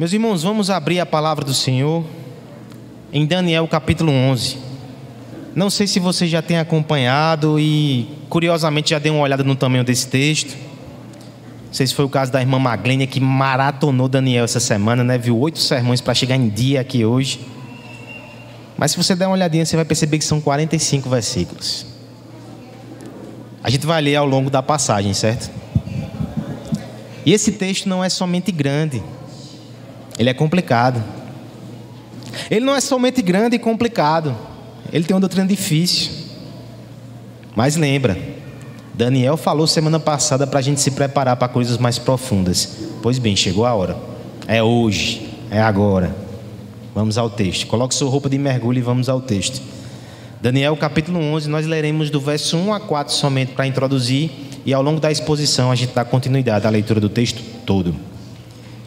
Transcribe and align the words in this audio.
Meus 0.00 0.14
irmãos, 0.14 0.42
vamos 0.42 0.70
abrir 0.70 0.98
a 0.98 1.04
palavra 1.04 1.44
do 1.44 1.52
Senhor 1.52 2.02
em 3.12 3.26
Daniel 3.26 3.68
capítulo 3.68 4.10
11. 4.10 4.56
Não 5.54 5.68
sei 5.68 5.86
se 5.86 6.00
você 6.00 6.26
já 6.26 6.40
tem 6.40 6.56
acompanhado 6.56 7.60
e, 7.60 8.08
curiosamente, 8.30 8.92
já 8.92 8.98
deu 8.98 9.12
uma 9.12 9.22
olhada 9.22 9.44
no 9.44 9.54
tamanho 9.54 9.84
desse 9.84 10.08
texto. 10.08 10.56
Não 11.66 11.74
sei 11.74 11.86
se 11.86 11.94
foi 11.94 12.06
o 12.06 12.08
caso 12.08 12.32
da 12.32 12.40
irmã 12.40 12.58
Maglênia 12.58 13.06
que 13.06 13.20
maratonou 13.20 14.08
Daniel 14.08 14.46
essa 14.46 14.58
semana, 14.58 15.04
né? 15.04 15.18
Viu 15.18 15.38
oito 15.38 15.58
sermões 15.58 16.00
para 16.00 16.14
chegar 16.14 16.36
em 16.36 16.48
dia 16.48 16.80
aqui 16.80 17.04
hoje. 17.04 17.46
Mas 18.78 18.92
se 18.92 18.96
você 18.96 19.14
der 19.14 19.26
uma 19.26 19.34
olhadinha, 19.34 19.66
você 19.66 19.76
vai 19.76 19.84
perceber 19.84 20.16
que 20.16 20.24
são 20.24 20.40
45 20.40 21.10
versículos. 21.10 21.84
A 23.62 23.68
gente 23.68 23.84
vai 23.84 24.00
ler 24.00 24.16
ao 24.16 24.24
longo 24.24 24.48
da 24.48 24.62
passagem, 24.62 25.12
certo? 25.12 25.50
E 27.26 27.34
esse 27.34 27.52
texto 27.52 27.86
não 27.86 28.02
é 28.02 28.08
somente 28.08 28.50
grande. 28.50 29.02
Ele 30.20 30.28
é 30.28 30.34
complicado. 30.34 31.02
Ele 32.50 32.62
não 32.62 32.76
é 32.76 32.80
somente 32.82 33.22
grande 33.22 33.56
e 33.56 33.58
complicado. 33.58 34.36
Ele 34.92 35.02
tem 35.02 35.14
uma 35.14 35.20
doutrina 35.20 35.46
difícil. 35.46 36.12
Mas 37.56 37.74
lembra, 37.74 38.18
Daniel 38.92 39.38
falou 39.38 39.66
semana 39.66 39.98
passada 39.98 40.46
para 40.46 40.58
a 40.58 40.62
gente 40.62 40.78
se 40.78 40.90
preparar 40.90 41.36
para 41.36 41.48
coisas 41.48 41.78
mais 41.78 41.98
profundas. 41.98 42.76
Pois 43.02 43.18
bem, 43.18 43.34
chegou 43.34 43.64
a 43.64 43.72
hora. 43.72 43.96
É 44.46 44.62
hoje, 44.62 45.26
é 45.50 45.58
agora. 45.58 46.14
Vamos 46.94 47.16
ao 47.16 47.30
texto. 47.30 47.66
Coloque 47.66 47.94
sua 47.94 48.10
roupa 48.10 48.28
de 48.28 48.36
mergulho 48.36 48.78
e 48.78 48.82
vamos 48.82 49.08
ao 49.08 49.22
texto. 49.22 49.62
Daniel 50.38 50.76
capítulo 50.76 51.18
11, 51.18 51.48
nós 51.48 51.66
leremos 51.66 52.10
do 52.10 52.20
verso 52.20 52.58
1 52.58 52.74
a 52.74 52.80
4 52.80 53.14
somente 53.14 53.52
para 53.52 53.66
introduzir 53.66 54.30
e 54.66 54.74
ao 54.74 54.82
longo 54.82 55.00
da 55.00 55.10
exposição 55.10 55.70
a 55.70 55.74
gente 55.74 55.94
dá 55.94 56.04
continuidade 56.04 56.66
à 56.66 56.70
leitura 56.70 57.00
do 57.00 57.08
texto 57.08 57.42
todo. 57.64 58.09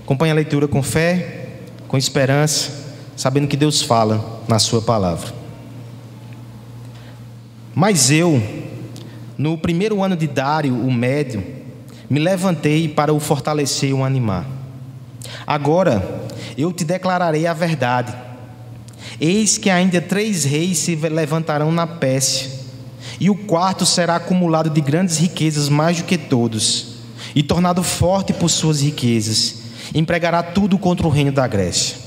Acompanhe 0.03 0.31
a 0.31 0.35
leitura 0.35 0.67
com 0.67 0.83
fé, 0.83 1.47
com 1.87 1.97
esperança, 1.97 2.71
sabendo 3.15 3.47
que 3.47 3.55
Deus 3.55 3.81
fala 3.81 4.43
na 4.49 4.59
Sua 4.59 4.81
palavra. 4.81 5.33
Mas 7.73 8.11
eu, 8.11 8.41
no 9.37 9.57
primeiro 9.57 10.03
ano 10.03 10.17
de 10.17 10.27
Dário, 10.27 10.75
o 10.75 10.91
médio, 10.91 11.41
me 12.09 12.19
levantei 12.19 12.89
para 12.89 13.13
o 13.13 13.19
fortalecer 13.19 13.91
e 13.91 13.93
o 13.93 14.03
animar. 14.03 14.45
Agora 15.47 16.21
eu 16.57 16.73
te 16.73 16.83
declararei 16.83 17.47
a 17.47 17.53
verdade. 17.53 18.13
Eis 19.21 19.57
que 19.57 19.69
ainda 19.69 20.01
três 20.01 20.43
reis 20.43 20.79
se 20.79 20.95
levantarão 20.95 21.71
na 21.71 21.87
Pérsia, 21.87 22.51
e 23.21 23.29
o 23.29 23.35
quarto 23.35 23.85
será 23.85 24.17
acumulado 24.17 24.69
de 24.69 24.81
grandes 24.81 25.17
riquezas 25.17 25.69
mais 25.69 25.97
do 25.97 26.03
que 26.03 26.17
todos, 26.17 26.95
e 27.33 27.41
tornado 27.41 27.81
forte 27.81 28.33
por 28.33 28.49
suas 28.49 28.81
riquezas 28.81 29.62
empregará 29.93 30.41
tudo 30.41 30.77
contra 30.77 31.05
o 31.05 31.09
reino 31.09 31.31
da 31.31 31.47
Grécia. 31.47 31.97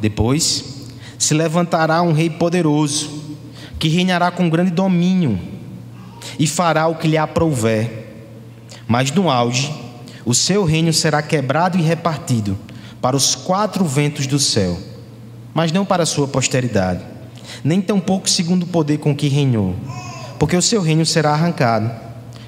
Depois 0.00 0.86
se 1.18 1.34
levantará 1.34 2.00
um 2.02 2.12
rei 2.12 2.30
poderoso, 2.30 3.36
que 3.78 3.88
reinará 3.88 4.30
com 4.30 4.48
grande 4.48 4.70
domínio 4.70 5.38
e 6.38 6.46
fará 6.46 6.86
o 6.86 6.94
que 6.94 7.08
lhe 7.08 7.18
aprouver. 7.18 8.06
Mas 8.86 9.10
no 9.10 9.30
auge, 9.30 9.72
o 10.24 10.34
seu 10.34 10.64
reino 10.64 10.92
será 10.92 11.20
quebrado 11.22 11.78
e 11.78 11.82
repartido 11.82 12.56
para 13.00 13.16
os 13.16 13.34
quatro 13.34 13.84
ventos 13.84 14.26
do 14.26 14.38
céu, 14.38 14.78
mas 15.54 15.72
não 15.72 15.84
para 15.84 16.02
a 16.02 16.06
sua 16.06 16.26
posteridade, 16.26 17.00
nem 17.62 17.80
tampouco 17.80 18.28
segundo 18.28 18.64
o 18.64 18.66
poder 18.66 18.98
com 18.98 19.14
que 19.14 19.28
reinou, 19.28 19.74
porque 20.38 20.56
o 20.56 20.62
seu 20.62 20.80
reino 20.80 21.06
será 21.06 21.32
arrancado 21.32 21.90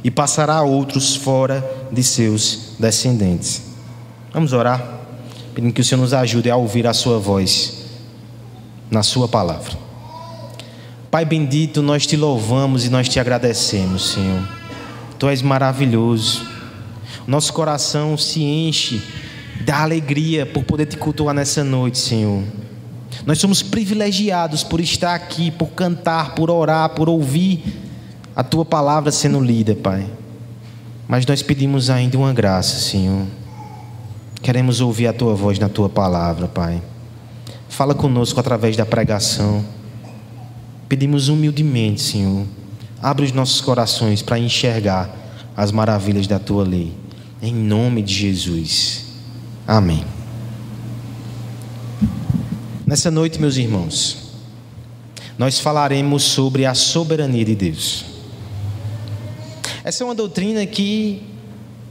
e 0.03 0.11
passará 0.11 0.55
a 0.55 0.63
outros 0.63 1.15
fora 1.17 1.65
de 1.93 2.03
seus 2.03 2.75
descendentes. 2.79 3.70
Vamos 4.33 4.53
orar, 4.53 4.81
pedindo 5.53 5.73
que 5.73 5.81
o 5.81 5.85
Senhor 5.85 6.01
nos 6.01 6.15
ajude 6.15 6.49
a 6.49 6.57
ouvir 6.57 6.87
a 6.87 6.95
Sua 6.95 7.19
voz 7.19 7.87
na 8.89 9.03
Sua 9.03 9.27
palavra. 9.27 9.77
Pai 11.11 11.25
bendito, 11.25 11.83
nós 11.83 12.07
te 12.07 12.17
louvamos 12.17 12.85
e 12.85 12.91
nós 12.91 13.09
te 13.09 13.19
agradecemos, 13.19 14.13
Senhor. 14.13 14.49
Tu 15.19 15.29
és 15.29 15.43
maravilhoso. 15.43 16.47
Nosso 17.27 17.53
coração 17.53 18.17
se 18.17 18.41
enche 18.41 19.03
da 19.65 19.83
alegria 19.83 20.47
por 20.47 20.63
poder 20.63 20.87
te 20.87 20.97
cultuar 20.97 21.35
nessa 21.35 21.65
noite, 21.65 21.99
Senhor. 21.99 22.45
Nós 23.27 23.39
somos 23.39 23.63
privilegiados 23.63 24.63
por 24.63 24.81
estar 24.81 25.17
aqui, 25.17 25.51
por 25.51 25.71
cantar, 25.71 26.37
por 26.37 26.49
orar, 26.51 26.91
por 26.91 27.09
ouvir 27.09 27.65
a 28.37 28.45
tua 28.45 28.65
palavra 28.65 29.11
sendo 29.11 29.41
lida, 29.41 29.75
Pai. 29.75 30.07
Mas 31.09 31.27
nós 31.27 31.43
pedimos 31.43 31.91
ainda 31.91 32.17
uma 32.17 32.33
graça, 32.33 32.79
Senhor 32.79 33.27
Queremos 34.43 34.81
ouvir 34.81 35.07
a 35.07 35.13
tua 35.13 35.35
voz 35.35 35.59
na 35.59 35.69
tua 35.69 35.89
palavra, 35.89 36.49
Pai. 36.49 36.83
Fala 37.69 37.95
conosco 37.95 38.41
através 38.41 38.77
da 38.77 38.87
pregação. 38.87 39.65
Pedimos 40.89 41.29
humildemente, 41.29 42.01
Senhor, 42.01 42.47
abre 43.03 43.25
os 43.25 43.33
nossos 43.33 43.61
corações 43.61 44.23
para 44.23 44.39
enxergar 44.39 45.15
as 45.57 45.71
maravilhas 45.71 46.27
da 46.27 46.39
tua 46.39 46.65
lei. 46.65 46.93
Em 47.43 47.55
nome 47.55 48.03
de 48.03 48.15
Jesus. 48.15 49.05
Amém. 49.67 50.05
Nessa 52.87 53.11
noite, 53.11 53.41
meus 53.41 53.57
irmãos, 53.57 54.33
nós 55.39 55.61
falaremos 55.61 56.25
sobre 56.25 56.67
a 56.67 56.75
soberania 56.75 57.45
de 57.45 57.55
Deus. 57.55 58.05
Essa 59.85 60.03
é 60.03 60.05
uma 60.05 60.15
doutrina 60.15 60.67
que 60.67 61.30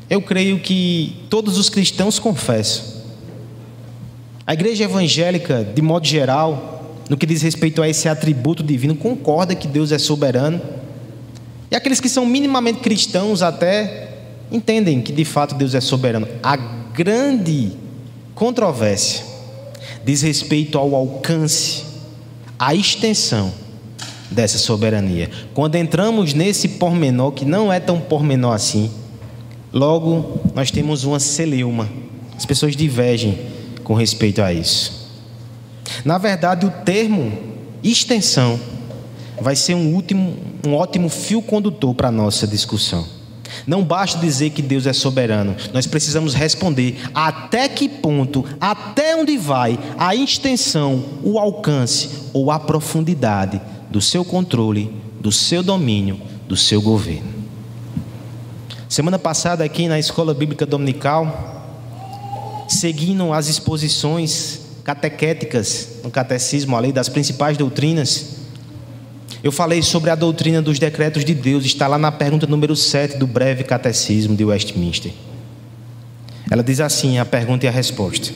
eu 0.09 0.21
creio 0.21 0.59
que 0.59 1.15
todos 1.29 1.57
os 1.57 1.69
cristãos 1.69 2.17
confessam. 2.17 2.99
A 4.45 4.53
igreja 4.53 4.85
evangélica, 4.85 5.63
de 5.63 5.81
modo 5.81 6.07
geral, 6.07 6.97
no 7.07 7.15
que 7.15 7.25
diz 7.25 7.41
respeito 7.41 7.81
a 7.81 7.87
esse 7.87 8.09
atributo 8.09 8.63
divino, 8.63 8.95
concorda 8.95 9.53
que 9.53 9.67
Deus 9.67 9.91
é 9.91 9.99
soberano. 9.99 10.59
E 11.69 11.75
aqueles 11.75 11.99
que 11.99 12.09
são 12.09 12.25
minimamente 12.25 12.79
cristãos 12.79 13.43
até 13.43 14.09
entendem 14.51 15.01
que 15.01 15.11
de 15.11 15.23
fato 15.23 15.53
Deus 15.53 15.75
é 15.75 15.81
soberano. 15.81 16.27
A 16.41 16.55
grande 16.55 17.73
controvérsia 18.33 19.23
diz 20.03 20.23
respeito 20.23 20.77
ao 20.79 20.95
alcance, 20.95 21.83
à 22.57 22.73
extensão 22.73 23.53
dessa 24.31 24.57
soberania. 24.57 25.29
Quando 25.53 25.75
entramos 25.75 26.33
nesse 26.33 26.67
pormenor, 26.67 27.33
que 27.33 27.45
não 27.45 27.71
é 27.71 27.79
tão 27.79 27.99
pormenor 27.99 28.53
assim, 28.53 28.89
Logo, 29.71 30.41
nós 30.55 30.71
temos 30.71 31.03
uma 31.03 31.19
celeuma. 31.19 31.89
As 32.35 32.45
pessoas 32.45 32.75
divergem 32.75 33.37
com 33.83 33.93
respeito 33.93 34.41
a 34.41 34.51
isso. 34.53 35.09
Na 36.03 36.17
verdade, 36.17 36.65
o 36.65 36.71
termo 36.83 37.31
extensão 37.83 38.59
vai 39.41 39.55
ser 39.55 39.75
um, 39.75 39.93
último, 39.93 40.37
um 40.65 40.73
ótimo 40.73 41.09
fio 41.09 41.41
condutor 41.41 41.93
para 41.93 42.07
a 42.07 42.11
nossa 42.11 42.47
discussão. 42.47 43.05
Não 43.65 43.83
basta 43.83 44.19
dizer 44.19 44.51
que 44.51 44.61
Deus 44.61 44.85
é 44.85 44.93
soberano, 44.93 45.55
nós 45.73 45.87
precisamos 45.87 46.33
responder 46.33 46.99
até 47.13 47.67
que 47.67 47.89
ponto, 47.89 48.45
até 48.59 49.15
onde 49.15 49.37
vai 49.37 49.77
a 49.97 50.15
extensão, 50.15 51.03
o 51.23 51.39
alcance 51.39 52.09
ou 52.31 52.51
a 52.51 52.59
profundidade 52.59 53.59
do 53.89 53.99
seu 54.01 54.23
controle, 54.23 54.95
do 55.19 55.31
seu 55.31 55.63
domínio, 55.63 56.19
do 56.47 56.55
seu 56.55 56.81
governo. 56.81 57.38
Semana 58.89 59.19
passada, 59.19 59.63
aqui 59.63 59.87
na 59.87 59.99
Escola 59.99 60.33
Bíblica 60.33 60.65
Dominical, 60.65 62.65
seguindo 62.67 63.31
as 63.31 63.47
exposições 63.47 64.61
catequéticas 64.83 65.99
no 66.03 66.09
catecismo, 66.09 66.75
a 66.75 66.79
lei 66.79 66.91
das 66.91 67.07
principais 67.07 67.55
doutrinas, 67.55 68.37
eu 69.43 69.51
falei 69.51 69.83
sobre 69.83 70.09
a 70.09 70.15
doutrina 70.15 70.59
dos 70.59 70.79
decretos 70.79 71.23
de 71.23 71.35
Deus, 71.35 71.65
está 71.65 71.85
lá 71.85 71.99
na 71.99 72.11
pergunta 72.11 72.47
número 72.47 72.75
7 72.75 73.19
do 73.19 73.27
breve 73.27 73.63
catecismo 73.63 74.35
de 74.35 74.43
Westminster. 74.43 75.11
Ela 76.49 76.63
diz 76.63 76.79
assim: 76.79 77.19
a 77.19 77.25
pergunta 77.25 77.67
e 77.67 77.69
a 77.69 77.71
resposta. 77.71 78.33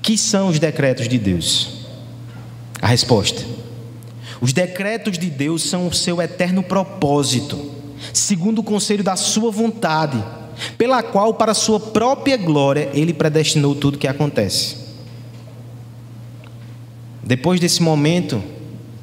Que 0.00 0.16
são 0.16 0.48
os 0.48 0.58
decretos 0.58 1.08
de 1.08 1.18
Deus? 1.18 1.84
A 2.80 2.86
resposta: 2.86 3.44
Os 4.40 4.54
decretos 4.54 5.18
de 5.18 5.28
Deus 5.28 5.62
são 5.62 5.88
o 5.88 5.92
seu 5.92 6.22
eterno 6.22 6.62
propósito 6.62 7.81
segundo 8.12 8.60
o 8.60 8.62
conselho 8.62 9.04
da 9.04 9.16
sua 9.16 9.50
vontade, 9.50 10.22
pela 10.76 11.02
qual, 11.02 11.34
para 11.34 11.54
sua 11.54 11.78
própria 11.78 12.36
glória, 12.36 12.90
ele 12.92 13.12
predestinou 13.12 13.74
tudo 13.74 13.96
o 13.96 13.98
que 13.98 14.08
acontece. 14.08 14.76
Depois 17.22 17.60
desse 17.60 17.82
momento 17.82 18.42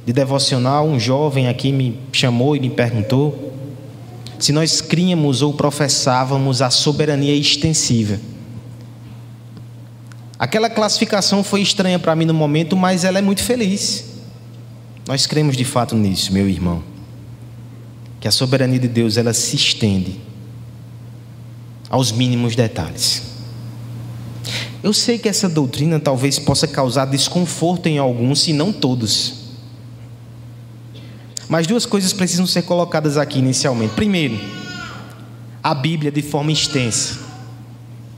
de 0.06 0.13
devocional, 0.13 0.88
um 0.88 1.00
jovem 1.00 1.48
aqui 1.48 1.72
me 1.72 2.00
chamou 2.12 2.56
e 2.56 2.60
me 2.60 2.69
perguntou 2.69 3.54
se 4.38 4.51
nós 4.51 4.81
críamos 4.81 5.42
ou 5.42 5.54
professávamos 5.54 6.62
a 6.62 6.69
soberania 6.69 7.36
extensiva. 7.36 8.19
Aquela 10.38 10.69
classificação 10.69 11.44
foi 11.44 11.62
estranha 11.62 12.00
para 12.00 12.16
mim 12.16 12.25
no 12.25 12.34
momento, 12.34 12.78
mas 12.78 13.04
ela 13.04 13.19
é 13.19 13.22
muito 13.22 13.44
feliz. 13.44 14.06
Nós 15.06 15.25
cremos 15.25 15.57
de 15.57 15.66
fato 15.66 15.96
nisso, 15.96 16.31
meu 16.31 16.48
irmão 16.48 16.88
que 18.19 18.27
a 18.27 18.31
soberania 18.31 18.80
de 18.80 18.88
Deus 18.88 19.18
ela 19.18 19.33
se 19.33 19.56
estende 19.56 20.19
aos 21.89 22.12
mínimos 22.12 22.56
detalhes. 22.56 23.24
Eu 24.81 24.94
sei 24.94 25.18
que 25.18 25.27
essa 25.27 25.50
doutrina 25.50 26.00
talvez 26.00 26.39
possa 26.39 26.68
causar 26.68 27.06
desconforto 27.06 27.88
em 27.88 27.98
alguns, 27.98 28.42
se 28.42 28.54
não 28.54 28.71
todos. 28.71 29.33
Mas 31.50 31.68
duas 31.68 31.86
coisas 31.86 32.13
precisam 32.13 32.45
ser 32.45 32.62
colocadas 32.62 33.18
aqui 33.18 33.39
inicialmente. 33.39 33.94
Primeiro, 33.95 34.39
a 35.62 35.74
Bíblia, 35.74 36.12
de 36.12 36.22
forma 36.22 36.51
extensa, 36.51 37.19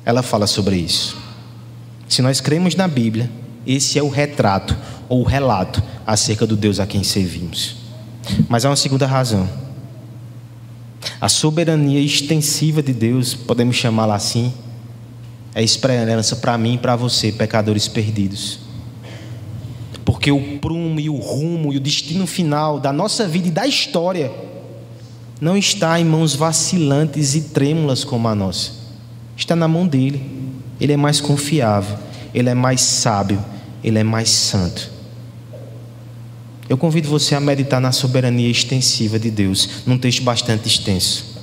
ela 0.05 0.21
fala 0.21 0.45
sobre 0.45 0.75
isso. 0.75 1.17
Se 2.07 2.21
nós 2.21 2.41
cremos 2.41 2.75
na 2.75 2.87
Bíblia, 2.87 3.31
esse 3.65 3.97
é 3.97 4.03
o 4.03 4.09
retrato 4.09 4.75
ou 5.07 5.21
o 5.21 5.25
relato 5.25 5.81
acerca 6.05 6.45
do 6.45 6.55
Deus 6.55 6.79
a 6.79 6.85
quem 6.85 7.03
servimos. 7.03 7.77
Mas 8.47 8.65
há 8.65 8.69
uma 8.69 8.75
segunda 8.75 9.07
razão. 9.07 9.49
A 11.19 11.29
soberania 11.29 11.99
extensiva 11.99 12.81
de 12.81 12.93
Deus, 12.93 13.33
podemos 13.33 13.75
chamá-la 13.75 14.15
assim, 14.15 14.53
é 15.53 15.63
esperança 15.63 16.35
para 16.35 16.57
mim 16.57 16.75
e 16.75 16.77
para 16.77 16.95
você, 16.95 17.31
pecadores 17.31 17.87
perdidos. 17.87 18.59
Porque 20.05 20.31
o 20.31 20.59
prumo 20.59 20.99
e 20.99 21.09
o 21.09 21.15
rumo 21.15 21.73
e 21.73 21.77
o 21.77 21.79
destino 21.79 22.25
final 22.25 22.79
da 22.79 22.91
nossa 22.91 23.27
vida 23.27 23.47
e 23.47 23.51
da 23.51 23.67
história 23.67 24.31
não 25.39 25.57
está 25.57 25.99
em 25.99 26.05
mãos 26.05 26.35
vacilantes 26.35 27.33
e 27.35 27.41
trêmulas 27.41 28.03
como 28.03 28.27
a 28.27 28.35
nossa. 28.35 28.73
Está 29.35 29.55
na 29.55 29.67
mão 29.67 29.87
dele. 29.87 30.23
Ele 30.79 30.93
é 30.93 30.97
mais 30.97 31.21
confiável, 31.21 31.97
ele 32.33 32.49
é 32.49 32.55
mais 32.55 32.81
sábio, 32.81 33.43
ele 33.83 33.99
é 33.99 34.03
mais 34.03 34.29
santo. 34.29 34.91
Eu 36.71 36.77
convido 36.77 37.09
você 37.09 37.35
a 37.35 37.39
meditar 37.41 37.81
na 37.81 37.91
soberania 37.91 38.49
extensiva 38.49 39.19
de 39.19 39.29
Deus, 39.29 39.83
num 39.85 39.97
texto 39.97 40.23
bastante 40.23 40.69
extenso. 40.69 41.37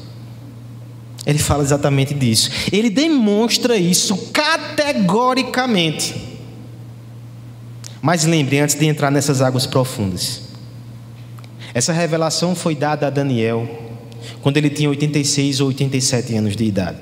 Ele 1.27 1.39
fala 1.39 1.63
exatamente 1.63 2.15
disso. 2.15 2.51
Ele 2.73 2.89
demonstra 2.89 3.77
isso 3.77 4.17
categoricamente. 4.33 6.15
Mas 8.01 8.25
lembre, 8.25 8.59
antes 8.59 8.75
de 8.75 8.87
entrar 8.87 9.11
nessas 9.11 9.43
águas 9.43 9.67
profundas, 9.67 10.45
essa 11.75 11.93
revelação 11.93 12.55
foi 12.55 12.75
dada 12.75 13.09
a 13.09 13.11
Daniel 13.11 13.69
quando 14.41 14.57
ele 14.57 14.71
tinha 14.71 14.89
86 14.89 15.61
ou 15.61 15.69
87 15.69 16.37
anos 16.37 16.57
de 16.57 16.65
idade. 16.65 17.01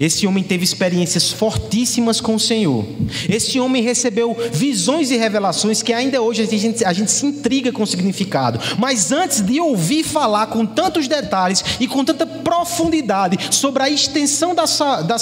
Esse 0.00 0.26
homem 0.26 0.42
teve 0.42 0.64
experiências 0.64 1.30
fortíssimas 1.30 2.20
com 2.20 2.34
o 2.34 2.40
Senhor. 2.40 2.84
Esse 3.28 3.60
homem 3.60 3.82
recebeu 3.82 4.36
visões 4.52 5.10
e 5.10 5.16
revelações 5.16 5.82
que 5.82 5.92
ainda 5.92 6.20
hoje 6.20 6.42
a 6.42 6.46
gente, 6.46 6.84
a 6.84 6.92
gente 6.92 7.10
se 7.10 7.26
intriga 7.26 7.72
com 7.72 7.82
o 7.82 7.86
significado. 7.86 8.58
Mas 8.78 9.12
antes 9.12 9.40
de 9.40 9.60
ouvir 9.60 10.04
falar 10.04 10.46
com 10.46 10.66
tantos 10.66 11.06
detalhes 11.08 11.64
e 11.80 11.86
com 11.86 12.04
tanta 12.04 12.26
profundidade 12.26 13.38
sobre 13.54 13.82
a 13.82 13.90
extensão 13.90 14.54
da, 14.54 14.64
da, 15.02 15.16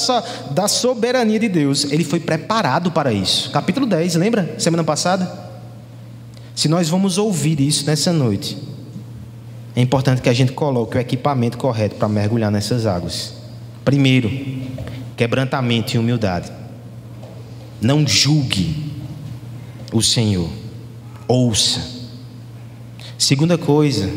da 0.50 0.68
soberania 0.68 1.38
de 1.38 1.48
Deus, 1.48 1.84
ele 1.90 2.04
foi 2.04 2.20
preparado 2.20 2.90
para 2.90 3.12
isso. 3.12 3.50
Capítulo 3.50 3.86
10, 3.86 4.14
lembra? 4.16 4.54
Semana 4.58 4.84
passada? 4.84 5.50
Se 6.54 6.68
nós 6.68 6.88
vamos 6.88 7.18
ouvir 7.18 7.60
isso 7.60 7.86
nessa 7.86 8.12
noite, 8.12 8.58
é 9.74 9.80
importante 9.80 10.20
que 10.20 10.28
a 10.28 10.34
gente 10.34 10.52
coloque 10.52 10.96
o 10.96 11.00
equipamento 11.00 11.56
correto 11.56 11.96
para 11.96 12.08
mergulhar 12.08 12.50
nessas 12.50 12.84
águas. 12.84 13.34
Primeiro, 13.84 14.30
quebrantamento 15.22 15.94
e 15.94 15.98
humildade. 15.98 16.50
Não 17.80 18.04
julgue 18.04 18.74
o 19.92 20.02
Senhor, 20.02 20.50
ouça. 21.28 21.80
Segunda 23.16 23.56
coisa, 23.56 24.10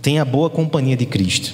tenha 0.00 0.24
boa 0.24 0.48
companhia 0.48 0.96
de 0.96 1.04
Cristo. 1.04 1.52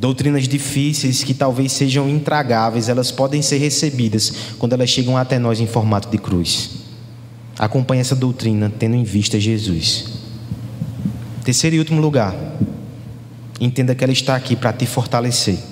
Doutrinas 0.00 0.48
difíceis 0.48 1.22
que 1.22 1.32
talvez 1.32 1.70
sejam 1.70 2.08
intragáveis, 2.08 2.88
elas 2.88 3.12
podem 3.12 3.40
ser 3.40 3.58
recebidas 3.58 4.32
quando 4.58 4.72
elas 4.72 4.90
chegam 4.90 5.16
até 5.16 5.38
nós 5.38 5.60
em 5.60 5.66
formato 5.68 6.10
de 6.10 6.18
cruz. 6.18 6.70
Acompanhe 7.56 8.00
essa 8.00 8.16
doutrina 8.16 8.72
tendo 8.80 8.96
em 8.96 9.04
vista 9.04 9.38
Jesus. 9.38 10.06
Terceiro 11.44 11.76
e 11.76 11.78
último 11.78 12.00
lugar, 12.00 12.34
entenda 13.60 13.94
que 13.94 14.02
ela 14.02 14.12
está 14.12 14.34
aqui 14.34 14.56
para 14.56 14.72
te 14.72 14.86
fortalecer 14.86 15.70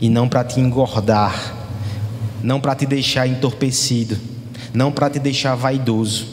e 0.00 0.08
não 0.08 0.28
para 0.28 0.44
te 0.44 0.60
engordar, 0.60 1.54
não 2.42 2.60
para 2.60 2.74
te 2.74 2.86
deixar 2.86 3.26
entorpecido, 3.26 4.16
não 4.72 4.90
para 4.90 5.10
te 5.10 5.18
deixar 5.18 5.54
vaidoso, 5.54 6.26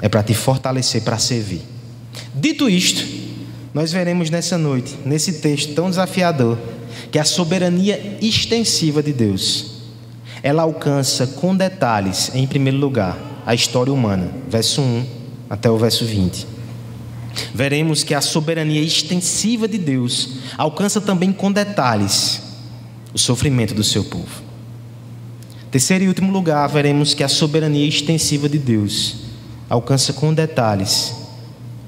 é 0.00 0.08
para 0.08 0.22
te 0.22 0.34
fortalecer 0.34 1.02
para 1.02 1.18
servir. 1.18 1.62
Dito 2.34 2.68
isto, 2.68 3.06
nós 3.72 3.92
veremos 3.92 4.28
nessa 4.28 4.58
noite, 4.58 4.98
nesse 5.04 5.34
texto 5.34 5.74
tão 5.74 5.88
desafiador, 5.88 6.58
que 7.10 7.18
a 7.18 7.24
soberania 7.24 8.18
extensiva 8.20 9.02
de 9.02 9.12
Deus, 9.12 9.82
ela 10.42 10.62
alcança 10.62 11.26
com 11.26 11.54
detalhes, 11.54 12.32
em 12.34 12.46
primeiro 12.46 12.78
lugar, 12.78 13.16
a 13.46 13.54
história 13.54 13.92
humana, 13.92 14.30
verso 14.48 14.80
1 14.80 15.06
até 15.48 15.70
o 15.70 15.76
verso 15.76 16.04
20 16.04 16.61
veremos 17.54 18.02
que 18.02 18.14
a 18.14 18.20
soberania 18.20 18.80
extensiva 18.80 19.66
de 19.68 19.78
Deus 19.78 20.30
alcança 20.56 21.00
também 21.00 21.32
com 21.32 21.50
detalhes 21.50 22.42
o 23.14 23.18
sofrimento 23.18 23.74
do 23.74 23.84
seu 23.84 24.04
povo. 24.04 24.42
Terceiro 25.70 26.04
e 26.04 26.08
último 26.08 26.32
lugar, 26.32 26.68
veremos 26.68 27.14
que 27.14 27.22
a 27.22 27.28
soberania 27.28 27.86
extensiva 27.86 28.48
de 28.48 28.58
Deus 28.58 29.16
alcança 29.68 30.12
com 30.12 30.32
detalhes 30.34 31.14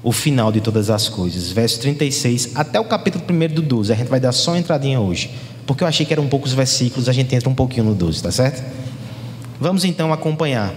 o 0.03 0.11
final 0.11 0.51
de 0.51 0.61
todas 0.61 0.89
as 0.89 1.09
coisas. 1.09 1.51
Verso 1.51 1.79
36 1.79 2.51
até 2.55 2.79
o 2.79 2.85
capítulo 2.85 3.23
1 3.27 3.53
do 3.53 3.61
12. 3.61 3.91
A 3.91 3.95
gente 3.95 4.07
vai 4.07 4.19
dar 4.19 4.31
só 4.31 4.51
uma 4.51 4.59
entradinha 4.59 4.99
hoje, 4.99 5.31
porque 5.65 5.83
eu 5.83 5.87
achei 5.87 6.05
que 6.05 6.13
eram 6.13 6.27
poucos 6.27 6.53
versículos, 6.53 7.09
a 7.09 7.13
gente 7.13 7.33
entra 7.35 7.49
um 7.49 7.55
pouquinho 7.55 7.85
no 7.85 7.95
12, 7.95 8.23
tá 8.23 8.31
certo? 8.31 8.63
Vamos 9.59 9.83
então 9.83 10.11
acompanhar 10.11 10.73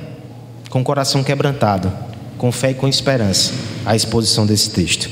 com 0.71 0.81
o 0.81 0.85
coração 0.85 1.25
quebrantado 1.25 1.93
com 2.39 2.51
fé 2.51 2.71
e 2.71 2.75
com 2.75 2.89
esperança, 2.89 3.53
a 3.85 3.95
exposição 3.95 4.47
desse 4.47 4.71
texto. 4.71 5.11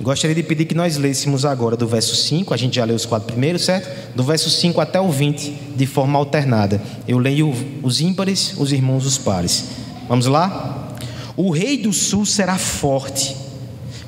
Gostaria 0.00 0.34
de 0.34 0.42
pedir 0.42 0.64
que 0.64 0.74
nós 0.74 0.96
lêssemos 0.96 1.44
agora 1.44 1.76
do 1.76 1.86
verso 1.86 2.16
5, 2.16 2.54
a 2.54 2.56
gente 2.56 2.76
já 2.76 2.84
leu 2.86 2.96
os 2.96 3.04
quatro 3.04 3.26
primeiros, 3.26 3.66
certo? 3.66 4.14
Do 4.16 4.22
verso 4.22 4.48
5 4.48 4.80
até 4.80 4.98
o 4.98 5.10
20, 5.10 5.50
de 5.76 5.86
forma 5.86 6.18
alternada. 6.18 6.80
Eu 7.06 7.18
leio 7.18 7.52
os 7.82 8.00
ímpares, 8.00 8.54
os 8.56 8.72
irmãos 8.72 9.04
os 9.04 9.18
pares. 9.18 9.64
Vamos 10.08 10.24
lá? 10.24 10.94
O 11.36 11.50
rei 11.50 11.76
do 11.76 11.92
sul 11.92 12.24
será 12.24 12.56
forte, 12.56 13.36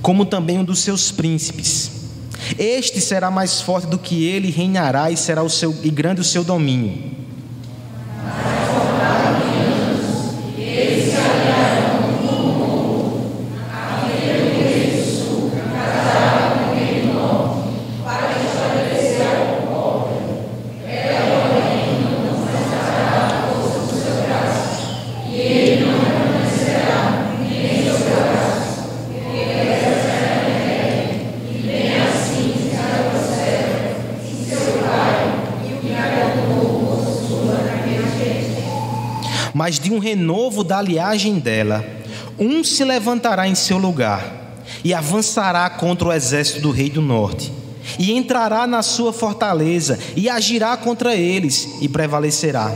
como 0.00 0.24
também 0.24 0.58
um 0.58 0.64
dos 0.64 0.78
seus 0.78 1.10
príncipes. 1.10 1.90
Este 2.58 2.98
será 2.98 3.30
mais 3.30 3.60
forte 3.60 3.86
do 3.86 3.98
que 3.98 4.24
ele, 4.24 4.50
reinará 4.50 5.10
e 5.10 5.16
será 5.16 5.42
o 5.42 5.50
seu 5.50 5.76
e 5.82 5.90
grande 5.90 6.22
o 6.22 6.24
seu 6.24 6.42
domínio. 6.42 7.12
Mas 39.72 39.78
de 39.78 39.90
um 39.90 39.98
renovo 39.98 40.62
da 40.62 40.76
aliagem 40.76 41.38
dela. 41.38 41.82
Um 42.38 42.62
se 42.62 42.84
levantará 42.84 43.48
em 43.48 43.54
seu 43.54 43.78
lugar 43.78 44.52
e 44.84 44.92
avançará 44.92 45.70
contra 45.70 46.08
o 46.08 46.12
exército 46.12 46.60
do 46.60 46.70
rei 46.70 46.90
do 46.90 47.00
norte, 47.00 47.50
e 47.98 48.12
entrará 48.12 48.66
na 48.66 48.82
sua 48.82 49.14
fortaleza 49.14 49.98
e 50.14 50.28
agirá 50.28 50.76
contra 50.76 51.14
eles 51.14 51.78
e 51.80 51.88
prevalecerá. 51.88 52.70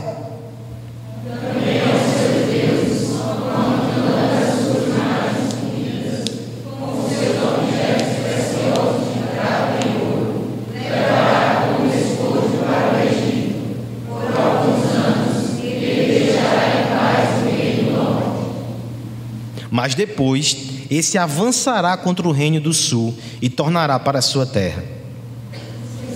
Mas 19.87 19.95
depois, 19.95 20.57
esse 20.91 21.17
avançará 21.17 21.95
contra 21.95 22.27
o 22.27 22.31
reino 22.33 22.59
do 22.59 22.73
sul 22.73 23.15
e 23.41 23.49
tornará 23.49 23.97
para 23.97 24.19
a 24.19 24.21
sua 24.21 24.45
terra. 24.45 24.83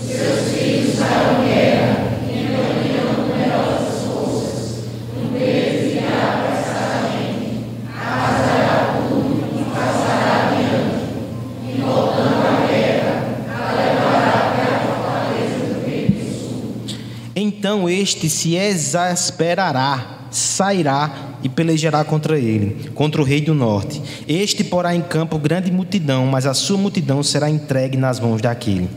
Seus 0.06 0.52
filhos 0.52 0.98
guerra. 1.46 2.12
Então 17.34 17.90
este 17.90 18.30
se 18.30 18.58
exasperará, 18.58 20.28
sairá 20.30 21.31
e 21.44 21.50
pelejará 21.50 22.04
contra 22.04 22.38
ele, 22.38 22.90
contra 22.94 23.22
o 23.22 23.26
rei 23.26 23.42
do 23.42 23.54
norte. 23.54 24.02
Este 24.28 24.64
porá 24.64 24.96
em 24.96 25.02
campo 25.02 25.38
grande 25.38 25.72
multidão, 25.72 26.26
mas 26.26 26.46
a 26.46 26.54
sua 26.54 26.78
multidão 26.78 27.24
será 27.24 27.50
entregue 27.50 27.98
nas 27.98 28.20
mãos 28.20 28.42
daquele. 28.42 28.90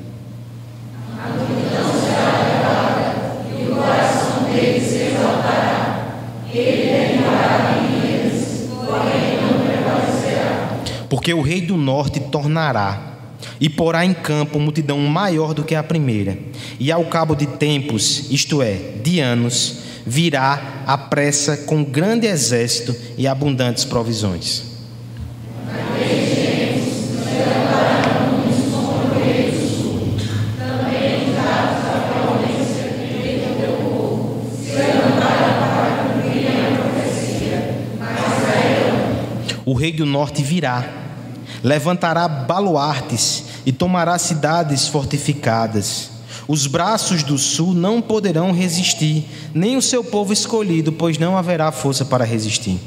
Porque 11.09 11.33
o 11.33 11.41
rei 11.41 11.61
do 11.61 11.77
norte 11.77 12.19
tornará 12.19 13.15
e 13.61 13.69
porá 13.69 14.05
em 14.05 14.13
campo 14.13 14.59
multidão 14.59 14.99
maior 14.99 15.55
do 15.55 15.65
que 15.65 15.75
a 15.75 15.83
primeira. 15.83 16.37
E 16.79 16.91
ao 16.91 17.05
cabo 17.05 17.35
de 17.35 17.47
tempos, 17.47 18.31
isto 18.31 18.61
é, 18.61 18.75
de 19.03 19.21
anos, 19.21 19.79
virá 20.07 20.83
a 20.87 20.99
pressa 20.99 21.57
com 21.57 21.83
grande 21.83 22.27
exército 22.27 22.95
e 23.17 23.27
abundantes 23.27 23.85
provisões. 23.85 24.75
O 39.67 39.73
rei 39.73 39.93
do 39.93 40.05
norte 40.05 40.43
virá, 40.43 40.85
levantará 41.63 42.29
baluartes 42.29 43.45
e 43.65 43.73
tomará 43.73 44.19
cidades 44.19 44.87
fortificadas. 44.87 46.14
Os 46.47 46.67
braços 46.67 47.23
do 47.23 47.39
sul 47.39 47.73
não 47.73 48.03
poderão 48.03 48.53
resistir, 48.53 49.25
nem 49.55 49.77
o 49.77 49.83
seu 49.83 50.05
povo 50.05 50.33
escolhido, 50.33 50.93
pois 50.93 51.19
não 51.19 51.37
haverá 51.37 51.73
força 51.73 52.05
para 52.05 52.25
resistir. 52.25 52.79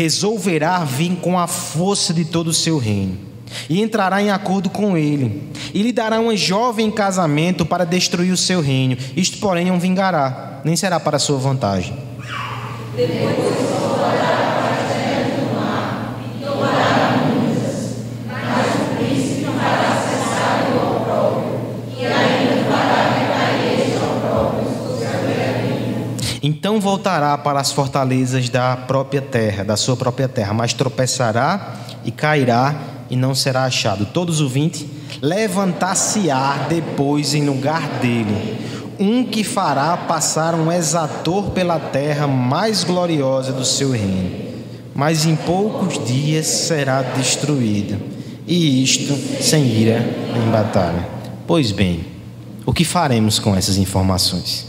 resolverá 0.00 0.82
vir 0.82 1.16
com 1.16 1.38
a 1.38 1.46
força 1.46 2.14
de 2.14 2.24
todo 2.24 2.48
o 2.48 2.54
seu 2.54 2.78
reino 2.78 3.18
e 3.68 3.80
entrará 3.80 4.22
em 4.22 4.30
acordo 4.30 4.70
com 4.70 4.96
ele, 4.96 5.50
e 5.72 5.82
lhe 5.82 5.92
dará 5.92 6.18
uma 6.20 6.36
jovem 6.36 6.86
em 6.86 6.90
casamento 6.90 7.64
para 7.64 7.84
destruir 7.84 8.32
o 8.32 8.36
seu 8.36 8.60
reino. 8.60 8.96
Isto, 9.16 9.38
porém, 9.38 9.66
não 9.66 9.78
vingará, 9.78 10.60
nem 10.64 10.76
será 10.76 10.98
para 10.98 11.18
sua 11.18 11.38
vantagem. 11.38 11.96
Depois 12.96 13.60
Então 26.42 26.80
voltará 26.80 27.36
para 27.36 27.60
as 27.60 27.70
fortalezas 27.70 28.48
da 28.48 28.74
própria 28.76 29.20
terra, 29.20 29.62
da 29.62 29.76
sua 29.76 29.96
própria 29.96 30.26
terra, 30.26 30.54
mas 30.54 30.72
tropeçará 30.72 31.74
e 32.04 32.10
cairá 32.10 32.74
e 33.10 33.16
não 33.16 33.34
será 33.34 33.64
achado. 33.64 34.06
Todos 34.06 34.40
os 34.40 34.52
vinte, 34.52 34.86
levantar-se-á 35.20 36.66
depois 36.68 37.34
em 37.34 37.44
lugar 37.44 37.98
dele, 38.00 38.58
um 38.98 39.24
que 39.24 39.42
fará 39.42 39.96
passar 39.96 40.54
um 40.54 40.70
exator 40.70 41.50
pela 41.50 41.78
terra 41.78 42.26
mais 42.26 42.84
gloriosa 42.84 43.52
do 43.52 43.64
seu 43.64 43.90
reino, 43.90 44.30
mas 44.94 45.24
em 45.24 45.34
poucos 45.34 46.04
dias 46.06 46.46
será 46.46 47.02
destruído, 47.02 47.98
e 48.46 48.82
isto 48.82 49.14
sem 49.42 49.66
ira 49.66 50.04
em 50.36 50.50
batalha. 50.50 51.08
Pois 51.46 51.72
bem, 51.72 52.04
o 52.66 52.72
que 52.72 52.84
faremos 52.84 53.38
com 53.38 53.56
essas 53.56 53.76
informações? 53.76 54.66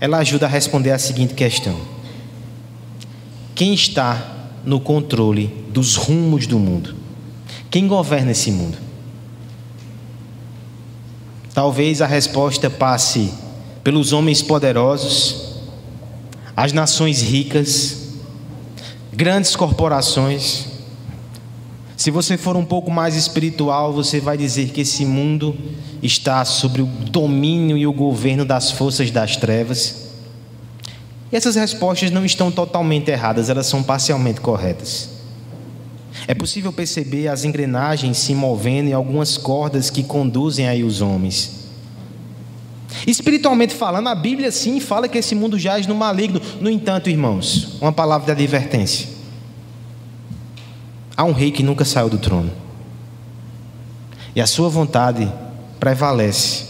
Ela 0.00 0.18
ajuda 0.18 0.46
a 0.46 0.48
responder 0.48 0.90
a 0.90 0.98
seguinte 0.98 1.32
questão: 1.34 1.76
Quem 3.54 3.72
está 3.72 4.50
no 4.64 4.80
controle 4.80 5.61
dos 5.72 5.96
rumos 5.96 6.46
do 6.46 6.58
mundo. 6.58 6.94
Quem 7.70 7.88
governa 7.88 8.32
esse 8.32 8.50
mundo? 8.50 8.76
Talvez 11.54 12.00
a 12.00 12.06
resposta 12.06 12.70
passe 12.70 13.32
pelos 13.84 14.12
homens 14.12 14.40
poderosos, 14.40 15.60
as 16.56 16.72
nações 16.72 17.20
ricas, 17.20 18.08
grandes 19.12 19.54
corporações. 19.56 20.66
Se 21.96 22.10
você 22.10 22.36
for 22.36 22.56
um 22.56 22.64
pouco 22.64 22.90
mais 22.90 23.16
espiritual, 23.16 23.92
você 23.92 24.20
vai 24.20 24.36
dizer 24.36 24.70
que 24.70 24.80
esse 24.80 25.04
mundo 25.04 25.56
está 26.02 26.44
sobre 26.44 26.82
o 26.82 26.86
domínio 26.86 27.76
e 27.76 27.86
o 27.86 27.92
governo 27.92 28.44
das 28.44 28.70
forças 28.70 29.10
das 29.10 29.36
trevas. 29.36 30.08
E 31.30 31.36
essas 31.36 31.54
respostas 31.54 32.10
não 32.10 32.24
estão 32.24 32.50
totalmente 32.50 33.10
erradas, 33.10 33.48
elas 33.48 33.66
são 33.66 33.82
parcialmente 33.82 34.40
corretas. 34.40 35.11
É 36.26 36.34
possível 36.34 36.72
perceber 36.72 37.28
as 37.28 37.44
engrenagens 37.44 38.18
se 38.18 38.34
movendo 38.34 38.88
e 38.88 38.92
algumas 38.92 39.36
cordas 39.36 39.90
que 39.90 40.02
conduzem 40.02 40.68
aí 40.68 40.84
os 40.84 41.00
homens. 41.00 41.62
Espiritualmente 43.06 43.74
falando, 43.74 44.08
a 44.08 44.14
Bíblia 44.14 44.52
sim 44.52 44.78
fala 44.78 45.08
que 45.08 45.18
esse 45.18 45.34
mundo 45.34 45.58
jaz 45.58 45.86
no 45.86 45.94
maligno. 45.94 46.40
No 46.60 46.70
entanto, 46.70 47.10
irmãos, 47.10 47.78
uma 47.80 47.92
palavra 47.92 48.26
de 48.26 48.42
advertência. 48.42 49.08
Há 51.16 51.24
um 51.24 51.32
rei 51.32 51.50
que 51.50 51.62
nunca 51.62 51.84
saiu 51.84 52.08
do 52.08 52.18
trono. 52.18 52.52
E 54.34 54.40
a 54.40 54.46
sua 54.46 54.68
vontade 54.68 55.30
prevalece. 55.80 56.66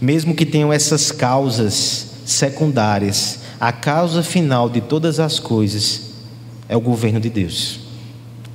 Mesmo 0.00 0.34
que 0.34 0.46
tenham 0.46 0.72
essas 0.72 1.10
causas 1.10 2.12
secundárias 2.24 3.42
a 3.62 3.70
causa 3.70 4.24
final 4.24 4.68
de 4.68 4.80
todas 4.80 5.20
as 5.20 5.38
coisas 5.38 6.10
é 6.68 6.76
o 6.76 6.80
governo 6.80 7.20
de 7.20 7.30
Deus. 7.30 7.78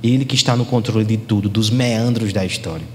Ele 0.02 0.24
que 0.24 0.34
está 0.34 0.56
no 0.56 0.64
controle 0.64 1.04
de 1.04 1.16
tudo, 1.16 1.48
dos 1.48 1.70
meandros 1.70 2.32
da 2.32 2.44
história. 2.44 2.86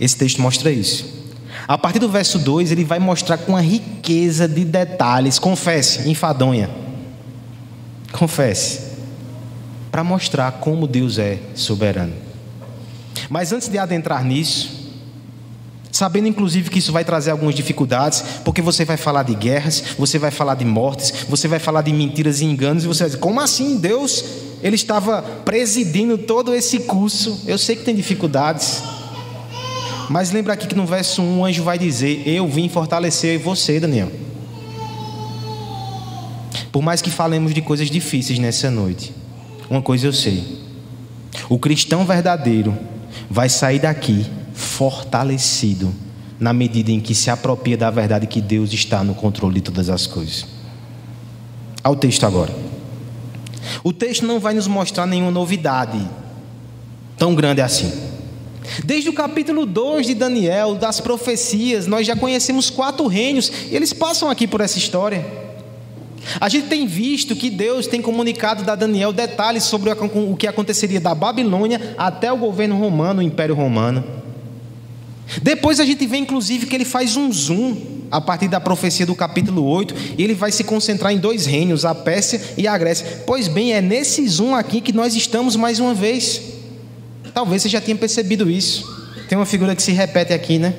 Esse 0.00 0.16
texto 0.16 0.40
mostra 0.40 0.70
isso. 0.70 1.22
A 1.68 1.76
partir 1.78 1.98
do 1.98 2.08
verso 2.08 2.38
2, 2.38 2.72
ele 2.72 2.84
vai 2.84 2.98
mostrar 2.98 3.38
com 3.38 3.52
uma 3.52 3.60
riqueza 3.60 4.48
de 4.48 4.64
detalhes. 4.64 5.38
Confesse, 5.38 6.08
enfadonha. 6.08 6.70
Confesse. 8.12 8.92
Para 9.90 10.02
mostrar 10.02 10.52
como 10.52 10.86
Deus 10.86 11.18
é 11.18 11.38
soberano. 11.54 12.14
Mas 13.28 13.52
antes 13.52 13.68
de 13.68 13.78
adentrar 13.78 14.24
nisso, 14.24 14.82
sabendo 15.90 16.26
inclusive 16.26 16.70
que 16.70 16.78
isso 16.78 16.90
vai 16.90 17.04
trazer 17.04 17.30
algumas 17.30 17.54
dificuldades, 17.54 18.24
porque 18.44 18.62
você 18.62 18.84
vai 18.84 18.96
falar 18.96 19.22
de 19.22 19.34
guerras, 19.34 19.84
você 19.98 20.18
vai 20.18 20.30
falar 20.30 20.54
de 20.54 20.64
mortes, 20.64 21.26
você 21.28 21.46
vai 21.46 21.58
falar 21.58 21.82
de 21.82 21.92
mentiras 21.92 22.40
e 22.40 22.44
enganos, 22.46 22.84
e 22.84 22.86
você 22.86 23.04
vai 23.04 23.08
dizer, 23.10 23.20
como 23.20 23.40
assim 23.40 23.76
Deus, 23.76 24.24
ele 24.62 24.76
estava 24.76 25.22
presidindo 25.44 26.16
todo 26.16 26.54
esse 26.54 26.80
curso? 26.80 27.40
Eu 27.46 27.58
sei 27.58 27.76
que 27.76 27.84
tem 27.84 27.94
dificuldades, 27.94 28.82
mas 30.08 30.30
lembra 30.30 30.52
aqui 30.52 30.66
que 30.66 30.74
no 30.74 30.86
verso 30.86 31.20
1 31.22 31.40
o 31.40 31.44
anjo 31.44 31.62
vai 31.62 31.78
dizer: 31.78 32.22
Eu 32.26 32.46
vim 32.46 32.68
fortalecer 32.68 33.38
você, 33.38 33.80
Daniel. 33.80 34.10
Por 36.70 36.82
mais 36.82 37.02
que 37.02 37.10
falemos 37.10 37.52
de 37.52 37.60
coisas 37.60 37.90
difíceis 37.90 38.38
nessa 38.38 38.70
noite, 38.70 39.12
uma 39.68 39.82
coisa 39.82 40.06
eu 40.06 40.12
sei: 40.12 40.44
o 41.48 41.58
cristão 41.58 42.04
verdadeiro 42.04 42.76
vai 43.28 43.48
sair 43.48 43.78
daqui 43.78 44.24
fortalecido 44.54 45.92
na 46.38 46.52
medida 46.52 46.90
em 46.90 47.00
que 47.00 47.14
se 47.14 47.30
apropria 47.30 47.76
da 47.76 47.90
verdade 47.90 48.26
que 48.26 48.40
Deus 48.40 48.72
está 48.72 49.04
no 49.04 49.14
controle 49.14 49.56
de 49.56 49.60
todas 49.62 49.88
as 49.88 50.06
coisas. 50.06 50.46
Ao 51.82 51.94
texto 51.94 52.24
agora. 52.24 52.71
O 53.82 53.92
texto 53.92 54.26
não 54.26 54.40
vai 54.40 54.54
nos 54.54 54.66
mostrar 54.66 55.06
nenhuma 55.06 55.30
novidade 55.30 56.00
tão 57.16 57.34
grande 57.34 57.60
assim. 57.60 57.92
Desde 58.84 59.08
o 59.08 59.12
capítulo 59.12 59.66
2 59.66 60.06
de 60.06 60.14
Daniel, 60.14 60.74
das 60.74 61.00
profecias, 61.00 61.86
nós 61.86 62.06
já 62.06 62.16
conhecemos 62.16 62.70
quatro 62.70 63.06
reinos 63.06 63.50
e 63.70 63.76
eles 63.76 63.92
passam 63.92 64.30
aqui 64.30 64.46
por 64.46 64.60
essa 64.60 64.78
história. 64.78 65.24
A 66.40 66.48
gente 66.48 66.68
tem 66.68 66.86
visto 66.86 67.34
que 67.34 67.50
Deus 67.50 67.86
tem 67.86 68.00
comunicado 68.00 68.68
a 68.70 68.74
Daniel 68.74 69.12
detalhes 69.12 69.64
sobre 69.64 69.90
o 69.90 70.36
que 70.36 70.46
aconteceria 70.46 71.00
da 71.00 71.14
Babilônia 71.14 71.94
até 71.98 72.32
o 72.32 72.36
governo 72.36 72.78
romano, 72.78 73.20
o 73.20 73.22
Império 73.22 73.54
Romano. 73.54 74.21
Depois 75.40 75.80
a 75.80 75.84
gente 75.84 76.06
vê 76.06 76.18
inclusive 76.18 76.66
que 76.66 76.74
ele 76.74 76.84
faz 76.84 77.16
um 77.16 77.32
zoom 77.32 77.76
a 78.10 78.20
partir 78.20 78.46
da 78.48 78.60
profecia 78.60 79.06
do 79.06 79.14
capítulo 79.14 79.64
8, 79.64 79.94
e 80.18 80.22
ele 80.22 80.34
vai 80.34 80.52
se 80.52 80.62
concentrar 80.62 81.12
em 81.12 81.16
dois 81.16 81.46
reinos, 81.46 81.86
a 81.86 81.94
Pérsia 81.94 82.40
e 82.58 82.68
a 82.68 82.76
Grécia. 82.76 83.22
Pois 83.26 83.48
bem, 83.48 83.72
é 83.72 83.80
nesse 83.80 84.28
zoom 84.28 84.54
aqui 84.54 84.82
que 84.82 84.92
nós 84.92 85.16
estamos 85.16 85.56
mais 85.56 85.80
uma 85.80 85.94
vez. 85.94 86.42
Talvez 87.32 87.62
você 87.62 87.70
já 87.70 87.80
tenha 87.80 87.96
percebido 87.96 88.50
isso. 88.50 88.86
Tem 89.28 89.38
uma 89.38 89.46
figura 89.46 89.74
que 89.74 89.82
se 89.82 89.92
repete 89.92 90.34
aqui, 90.34 90.58
né? 90.58 90.74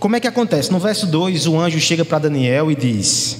Como 0.00 0.16
é 0.16 0.20
que 0.20 0.26
acontece? 0.26 0.72
No 0.72 0.80
verso 0.80 1.06
2, 1.06 1.46
o 1.46 1.58
anjo 1.58 1.78
chega 1.78 2.04
para 2.04 2.18
Daniel 2.18 2.68
e 2.68 2.74
diz: 2.74 3.38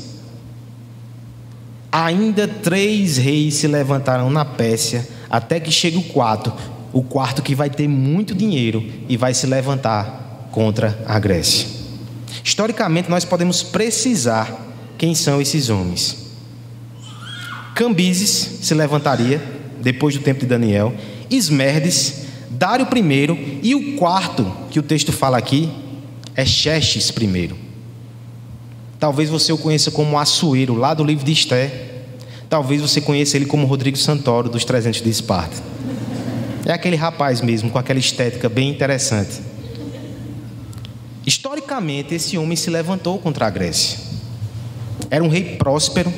Ainda 1.90 2.46
três 2.46 3.16
reis 3.16 3.54
se 3.54 3.66
levantarão 3.66 4.30
na 4.30 4.44
Pérsia, 4.44 5.06
até 5.28 5.58
que 5.58 5.72
chegue 5.72 5.96
o 5.96 6.02
quarto, 6.02 6.52
o 6.94 7.02
quarto 7.02 7.42
que 7.42 7.54
vai 7.54 7.68
ter 7.68 7.88
muito 7.88 8.34
dinheiro 8.34 8.82
e 9.08 9.16
vai 9.16 9.34
se 9.34 9.46
levantar 9.46 10.48
contra 10.52 10.96
a 11.04 11.18
Grécia. 11.18 11.66
Historicamente, 12.42 13.10
nós 13.10 13.24
podemos 13.24 13.62
precisar 13.62 14.56
quem 14.96 15.14
são 15.14 15.40
esses 15.40 15.68
homens. 15.68 16.24
Cambises 17.74 18.60
se 18.62 18.72
levantaria 18.72 19.42
depois 19.80 20.14
do 20.14 20.22
tempo 20.22 20.40
de 20.40 20.46
Daniel, 20.46 20.94
Esmerdes, 21.28 22.22
Dário 22.48 22.86
I 22.86 23.60
e 23.62 23.74
o 23.74 23.96
quarto 23.96 24.50
que 24.70 24.78
o 24.78 24.82
texto 24.82 25.12
fala 25.12 25.36
aqui 25.36 25.68
é 26.36 26.44
Xerxes 26.44 27.10
I. 27.10 27.50
Talvez 29.00 29.28
você 29.28 29.52
o 29.52 29.58
conheça 29.58 29.90
como 29.90 30.18
Assuero, 30.18 30.74
lá 30.74 30.94
do 30.94 31.02
livro 31.02 31.24
de 31.24 31.32
Esté. 31.32 31.90
Talvez 32.48 32.80
você 32.80 33.00
conheça 33.00 33.36
ele 33.36 33.46
como 33.46 33.66
Rodrigo 33.66 33.96
Santoro, 33.96 34.48
dos 34.48 34.64
300 34.64 35.02
de 35.02 35.10
Esparta. 35.10 35.74
É 36.66 36.72
aquele 36.72 36.96
rapaz 36.96 37.40
mesmo, 37.40 37.70
com 37.70 37.78
aquela 37.78 37.98
estética 37.98 38.48
bem 38.48 38.70
interessante. 38.70 39.42
Historicamente, 41.26 42.14
esse 42.14 42.38
homem 42.38 42.56
se 42.56 42.70
levantou 42.70 43.18
contra 43.18 43.46
a 43.46 43.50
Grécia. 43.50 43.98
Era 45.10 45.22
um 45.22 45.28
rei 45.28 45.56
próspero. 45.56 46.12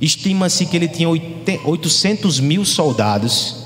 Estima-se 0.00 0.66
que 0.66 0.76
ele 0.76 0.88
tinha 0.88 1.08
800 1.08 2.40
mil 2.40 2.64
soldados. 2.64 3.56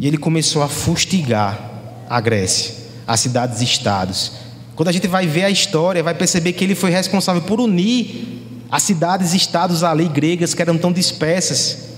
E 0.00 0.06
ele 0.06 0.16
começou 0.16 0.62
a 0.62 0.68
fustigar 0.68 2.04
a 2.08 2.20
Grécia, 2.20 2.74
as 3.06 3.20
cidades-estados. 3.20 4.32
Quando 4.74 4.88
a 4.88 4.92
gente 4.92 5.06
vai 5.06 5.26
ver 5.26 5.44
a 5.44 5.50
história, 5.50 6.02
vai 6.02 6.14
perceber 6.14 6.52
que 6.54 6.64
ele 6.64 6.74
foi 6.74 6.90
responsável 6.90 7.42
por 7.42 7.60
unir 7.60 8.40
as 8.70 8.82
cidades-estados 8.82 9.82
ali 9.82 10.08
gregas 10.08 10.54
que 10.54 10.62
eram 10.62 10.78
tão 10.78 10.92
dispersas. 10.92 11.90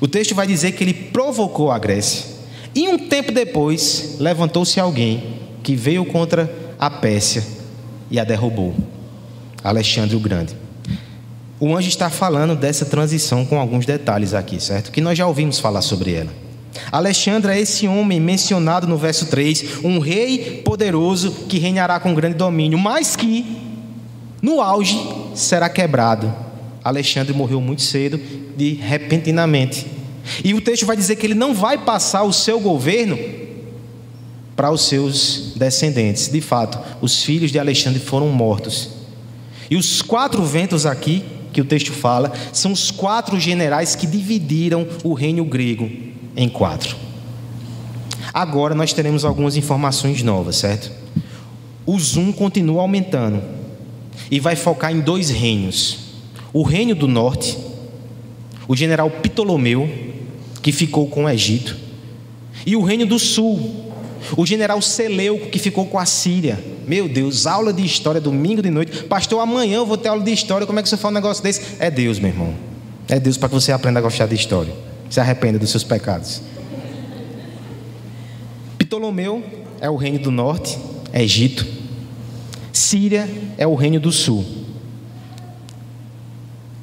O 0.00 0.06
texto 0.06 0.34
vai 0.34 0.46
dizer 0.46 0.72
que 0.72 0.84
ele 0.84 0.94
provocou 0.94 1.70
a 1.70 1.78
Grécia. 1.78 2.27
E 2.78 2.88
um 2.88 2.96
tempo 2.96 3.32
depois, 3.32 4.14
levantou-se 4.20 4.78
alguém 4.78 5.34
que 5.64 5.74
veio 5.74 6.04
contra 6.04 6.48
a 6.78 6.88
Pérsia 6.88 7.44
e 8.08 8.20
a 8.20 8.22
derrubou. 8.22 8.72
Alexandre 9.64 10.14
o 10.14 10.20
Grande. 10.20 10.54
O 11.58 11.76
anjo 11.76 11.88
está 11.88 12.08
falando 12.08 12.54
dessa 12.54 12.86
transição 12.86 13.44
com 13.44 13.58
alguns 13.58 13.84
detalhes 13.84 14.32
aqui, 14.32 14.62
certo? 14.62 14.92
Que 14.92 15.00
nós 15.00 15.18
já 15.18 15.26
ouvimos 15.26 15.58
falar 15.58 15.82
sobre 15.82 16.12
ela. 16.12 16.30
Alexandre 16.92 17.50
é 17.50 17.58
esse 17.58 17.88
homem 17.88 18.20
mencionado 18.20 18.86
no 18.86 18.96
verso 18.96 19.26
3, 19.26 19.80
um 19.82 19.98
rei 19.98 20.62
poderoso 20.64 21.32
que 21.48 21.58
reinará 21.58 21.98
com 21.98 22.14
grande 22.14 22.36
domínio, 22.36 22.78
mas 22.78 23.16
que, 23.16 23.58
no 24.40 24.60
auge, 24.60 25.04
será 25.34 25.68
quebrado. 25.68 26.32
Alexandre 26.84 27.34
morreu 27.34 27.60
muito 27.60 27.82
cedo, 27.82 28.20
de 28.56 28.74
repentinamente. 28.74 29.97
E 30.44 30.54
o 30.54 30.60
texto 30.60 30.86
vai 30.86 30.96
dizer 30.96 31.16
que 31.16 31.26
ele 31.26 31.34
não 31.34 31.54
vai 31.54 31.78
passar 31.78 32.22
o 32.22 32.32
seu 32.32 32.60
governo 32.60 33.18
para 34.56 34.70
os 34.70 34.82
seus 34.82 35.52
descendentes. 35.56 36.28
De 36.28 36.40
fato, 36.40 36.78
os 37.00 37.22
filhos 37.22 37.52
de 37.52 37.58
Alexandre 37.58 38.00
foram 38.00 38.28
mortos. 38.28 38.90
E 39.70 39.76
os 39.76 40.02
quatro 40.02 40.44
ventos 40.44 40.84
aqui, 40.84 41.24
que 41.52 41.60
o 41.60 41.64
texto 41.64 41.92
fala, 41.92 42.32
são 42.52 42.72
os 42.72 42.90
quatro 42.90 43.38
generais 43.38 43.94
que 43.94 44.06
dividiram 44.06 44.86
o 45.04 45.12
reino 45.12 45.44
grego 45.44 45.90
em 46.36 46.48
quatro. 46.48 46.96
Agora 48.32 48.74
nós 48.74 48.92
teremos 48.92 49.24
algumas 49.24 49.56
informações 49.56 50.22
novas, 50.22 50.56
certo? 50.56 50.90
O 51.86 51.98
zoom 51.98 52.32
continua 52.32 52.82
aumentando 52.82 53.42
e 54.30 54.38
vai 54.38 54.56
focar 54.56 54.92
em 54.92 55.00
dois 55.00 55.30
reinos: 55.30 55.98
o 56.52 56.62
reino 56.62 56.94
do 56.94 57.08
norte, 57.08 57.56
o 58.66 58.76
general 58.76 59.10
Ptolomeu, 59.10 60.07
que 60.68 60.72
ficou 60.72 61.06
com 61.06 61.24
o 61.24 61.30
Egito, 61.30 61.74
e 62.66 62.76
o 62.76 62.82
reino 62.82 63.06
do 63.06 63.18
sul, 63.18 63.90
o 64.36 64.44
general 64.44 64.82
Seleuco, 64.82 65.48
que 65.48 65.58
ficou 65.58 65.86
com 65.86 65.98
a 65.98 66.04
Síria. 66.04 66.62
Meu 66.86 67.08
Deus, 67.08 67.46
aula 67.46 67.72
de 67.72 67.82
história 67.82 68.20
domingo 68.20 68.60
de 68.60 68.68
noite. 68.68 69.04
Pastor, 69.04 69.40
amanhã 69.40 69.76
eu 69.76 69.86
vou 69.86 69.96
ter 69.96 70.08
aula 70.08 70.22
de 70.22 70.30
história. 70.30 70.66
Como 70.66 70.78
é 70.78 70.82
que 70.82 70.88
você 70.90 70.98
fala 70.98 71.12
um 71.12 71.14
negócio 71.14 71.42
desse? 71.42 71.62
É 71.78 71.90
Deus, 71.90 72.18
meu 72.18 72.28
irmão. 72.28 72.54
É 73.08 73.18
Deus 73.18 73.38
para 73.38 73.48
que 73.48 73.54
você 73.54 73.72
aprenda 73.72 73.98
a 73.98 74.02
gostar 74.02 74.26
de 74.26 74.34
história 74.34 74.74
se 75.08 75.18
arrependa 75.18 75.58
dos 75.58 75.70
seus 75.70 75.84
pecados. 75.84 76.42
Ptolomeu 78.76 79.42
é 79.80 79.88
o 79.88 79.96
reino 79.96 80.18
do 80.18 80.30
norte, 80.30 80.78
é 81.14 81.22
Egito. 81.22 81.66
Síria 82.74 83.26
é 83.56 83.66
o 83.66 83.74
reino 83.74 83.98
do 83.98 84.12
sul. 84.12 84.44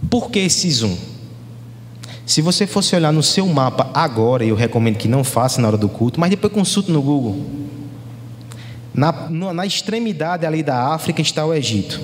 Por 0.10 0.32
que 0.32 0.40
esses 0.40 0.82
um? 0.82 1.15
Se 2.26 2.42
você 2.42 2.66
fosse 2.66 2.96
olhar 2.96 3.14
no 3.14 3.22
seu 3.22 3.48
mapa 3.48 3.90
agora, 3.94 4.44
eu 4.44 4.56
recomendo 4.56 4.98
que 4.98 5.08
não 5.08 5.24
faça 5.24 5.62
na 5.62 5.68
hora 5.68 5.78
do 5.78 5.88
culto, 5.88 6.20
mas 6.20 6.30
depois 6.30 6.52
consulte 6.52 6.92
no 6.92 7.02
Google. 7.02 7.46
Na, 8.94 9.30
na 9.30 9.66
extremidade 9.66 10.46
ali 10.46 10.64
da 10.64 10.94
África 10.94 11.22
está 11.22 11.46
o 11.46 11.54
Egito. 11.54 12.02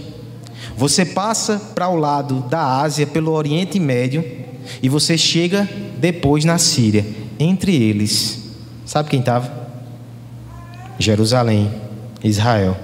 Você 0.77 1.05
passa 1.05 1.59
para 1.73 1.87
o 1.89 1.95
lado 1.95 2.41
da 2.49 2.81
Ásia, 2.81 3.07
pelo 3.07 3.31
Oriente 3.31 3.79
Médio, 3.79 4.23
e 4.81 4.89
você 4.89 5.17
chega 5.17 5.67
depois 5.97 6.45
na 6.45 6.57
Síria. 6.57 7.05
Entre 7.39 7.75
eles, 7.75 8.55
sabe 8.85 9.09
quem 9.09 9.21
estava? 9.21 9.51
Jerusalém, 10.99 11.71
Israel. 12.23 12.77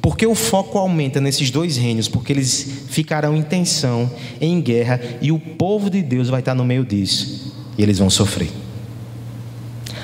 Porque 0.00 0.26
o 0.26 0.34
foco 0.34 0.78
aumenta 0.78 1.20
nesses 1.20 1.50
dois 1.50 1.76
reinos, 1.76 2.08
porque 2.08 2.32
eles 2.32 2.86
ficarão 2.88 3.36
em 3.36 3.42
tensão, 3.42 4.10
em 4.40 4.60
guerra, 4.60 5.00
e 5.20 5.30
o 5.32 5.38
povo 5.38 5.88
de 5.88 6.02
Deus 6.02 6.28
vai 6.28 6.40
estar 6.40 6.54
no 6.54 6.64
meio 6.64 6.84
disso, 6.84 7.52
e 7.76 7.82
eles 7.82 7.98
vão 7.98 8.10
sofrer. 8.10 8.50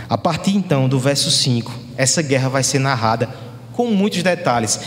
A 0.08 0.16
partir 0.16 0.56
então 0.56 0.88
do 0.88 0.98
verso 0.98 1.30
5, 1.30 1.72
essa 1.96 2.22
guerra 2.22 2.48
vai 2.48 2.62
ser 2.62 2.78
narrada 2.78 3.28
com 3.72 3.88
muitos 3.88 4.22
detalhes. 4.22 4.80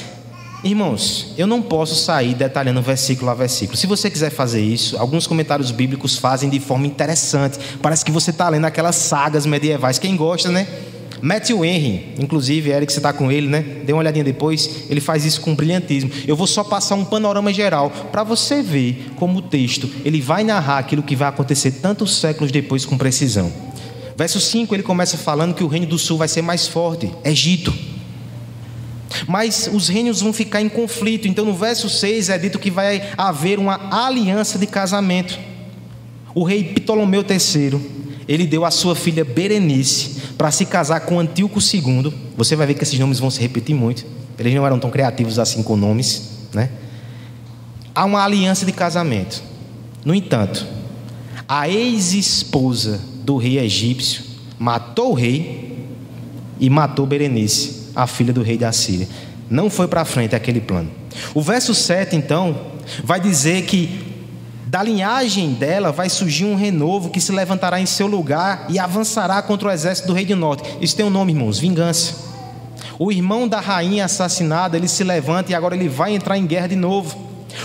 Irmãos, 0.63 1.34
eu 1.38 1.47
não 1.47 1.62
posso 1.62 1.95
sair 1.95 2.36
detalhando 2.36 2.82
versículo 2.82 3.32
a 3.32 3.34
versículo. 3.34 3.75
Se 3.75 3.88
você 3.88 4.12
quiser 4.12 4.30
fazer 4.30 4.62
isso, 4.62 4.95
alguns 4.97 5.25
comentários 5.25 5.71
bíblicos 5.71 6.17
fazem 6.17 6.49
de 6.49 6.60
forma 6.60 6.86
interessante. 6.86 7.58
Parece 7.82 8.06
que 8.06 8.12
você 8.12 8.30
está 8.30 8.47
lendo 8.47 8.65
aquelas 8.65 8.95
sagas 8.95 9.45
medievais. 9.45 9.97
Quem 9.97 10.15
gosta, 10.15 10.49
né? 10.49 10.67
Matthew 11.21 11.63
Henry, 11.63 12.15
inclusive, 12.19 12.71
Eric, 12.71 12.91
você 12.91 12.99
está 12.99 13.13
com 13.13 13.31
ele, 13.31 13.47
né? 13.47 13.62
Dê 13.86 13.93
uma 13.93 13.99
olhadinha 13.99 14.23
depois. 14.23 14.86
Ele 14.89 14.99
faz 14.99 15.23
isso 15.23 15.39
com 15.41 15.53
brilhantismo. 15.53 16.10
Eu 16.27 16.36
vou 16.36 16.47
só 16.47 16.63
passar 16.63 16.95
um 16.95 17.05
panorama 17.05 17.53
geral 17.53 17.91
para 18.12 18.23
você 18.23 18.63
ver 18.63 19.12
como 19.15 19.39
o 19.39 19.41
texto 19.41 19.89
ele 20.03 20.19
vai 20.19 20.43
narrar 20.43 20.79
aquilo 20.79 21.03
que 21.03 21.15
vai 21.15 21.29
acontecer 21.29 21.73
tantos 21.73 22.17
séculos 22.17 22.51
depois 22.51 22.86
com 22.86 22.97
precisão. 22.97 23.51
Verso 24.17 24.39
5 24.39 24.73
ele 24.75 24.84
começa 24.84 25.17
falando 25.17 25.53
que 25.53 25.63
o 25.63 25.67
reino 25.67 25.86
do 25.86 25.97
sul 25.97 26.17
vai 26.17 26.27
ser 26.27 26.41
mais 26.41 26.67
forte, 26.67 27.12
Egito. 27.23 27.73
Mas 29.27 29.69
os 29.71 29.88
reinos 29.88 30.21
vão 30.21 30.34
ficar 30.34 30.62
em 30.62 30.69
conflito. 30.69 31.27
Então, 31.27 31.45
no 31.45 31.53
verso 31.53 31.89
6 31.89 32.29
é 32.29 32.38
dito 32.38 32.57
que 32.57 32.71
vai 32.71 33.10
haver 33.17 33.60
uma 33.60 34.05
aliança 34.05 34.57
de 34.57 34.65
casamento. 34.65 35.38
O 36.34 36.43
rei 36.43 36.63
Ptolomeu 36.63 37.23
III, 37.27 37.79
ele 38.32 38.48
deu 38.48 38.63
a 38.63 38.72
sua 38.72 38.96
filha 38.96 39.26
Berenice 39.26 40.22
para 40.38 40.50
se 40.52 40.65
casar 40.65 41.02
com 41.02 41.20
Antíoco 41.20 41.60
II. 41.60 42.13
Você 42.38 42.56
vai 42.56 42.65
ver 42.65 42.76
que 42.76 42.84
esses 42.84 42.98
nomes 42.98 43.20
vão 43.20 43.30
se 43.30 43.41
repetir 43.41 43.76
muito. 43.76 44.06
Eles 44.39 44.54
não 44.56 44.65
eram 44.65 44.80
tão 44.80 44.89
criativos 44.89 45.38
assim 45.38 45.62
com 45.62 45.76
nomes, 45.76 46.30
né? 46.54 46.70
Há 47.94 48.06
uma 48.06 48.24
aliança 48.24 48.65
de 48.65 48.72
casamento. 48.72 49.44
No 50.06 50.15
entanto, 50.15 50.65
a 51.48 51.67
ex-esposa 51.67 53.02
do 53.26 53.36
rei 53.36 53.60
egípcio 53.60 54.24
matou 54.58 55.12
o 55.12 55.13
rei 55.13 55.86
e 56.58 56.70
matou 56.70 57.06
Berenice 57.06 57.89
a 57.94 58.08
filha 58.08 58.32
do 58.32 58.41
rei 58.41 58.58
da 58.58 58.72
Síria. 58.72 59.10
Não 59.50 59.70
foi 59.70 59.89
para 59.89 60.06
frente 60.06 60.34
aquele 60.36 60.62
plano. 60.62 60.89
O 61.34 61.41
verso 61.41 61.76
7, 61.76 62.15
então, 62.15 62.58
vai 63.04 63.20
dizer 63.20 63.63
que 63.63 64.11
da 64.71 64.81
linhagem 64.81 65.51
dela 65.51 65.91
vai 65.91 66.10
surgir 66.10 66.45
um 66.45 66.55
renovo 66.55 67.10
que 67.10 67.19
se 67.19 67.34
levantará 67.34 67.81
em 67.81 67.86
seu 67.86 68.07
lugar 68.07 68.67
e 68.69 68.79
avançará 68.79 69.41
contra 69.41 69.67
o 69.67 69.71
exército 69.71 70.07
do 70.07 70.13
rei 70.13 70.25
do 70.25 70.36
norte. 70.36 70.63
Isso 70.79 70.95
tem 70.95 71.05
um 71.05 71.10
nome, 71.10 71.34
irmãos: 71.34 71.60
vingança. 71.60 72.31
O 72.97 73.12
irmão 73.12 73.49
da 73.49 73.60
rainha 73.60 74.05
assassinada, 74.05 74.77
ele 74.77 74.88
se 74.88 75.03
levanta 75.03 75.51
e 75.51 75.55
agora 75.55 75.75
ele 75.75 75.89
vai 75.89 76.15
entrar 76.15 76.38
em 76.38 76.45
guerra 76.45 76.67
de 76.67 76.77
novo. 76.77 77.17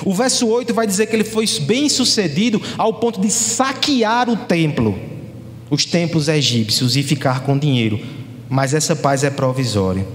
O 0.04 0.12
verso 0.12 0.48
8 0.48 0.74
vai 0.74 0.84
dizer 0.84 1.06
que 1.06 1.14
ele 1.14 1.22
foi 1.22 1.46
bem 1.60 1.88
sucedido 1.88 2.60
ao 2.76 2.94
ponto 2.94 3.20
de 3.20 3.30
saquear 3.30 4.28
o 4.28 4.36
templo, 4.36 4.98
os 5.70 5.84
templos 5.84 6.26
egípcios 6.26 6.96
e 6.96 7.04
ficar 7.04 7.42
com 7.42 7.56
dinheiro 7.56 8.00
mas 8.48 8.74
essa 8.74 8.94
paz 8.94 9.24
é 9.24 9.30
provisória. 9.30 10.06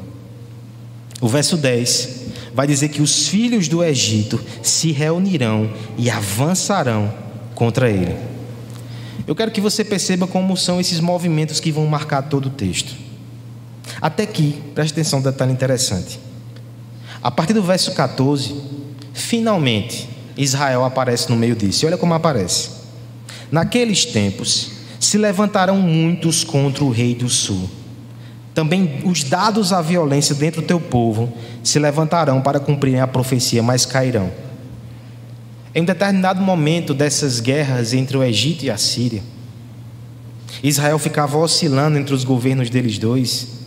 O 1.19 1.27
verso 1.27 1.57
10 1.57 2.20
vai 2.53 2.67
dizer 2.67 2.89
que 2.89 3.01
os 3.01 3.27
filhos 3.27 3.67
do 3.67 3.83
Egito 3.83 4.39
se 4.61 4.91
reunirão 4.91 5.71
e 5.97 6.09
avançarão 6.09 7.13
contra 7.55 7.89
ele. 7.89 8.15
Eu 9.27 9.35
quero 9.35 9.51
que 9.51 9.61
você 9.61 9.83
perceba 9.83 10.27
como 10.27 10.57
são 10.57 10.79
esses 10.79 10.99
movimentos 10.99 11.59
que 11.59 11.71
vão 11.71 11.85
marcar 11.85 12.23
todo 12.23 12.47
o 12.47 12.49
texto. 12.49 12.93
Até 14.01 14.23
aqui, 14.23 14.61
preste 14.73 14.93
atenção, 14.93 15.19
um 15.19 15.21
detalhe 15.21 15.51
interessante. 15.51 16.19
A 17.21 17.29
partir 17.29 17.53
do 17.53 17.61
verso 17.61 17.91
14, 17.93 18.55
finalmente, 19.13 20.09
Israel 20.35 20.83
aparece 20.83 21.29
no 21.29 21.35
meio 21.35 21.55
disso. 21.55 21.85
Olha 21.85 21.97
como 21.97 22.13
aparece. 22.13 22.69
Naqueles 23.51 24.05
tempos 24.05 24.71
se 24.99 25.17
levantarão 25.17 25.77
muitos 25.77 26.43
contra 26.43 26.83
o 26.83 26.89
rei 26.89 27.13
do 27.13 27.29
sul. 27.29 27.69
Também 28.53 29.01
os 29.05 29.23
dados 29.23 29.71
à 29.71 29.81
violência 29.81 30.35
dentro 30.35 30.61
do 30.61 30.67
teu 30.67 30.79
povo 30.79 31.31
se 31.63 31.79
levantarão 31.79 32.41
para 32.41 32.59
cumprirem 32.59 32.99
a 32.99 33.07
profecia, 33.07 33.63
mas 33.63 33.85
cairão. 33.85 34.31
Em 35.73 35.81
um 35.81 35.85
determinado 35.85 36.41
momento 36.41 36.93
dessas 36.93 37.39
guerras 37.39 37.93
entre 37.93 38.17
o 38.17 38.23
Egito 38.23 38.65
e 38.65 38.69
a 38.69 38.77
Síria, 38.77 39.23
Israel 40.61 40.99
ficava 40.99 41.37
oscilando 41.37 41.97
entre 41.97 42.13
os 42.13 42.25
governos 42.25 42.69
deles 42.69 42.97
dois. 42.97 43.61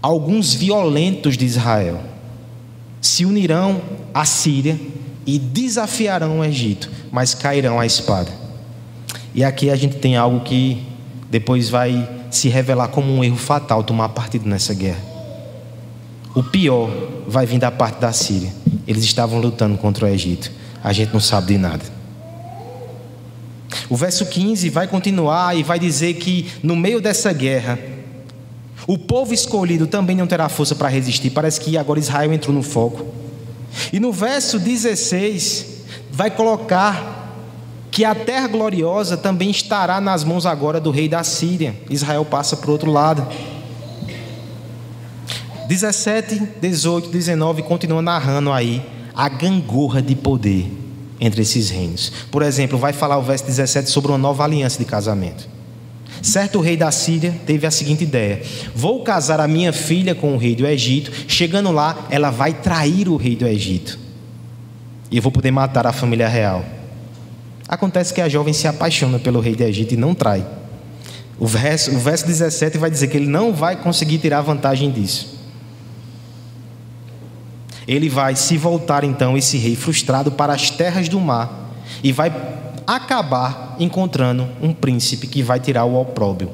Alguns 0.00 0.54
violentos 0.54 1.36
de 1.36 1.44
Israel 1.44 2.00
se 3.00 3.24
unirão 3.24 3.82
à 4.14 4.24
Síria 4.24 4.78
e 5.26 5.38
desafiarão 5.38 6.38
o 6.38 6.44
Egito, 6.44 6.88
mas 7.10 7.34
cairão 7.34 7.80
à 7.80 7.86
espada. 7.86 8.30
E 9.34 9.42
aqui 9.42 9.68
a 9.68 9.76
gente 9.76 9.96
tem 9.96 10.16
algo 10.16 10.40
que 10.40 10.86
depois 11.28 11.68
vai 11.68 12.08
se 12.36 12.48
revelar 12.48 12.88
como 12.88 13.12
um 13.12 13.22
erro 13.22 13.36
fatal 13.36 13.82
tomar 13.82 14.08
partido 14.10 14.48
nessa 14.48 14.74
guerra. 14.74 15.00
O 16.34 16.42
pior 16.42 16.90
vai 17.26 17.44
vir 17.44 17.58
da 17.58 17.70
parte 17.70 18.00
da 18.00 18.12
Síria. 18.12 18.52
Eles 18.86 19.04
estavam 19.04 19.38
lutando 19.38 19.76
contra 19.76 20.06
o 20.06 20.08
Egito. 20.08 20.50
A 20.82 20.92
gente 20.92 21.12
não 21.12 21.20
sabe 21.20 21.48
de 21.48 21.58
nada. 21.58 21.84
O 23.88 23.96
verso 23.96 24.26
15 24.26 24.68
vai 24.70 24.86
continuar 24.86 25.56
e 25.56 25.62
vai 25.62 25.78
dizer 25.78 26.14
que 26.14 26.50
no 26.62 26.74
meio 26.74 27.00
dessa 27.00 27.32
guerra, 27.32 27.78
o 28.86 28.98
povo 28.98 29.32
escolhido 29.32 29.86
também 29.86 30.16
não 30.16 30.26
terá 30.26 30.48
força 30.48 30.74
para 30.74 30.88
resistir. 30.88 31.30
Parece 31.30 31.60
que 31.60 31.76
agora 31.76 31.98
Israel 31.98 32.32
entrou 32.32 32.54
no 32.54 32.62
foco. 32.62 33.06
E 33.92 34.00
no 34.00 34.12
verso 34.12 34.58
16, 34.58 35.66
vai 36.10 36.30
colocar 36.30 37.21
que 37.92 38.06
a 38.06 38.14
terra 38.14 38.48
gloriosa 38.48 39.18
também 39.18 39.50
estará 39.50 40.00
nas 40.00 40.24
mãos 40.24 40.46
agora 40.46 40.80
do 40.80 40.90
rei 40.90 41.10
da 41.10 41.22
Síria. 41.22 41.76
Israel 41.90 42.24
passa 42.24 42.56
para 42.56 42.70
o 42.70 42.72
outro 42.72 42.90
lado. 42.90 43.28
17, 45.68 46.42
18, 46.58 47.10
19 47.10 47.62
continua 47.62 48.00
narrando 48.00 48.50
aí 48.50 48.82
a 49.14 49.28
gangorra 49.28 50.00
de 50.00 50.16
poder 50.16 50.72
entre 51.20 51.42
esses 51.42 51.68
reinos. 51.68 52.10
Por 52.30 52.42
exemplo, 52.42 52.78
vai 52.78 52.94
falar 52.94 53.18
o 53.18 53.22
verso 53.22 53.44
17 53.44 53.90
sobre 53.90 54.10
uma 54.10 54.18
nova 54.18 54.42
aliança 54.42 54.78
de 54.78 54.86
casamento. 54.86 55.46
Certo 56.22 56.60
rei 56.60 56.78
da 56.78 56.90
Síria 56.90 57.38
teve 57.44 57.66
a 57.66 57.70
seguinte 57.70 58.04
ideia: 58.04 58.42
Vou 58.74 59.02
casar 59.02 59.38
a 59.38 59.46
minha 59.46 59.72
filha 59.72 60.14
com 60.14 60.34
o 60.34 60.38
rei 60.38 60.56
do 60.56 60.66
Egito. 60.66 61.12
Chegando 61.28 61.70
lá, 61.70 62.06
ela 62.08 62.30
vai 62.30 62.54
trair 62.54 63.06
o 63.06 63.16
rei 63.16 63.36
do 63.36 63.46
Egito. 63.46 63.98
E 65.10 65.16
eu 65.16 65.22
vou 65.22 65.30
poder 65.30 65.50
matar 65.50 65.86
a 65.86 65.92
família 65.92 66.26
real. 66.26 66.64
Acontece 67.72 68.12
que 68.12 68.20
a 68.20 68.28
jovem 68.28 68.52
se 68.52 68.68
apaixona 68.68 69.18
pelo 69.18 69.40
rei 69.40 69.56
do 69.56 69.62
Egito 69.62 69.94
e 69.94 69.96
não 69.96 70.14
trai. 70.14 70.44
O 71.38 71.46
verso, 71.46 71.90
o 71.90 71.98
verso 71.98 72.26
17 72.26 72.76
vai 72.76 72.90
dizer 72.90 73.08
que 73.08 73.16
ele 73.16 73.26
não 73.26 73.54
vai 73.54 73.76
conseguir 73.76 74.18
tirar 74.18 74.42
vantagem 74.42 74.90
disso. 74.90 75.40
Ele 77.88 78.10
vai 78.10 78.36
se 78.36 78.58
voltar 78.58 79.04
então, 79.04 79.38
esse 79.38 79.56
rei 79.56 79.74
frustrado, 79.74 80.32
para 80.32 80.52
as 80.52 80.68
terras 80.68 81.08
do 81.08 81.18
mar 81.18 81.70
e 82.04 82.12
vai 82.12 82.30
acabar 82.86 83.74
encontrando 83.80 84.46
um 84.60 84.74
príncipe 84.74 85.26
que 85.26 85.42
vai 85.42 85.58
tirar 85.58 85.86
o 85.86 85.98
opróbio. 85.98 86.50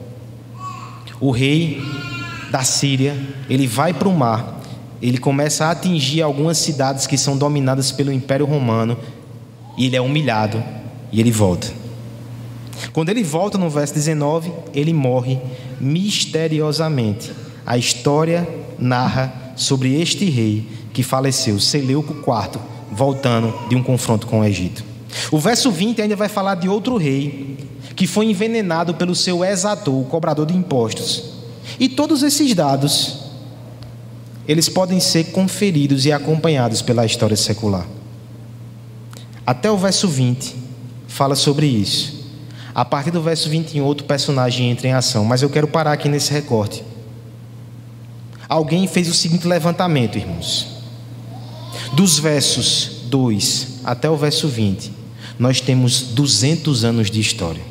O 1.18 1.32
rei 1.32 1.82
da 2.48 2.62
Síria, 2.62 3.16
ele 3.50 3.66
vai 3.66 3.92
para 3.92 4.08
o 4.08 4.16
mar, 4.16 4.60
ele 5.02 5.18
começa 5.18 5.64
a 5.64 5.72
atingir 5.72 6.22
algumas 6.22 6.58
cidades 6.58 7.08
que 7.08 7.18
são 7.18 7.36
dominadas 7.36 7.90
pelo 7.90 8.12
Império 8.12 8.46
Romano, 8.46 8.96
e 9.76 9.86
ele 9.86 9.96
é 9.96 10.00
humilhado 10.00 10.62
e 11.12 11.20
ele 11.20 11.30
volta. 11.30 11.72
Quando 12.92 13.08
ele 13.08 13.22
volta 13.22 13.58
no 13.58 13.68
verso 13.68 13.94
19, 13.94 14.52
ele 14.74 14.92
morre 14.92 15.38
misteriosamente. 15.80 17.32
A 17.66 17.76
história 17.76 18.48
narra 18.78 19.52
sobre 19.56 20.00
este 20.00 20.24
rei 20.28 20.66
que 20.92 21.02
faleceu, 21.02 21.58
Seleuco 21.58 22.14
IV, 22.14 22.60
voltando 22.90 23.54
de 23.68 23.76
um 23.76 23.82
confronto 23.82 24.26
com 24.26 24.40
o 24.40 24.44
Egito. 24.44 24.84
O 25.30 25.38
verso 25.38 25.70
20 25.70 26.02
ainda 26.02 26.16
vai 26.16 26.28
falar 26.28 26.54
de 26.54 26.68
outro 26.68 26.96
rei 26.96 27.56
que 27.96 28.06
foi 28.06 28.26
envenenado 28.26 28.94
pelo 28.94 29.14
seu 29.14 29.44
exator, 29.44 29.94
o 29.94 30.04
cobrador 30.04 30.46
de 30.46 30.56
impostos. 30.56 31.34
E 31.78 31.88
todos 31.88 32.22
esses 32.22 32.54
dados 32.54 33.28
eles 34.46 34.68
podem 34.68 34.98
ser 34.98 35.24
conferidos 35.24 36.06
e 36.06 36.12
acompanhados 36.12 36.80
pela 36.80 37.04
história 37.04 37.36
secular. 37.36 37.86
Até 39.44 39.70
o 39.70 39.76
verso 39.76 40.08
20 40.08 40.67
fala 41.08 41.34
sobre 41.34 41.66
isso. 41.66 42.18
A 42.72 42.84
partir 42.84 43.10
do 43.10 43.20
verso 43.20 43.48
21, 43.48 43.82
outro 43.82 44.06
personagem 44.06 44.70
entra 44.70 44.86
em 44.86 44.92
ação, 44.92 45.24
mas 45.24 45.42
eu 45.42 45.50
quero 45.50 45.66
parar 45.66 45.92
aqui 45.92 46.08
nesse 46.08 46.32
recorte. 46.32 46.84
Alguém 48.48 48.86
fez 48.86 49.08
o 49.08 49.14
seguinte 49.14 49.48
levantamento, 49.48 50.16
irmãos. 50.16 50.68
Dos 51.92 52.18
versos 52.18 53.02
2 53.06 53.80
até 53.84 54.08
o 54.08 54.16
verso 54.16 54.46
20, 54.46 54.92
nós 55.38 55.60
temos 55.60 56.02
200 56.02 56.84
anos 56.84 57.10
de 57.10 57.20
história. 57.20 57.62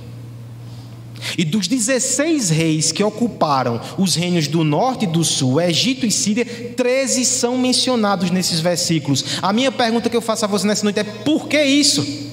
E 1.37 1.43
dos 1.43 1.67
16 1.67 2.49
reis 2.49 2.91
que 2.91 3.03
ocuparam 3.03 3.81
os 3.97 4.15
reinos 4.15 4.47
do 4.47 4.63
norte 4.63 5.05
e 5.05 5.07
do 5.07 5.23
sul, 5.23 5.59
Egito 5.59 6.05
e 6.05 6.11
Síria, 6.11 6.45
13 6.45 7.25
são 7.25 7.57
mencionados 7.57 8.29
nesses 8.29 8.59
versículos. 8.59 9.23
A 9.41 9.51
minha 9.51 9.71
pergunta 9.71 10.09
que 10.09 10.17
eu 10.17 10.21
faço 10.21 10.45
a 10.45 10.47
você 10.47 10.67
nessa 10.67 10.83
noite 10.83 10.99
é: 10.99 11.03
por 11.03 11.47
que 11.47 11.61
isso? 11.61 12.26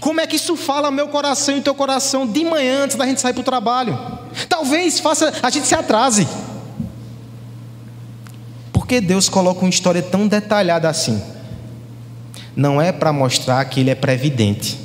Como 0.00 0.20
é 0.20 0.26
que 0.26 0.36
isso 0.36 0.56
fala 0.56 0.90
meu 0.90 1.08
coração 1.08 1.56
e 1.56 1.60
teu 1.60 1.74
coração 1.74 2.26
de 2.26 2.44
manhã 2.44 2.84
antes 2.84 2.96
da 2.96 3.06
gente 3.06 3.20
sair 3.20 3.32
para 3.32 3.40
o 3.40 3.44
trabalho? 3.44 3.98
Talvez 4.48 4.98
faça 4.98 5.32
a 5.42 5.50
gente 5.50 5.66
se 5.66 5.74
atrase. 5.74 6.26
Por 8.72 8.86
que 8.86 9.00
Deus 9.00 9.28
coloca 9.28 9.60
uma 9.60 9.70
história 9.70 10.02
tão 10.02 10.26
detalhada 10.28 10.88
assim? 10.88 11.20
não 12.58 12.82
é 12.82 12.90
para 12.90 13.12
mostrar 13.12 13.64
que 13.66 13.78
ele 13.78 13.90
é 13.90 13.94
previdente, 13.94 14.76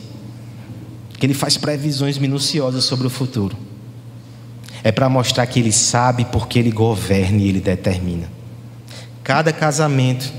que 1.18 1.26
ele 1.26 1.34
faz 1.34 1.58
previsões 1.58 2.20
minuciosas 2.20 2.84
sobre 2.84 3.08
o 3.08 3.10
futuro. 3.10 3.58
É 4.84 4.92
para 4.92 5.10
mostrar 5.10 5.48
que 5.48 5.60
ele 5.60 5.72
sabe 5.72 6.24
porque 6.26 6.60
ele 6.60 6.70
governa 6.70 7.42
e 7.42 7.50
ele 7.50 7.60
determina. 7.60 8.30
Cada 9.24 9.52
casamento, 9.52 10.32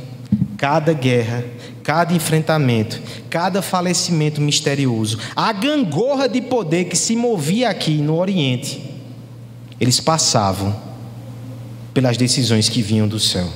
cada 0.57 0.93
guerra, 0.93 1.43
cada 1.85 2.15
enfrentamento, 2.15 3.01
cada 3.29 3.61
falecimento 3.61 4.41
misterioso, 4.41 5.19
a 5.37 5.53
gangorra 5.53 6.27
de 6.27 6.41
poder 6.41 6.87
que 6.87 6.97
se 6.97 7.15
movia 7.15 7.69
aqui 7.69 7.99
no 7.99 8.17
Oriente, 8.17 8.83
eles 9.79 10.01
passavam 10.01 10.75
pelas 11.93 12.17
decisões 12.17 12.71
que 12.71 12.81
vinham 12.81 13.07
do 13.07 13.21
céu. 13.21 13.49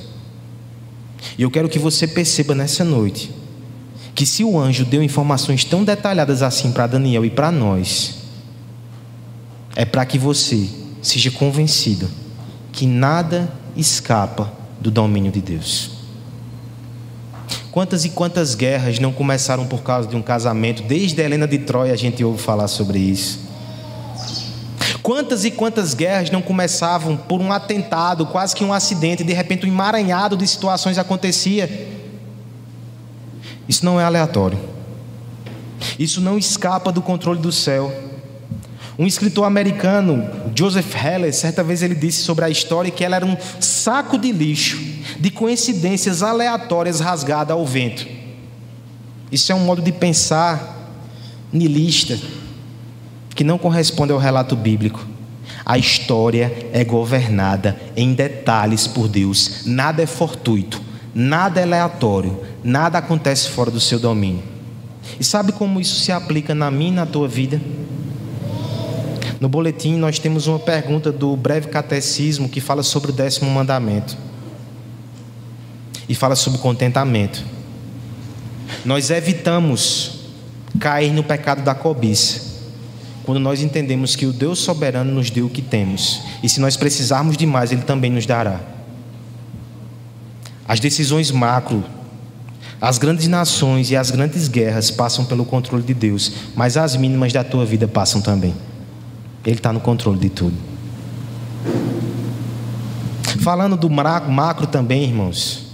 E 1.37 1.41
eu 1.41 1.49
quero 1.49 1.67
que 1.67 1.79
você 1.79 2.07
perceba 2.07 2.53
nessa 2.53 2.83
noite 2.83 3.31
que 4.13 4.25
se 4.25 4.43
o 4.43 4.59
anjo 4.59 4.85
deu 4.85 5.01
informações 5.01 5.63
tão 5.63 5.83
detalhadas 5.83 6.43
assim 6.43 6.71
para 6.71 6.85
Daniel 6.85 7.25
e 7.25 7.29
para 7.29 7.51
nós, 7.51 8.15
é 9.75 9.85
para 9.85 10.05
que 10.05 10.19
você 10.19 10.69
seja 11.01 11.31
convencido 11.31 12.07
que 12.71 12.85
nada 12.85 13.51
escapa 13.75 14.53
do 14.79 14.91
domínio 14.91 15.31
de 15.31 15.41
Deus. 15.41 15.98
Quantas 17.71 18.03
e 18.03 18.09
quantas 18.09 18.55
guerras 18.55 18.99
não 18.99 19.11
começaram 19.11 19.67
por 19.67 19.81
causa 19.83 20.07
de 20.07 20.15
um 20.15 20.21
casamento? 20.21 20.81
Desde 20.83 21.21
a 21.21 21.25
Helena 21.25 21.47
de 21.47 21.59
Troia 21.59 21.93
a 21.93 21.97
gente 21.97 22.23
ouve 22.23 22.41
falar 22.41 22.67
sobre 22.67 22.97
isso. 22.97 23.47
Quantas 25.03 25.45
e 25.45 25.51
quantas 25.51 25.93
guerras 25.93 26.29
não 26.31 26.41
começavam 26.41 27.15
por 27.15 27.39
um 27.39 27.51
atentado, 27.51 28.25
quase 28.25 28.55
que 28.55 28.63
um 28.63 28.73
acidente, 28.73 29.23
e 29.23 29.25
de 29.25 29.33
repente 29.33 29.65
um 29.65 29.69
emaranhado 29.69 30.35
de 30.35 30.47
situações 30.47 30.97
acontecia. 30.97 31.87
Isso 33.67 33.85
não 33.85 33.99
é 33.99 34.03
aleatório. 34.03 34.59
Isso 35.97 36.19
não 36.21 36.37
escapa 36.37 36.91
do 36.91 37.01
controle 37.01 37.39
do 37.39 37.51
céu. 37.51 37.93
Um 38.97 39.07
escritor 39.07 39.45
americano, 39.45 40.29
Joseph 40.53 40.93
Heller, 40.95 41.33
certa 41.33 41.63
vez 41.63 41.81
ele 41.81 41.95
disse 41.95 42.21
sobre 42.21 42.43
a 42.43 42.49
história 42.49 42.91
que 42.91 43.03
ela 43.03 43.15
era 43.15 43.25
um 43.25 43.37
saco 43.59 44.17
de 44.17 44.31
lixo, 44.31 44.77
de 45.19 45.29
coincidências 45.29 46.23
aleatórias 46.23 46.99
rasgada 46.99 47.53
ao 47.53 47.65
vento. 47.65 48.07
Isso 49.31 49.51
é 49.51 49.55
um 49.55 49.59
modo 49.59 49.81
de 49.81 49.91
pensar 49.91 50.77
nilista, 51.51 52.17
que 53.35 53.43
não 53.43 53.57
corresponde 53.57 54.13
ao 54.13 54.17
relato 54.17 54.55
bíblico. 54.55 55.05
A 55.65 55.77
história 55.77 56.69
é 56.71 56.83
governada 56.83 57.79
em 57.95 58.13
detalhes 58.13 58.87
por 58.87 59.07
Deus, 59.07 59.63
nada 59.65 60.01
é 60.01 60.05
fortuito, 60.05 60.81
nada 61.13 61.59
é 61.59 61.63
aleatório, 61.63 62.39
nada 62.63 62.97
acontece 62.97 63.49
fora 63.49 63.69
do 63.69 63.79
seu 63.79 63.99
domínio. 63.99 64.43
E 65.19 65.23
sabe 65.23 65.51
como 65.51 65.81
isso 65.81 65.99
se 65.99 66.11
aplica 66.11 66.55
na 66.55 66.71
minha 66.71 66.91
e 66.91 66.95
na 66.95 67.05
tua 67.05 67.27
vida? 67.27 67.61
No 69.39 69.49
boletim 69.49 69.95
nós 69.95 70.17
temos 70.17 70.47
uma 70.47 70.59
pergunta 70.59 71.11
do 71.11 71.35
breve 71.35 71.67
catecismo 71.67 72.49
que 72.49 72.59
fala 72.59 72.83
sobre 72.83 73.11
o 73.11 73.13
décimo 73.13 73.49
mandamento. 73.49 74.28
E 76.09 76.15
fala 76.15 76.35
sobre 76.35 76.59
contentamento. 76.59 77.45
Nós 78.83 79.09
evitamos 79.09 80.19
cair 80.79 81.13
no 81.13 81.23
pecado 81.23 81.61
da 81.61 81.73
cobiça 81.73 82.49
quando 83.29 83.41
nós 83.41 83.61
entendemos 83.61 84.15
que 84.15 84.25
o 84.25 84.33
Deus 84.33 84.57
soberano 84.57 85.13
nos 85.13 85.29
deu 85.29 85.45
o 85.45 85.49
que 85.51 85.61
temos, 85.61 86.19
e 86.41 86.49
se 86.49 86.59
nós 86.59 86.75
precisarmos 86.75 87.37
de 87.37 87.45
mais, 87.45 87.71
Ele 87.71 87.83
também 87.83 88.09
nos 88.09 88.25
dará. 88.25 88.59
As 90.67 90.79
decisões 90.79 91.29
macro, 91.29 91.85
as 92.81 92.97
grandes 92.97 93.27
nações 93.27 93.91
e 93.91 93.95
as 93.95 94.09
grandes 94.09 94.47
guerras 94.47 94.89
passam 94.89 95.25
pelo 95.25 95.45
controle 95.45 95.83
de 95.83 95.93
Deus, 95.93 96.31
mas 96.55 96.75
as 96.75 96.95
mínimas 96.95 97.31
da 97.31 97.43
tua 97.43 97.67
vida 97.67 97.87
passam 97.87 98.19
também. 98.19 98.55
Ele 99.45 99.57
está 99.57 99.71
no 99.71 99.79
controle 99.79 100.17
de 100.17 100.29
tudo. 100.31 100.57
Falando 103.41 103.77
do 103.77 103.91
macro 103.91 104.65
também, 104.65 105.03
irmãos, 105.03 105.67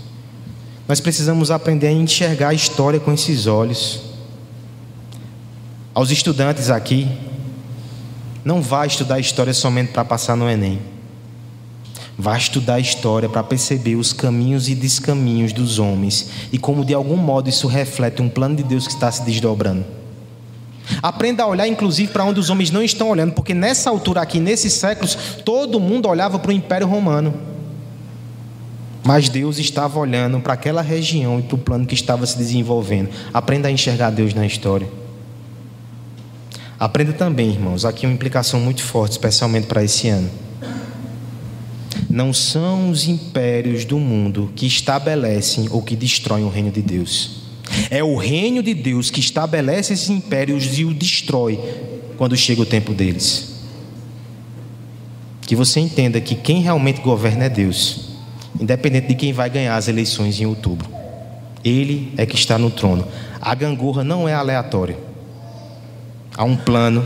nós 0.87 0.99
precisamos 0.99 1.49
aprender 1.49 1.87
a 1.87 1.91
enxergar 1.91 2.49
a 2.49 2.53
história 2.53 2.99
com 2.99 3.11
esses 3.11 3.47
olhos. 3.47 4.01
Aos 5.93 6.11
estudantes 6.11 6.69
aqui, 6.69 7.07
não 8.43 8.61
vá 8.61 8.85
estudar 8.85 9.19
história 9.19 9.53
somente 9.53 9.91
para 9.91 10.05
passar 10.05 10.35
no 10.35 10.49
Enem. 10.49 10.79
Vá 12.17 12.37
estudar 12.37 12.79
história 12.79 13.27
para 13.27 13.43
perceber 13.43 13.95
os 13.95 14.13
caminhos 14.13 14.69
e 14.69 14.75
descaminhos 14.75 15.51
dos 15.51 15.79
homens 15.79 16.29
e 16.51 16.57
como 16.57 16.85
de 16.85 16.93
algum 16.93 17.17
modo 17.17 17.49
isso 17.49 17.67
reflete 17.67 18.21
um 18.21 18.29
plano 18.29 18.55
de 18.55 18.63
Deus 18.63 18.87
que 18.87 18.93
está 18.93 19.11
se 19.11 19.23
desdobrando. 19.23 19.83
Aprenda 21.01 21.43
a 21.43 21.47
olhar, 21.47 21.67
inclusive, 21.67 22.13
para 22.13 22.23
onde 22.23 22.39
os 22.39 22.49
homens 22.49 22.69
não 22.69 22.83
estão 22.83 23.09
olhando, 23.09 23.33
porque 23.33 23.53
nessa 23.53 23.89
altura 23.89 24.21
aqui, 24.21 24.39
nesses 24.39 24.73
séculos, 24.73 25.17
todo 25.43 25.79
mundo 25.79 26.07
olhava 26.07 26.37
para 26.37 26.49
o 26.49 26.53
Império 26.53 26.87
Romano. 26.87 27.54
Mas 29.05 29.29
Deus 29.29 29.59
estava 29.59 29.99
olhando 29.99 30.39
para 30.39 30.53
aquela 30.53 30.81
região 30.81 31.37
e 31.39 31.43
para 31.43 31.53
o 31.53 31.59
plano 31.59 31.85
que 31.85 31.93
estava 31.93 32.25
se 32.25 32.35
desenvolvendo. 32.35 33.09
Aprenda 33.31 33.67
a 33.67 33.71
enxergar 33.71 34.09
Deus 34.09 34.33
na 34.33 34.47
história. 34.47 34.87
Aprenda 36.79 37.13
também, 37.13 37.51
irmãos, 37.51 37.85
aqui 37.85 38.07
uma 38.07 38.15
implicação 38.15 38.59
muito 38.59 38.81
forte, 38.81 39.11
especialmente 39.11 39.67
para 39.67 39.83
esse 39.83 40.09
ano. 40.09 40.27
Não 42.09 42.33
são 42.33 42.89
os 42.89 43.07
impérios 43.07 43.85
do 43.85 43.99
mundo 43.99 44.51
que 44.55 44.65
estabelecem 44.65 45.67
ou 45.69 45.83
que 45.83 45.95
destroem 45.95 46.43
o 46.43 46.49
reino 46.49 46.71
de 46.71 46.81
Deus. 46.81 47.43
É 47.91 48.03
o 48.03 48.15
reino 48.15 48.63
de 48.63 48.73
Deus 48.73 49.11
que 49.11 49.19
estabelece 49.19 49.93
esses 49.93 50.09
impérios 50.09 50.79
e 50.79 50.83
o 50.83 50.95
destrói 50.95 51.59
quando 52.17 52.35
chega 52.35 52.63
o 52.63 52.65
tempo 52.65 52.91
deles. 52.91 53.53
Que 55.41 55.55
você 55.55 55.79
entenda 55.79 56.19
que 56.19 56.33
quem 56.33 56.61
realmente 56.61 57.01
governa 57.01 57.45
é 57.45 57.49
Deus, 57.49 58.04
independente 58.59 59.07
de 59.07 59.15
quem 59.15 59.33
vai 59.33 59.49
ganhar 59.49 59.75
as 59.75 59.87
eleições 59.87 60.39
em 60.39 60.45
outubro. 60.45 60.89
Ele 61.63 62.13
é 62.17 62.25
que 62.25 62.35
está 62.35 62.57
no 62.57 62.69
trono. 62.69 63.07
A 63.41 63.55
gangorra 63.55 64.03
não 64.03 64.27
é 64.29 64.33
aleatória. 64.33 64.97
Há 66.37 66.43
um 66.43 66.55
plano, 66.55 67.05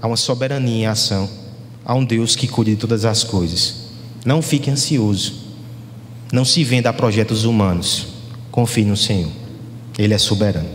há 0.00 0.06
uma 0.06 0.16
soberania 0.16 0.74
em 0.74 0.86
ação, 0.86 1.28
há 1.84 1.94
um 1.94 2.04
Deus 2.04 2.34
que 2.34 2.48
cuida 2.48 2.70
de 2.70 2.76
todas 2.76 3.04
as 3.04 3.22
coisas. 3.22 3.90
Não 4.24 4.42
fique 4.42 4.70
ansioso. 4.70 5.34
Não 6.32 6.44
se 6.44 6.62
venda 6.62 6.90
a 6.90 6.92
projetos 6.92 7.44
humanos. 7.44 8.08
Confie 8.50 8.84
no 8.84 8.96
Senhor. 8.96 9.30
Ele 9.98 10.14
é 10.14 10.18
soberano. 10.18 10.68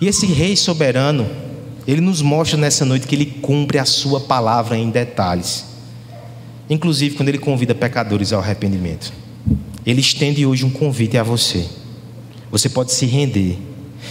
E 0.00 0.06
esse 0.06 0.26
rei 0.26 0.56
soberano, 0.56 1.26
ele 1.86 2.00
nos 2.00 2.20
mostra 2.20 2.58
nessa 2.58 2.84
noite 2.84 3.06
que 3.06 3.14
ele 3.14 3.26
cumpre 3.26 3.78
a 3.78 3.84
sua 3.84 4.20
palavra 4.20 4.76
em 4.76 4.90
detalhes. 4.90 5.75
Inclusive 6.68 7.16
quando 7.16 7.28
ele 7.28 7.38
convida 7.38 7.74
pecadores 7.74 8.32
ao 8.32 8.40
arrependimento. 8.40 9.12
Ele 9.84 10.00
estende 10.00 10.44
hoje 10.44 10.64
um 10.64 10.70
convite 10.70 11.16
a 11.16 11.22
você. 11.22 11.66
Você 12.50 12.68
pode 12.68 12.92
se 12.92 13.06
render 13.06 13.58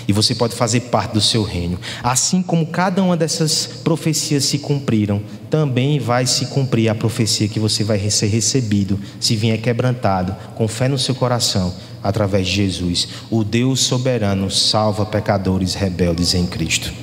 e 0.07 0.13
você 0.13 0.35
pode 0.35 0.55
fazer 0.55 0.81
parte 0.81 1.13
do 1.13 1.21
seu 1.21 1.43
reino. 1.43 1.79
Assim 2.03 2.41
como 2.41 2.67
cada 2.67 3.03
uma 3.03 3.17
dessas 3.17 3.65
profecias 3.83 4.45
se 4.45 4.59
cumpriram, 4.59 5.21
também 5.49 5.99
vai 5.99 6.25
se 6.25 6.47
cumprir 6.47 6.89
a 6.89 6.95
profecia 6.95 7.47
que 7.47 7.59
você 7.59 7.83
vai 7.83 7.99
ser 8.09 8.27
recebido 8.27 8.99
se 9.19 9.35
vier 9.35 9.59
quebrantado, 9.59 10.35
com 10.55 10.67
fé 10.67 10.87
no 10.87 10.97
seu 10.97 11.15
coração, 11.15 11.73
através 12.03 12.47
de 12.47 12.55
Jesus. 12.55 13.07
O 13.29 13.43
Deus 13.43 13.81
soberano 13.81 14.49
salva 14.51 15.05
pecadores 15.05 15.73
rebeldes 15.73 16.33
em 16.33 16.45
Cristo. 16.45 16.93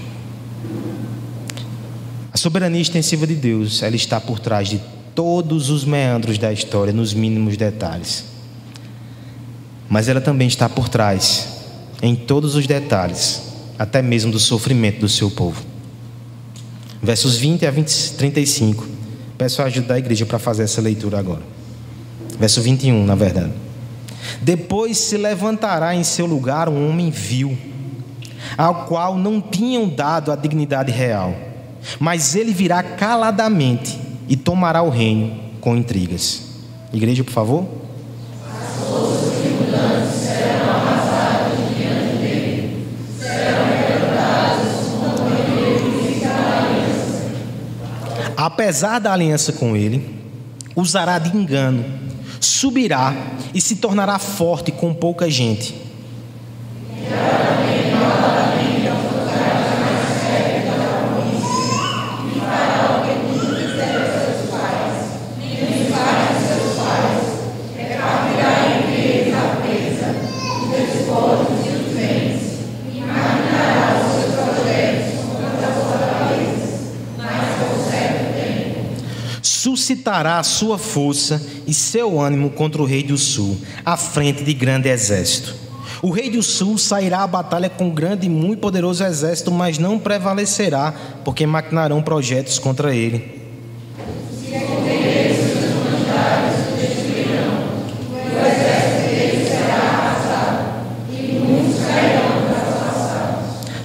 A 2.33 2.38
soberania 2.38 2.81
extensiva 2.81 3.27
de 3.27 3.35
Deus, 3.35 3.83
ela 3.83 3.97
está 3.97 4.21
por 4.21 4.38
trás 4.38 4.69
de 4.69 4.81
todos 5.14 5.70
os 5.70 5.85
meandros 5.85 6.38
da 6.38 6.53
história, 6.53 6.92
nos 6.92 7.14
mínimos 7.14 7.57
detalhes. 7.57 8.25
Mas 9.88 10.09
ela 10.09 10.20
também 10.20 10.48
está 10.48 10.68
por 10.68 10.88
trás 10.88 11.48
em 12.03 12.16
todos 12.16 12.55
os 12.55 12.66
detalhes, 12.66 13.42
até 13.79 14.03
mesmo 14.03 14.33
do 14.33 14.38
sofrimento 14.38 15.01
do 15.01 15.09
seu 15.09 15.31
povo. 15.31 15.62
Versos 17.03 17.37
20 17.37 17.66
a 17.66 17.70
20, 17.70 18.12
35. 18.12 18.87
Peço 19.37 19.61
a 19.61 19.66
ajuda 19.66 19.88
da 19.88 19.98
igreja 19.98 20.25
para 20.25 20.38
fazer 20.38 20.62
essa 20.62 20.81
leitura 20.81 21.18
agora. 21.18 21.42
Verso 22.38 22.62
21, 22.62 23.05
na 23.05 23.14
verdade. 23.14 23.53
Depois 24.40 24.96
se 24.98 25.16
levantará 25.16 25.94
em 25.94 26.05
seu 26.05 26.27
lugar 26.27 26.68
um 26.68 26.88
homem 26.88 27.11
vil, 27.11 27.57
ao 28.57 28.87
qual 28.87 29.18
não 29.18 29.40
tinham 29.40 29.88
dado 29.88 30.33
a 30.33 30.37
dignidade 30.37 30.90
real, 30.90 31.35
mas 31.98 32.35
ele 32.35 32.53
virá 32.53 32.83
caladamente 32.83 34.12
e 34.33 34.37
tomará 34.37 34.81
o 34.81 34.88
reino 34.88 35.31
com 35.61 35.77
intrigas. 35.77 36.45
Igreja, 36.90 37.23
por 37.23 37.35
favor. 37.35 37.68
apesar 48.35 48.99
da 48.99 49.12
aliança 49.12 49.53
com 49.53 49.77
ele, 49.77 50.18
usará 50.75 51.18
de 51.18 51.37
engano, 51.37 51.85
subirá 52.40 53.14
e 53.55 53.61
se 53.61 53.77
tornará 53.77 54.18
forte 54.18 54.73
com 54.73 54.95
pouca 54.95 55.31
gente. 55.31 55.82
Suscitará 79.83 80.38
a 80.38 80.42
sua 80.45 80.79
força 80.79 81.45
e 81.66 81.75
seu 81.75 82.21
ânimo 82.21 82.51
contra 82.51 82.81
o 82.81 82.85
rei 82.85 83.03
do 83.03 83.18
sul, 83.18 83.59
à 83.85 83.97
frente 83.97 84.45
de 84.45 84.55
grande 84.55 84.88
exército. 84.88 85.57
O 86.01 86.11
rei 86.11 86.31
do 86.31 86.42
sul 86.42 86.79
sairá 86.79 87.23
à 87.23 87.27
batalha 87.27 87.68
com 87.68 87.90
grande 87.90 88.27
e 88.27 88.31
muito 88.31 88.61
poderoso 88.61 89.05
exército, 89.05 89.51
mas 89.51 89.79
não 89.79 89.99
prevalecerá, 89.99 90.95
porque 91.25 91.47
maquinarão 91.47 92.01
projetos 92.01 92.61
contra 92.61 92.95
ele. 92.95 93.42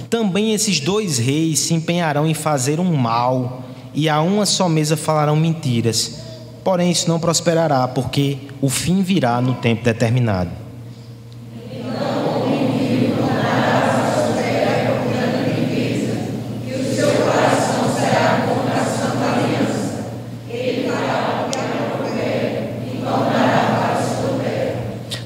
Também 0.08 0.54
esses 0.54 0.80
dois 0.80 1.18
reis 1.18 1.58
se 1.58 1.74
empenharão 1.74 2.26
em 2.26 2.34
fazer 2.34 2.80
um 2.80 2.96
mal 2.96 3.67
e 3.98 4.08
a 4.08 4.20
uma 4.20 4.46
só 4.46 4.68
mesa 4.68 4.96
falarão 4.96 5.34
mentiras. 5.34 6.20
Porém, 6.62 6.88
isso 6.88 7.08
não 7.08 7.18
prosperará, 7.18 7.88
porque 7.88 8.38
o 8.60 8.68
fim 8.68 9.02
virá 9.02 9.40
no 9.40 9.54
tempo 9.54 9.82
determinado. 9.82 10.50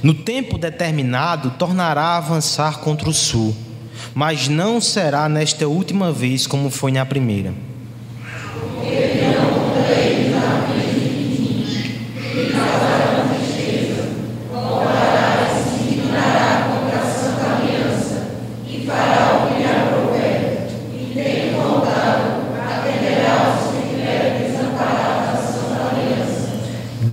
No 0.02 0.14
tempo 0.14 0.56
determinado, 0.56 1.50
tornará 1.58 2.02
a 2.02 2.16
avançar 2.16 2.78
contra 2.78 3.10
o 3.10 3.12
sul, 3.12 3.54
mas 4.14 4.48
não 4.48 4.80
será 4.80 5.28
nesta 5.28 5.68
última 5.68 6.10
vez 6.10 6.46
como 6.46 6.70
foi 6.70 6.90
na 6.90 7.04
primeira. 7.04 7.52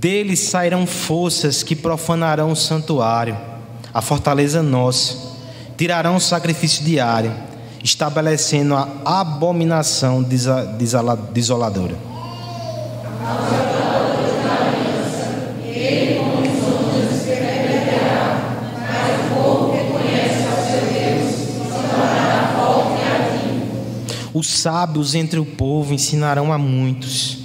Deles 0.00 0.40
sairão 0.40 0.86
forças 0.86 1.62
que 1.62 1.76
profanarão 1.76 2.52
o 2.52 2.56
santuário, 2.56 3.36
a 3.92 4.00
fortaleza 4.00 4.62
nossa, 4.62 5.14
tirarão 5.76 6.16
o 6.16 6.20
sacrifício 6.20 6.82
diário, 6.82 7.30
estabelecendo 7.84 8.74
a 8.74 8.88
abominação 9.04 10.22
desoladora. 10.22 11.98
Os 24.32 24.48
sábios 24.48 25.14
entre 25.14 25.38
o 25.38 25.44
povo 25.44 25.92
ensinarão 25.92 26.50
a 26.50 26.56
muitos, 26.56 27.39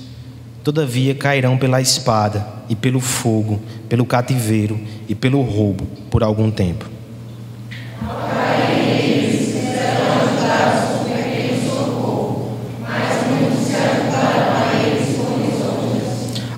todavia 0.66 1.14
cairão 1.14 1.60
pela 1.60 1.80
espada 1.80 2.44
e 2.68 2.76
pelo 2.76 3.00
fogo, 3.00 3.62
pelo 3.88 4.04
cativeiro 4.04 4.80
e 5.08 5.14
pelo 5.14 5.40
roubo 5.44 5.86
por 6.10 6.24
algum 6.24 6.50
tempo. 6.50 6.90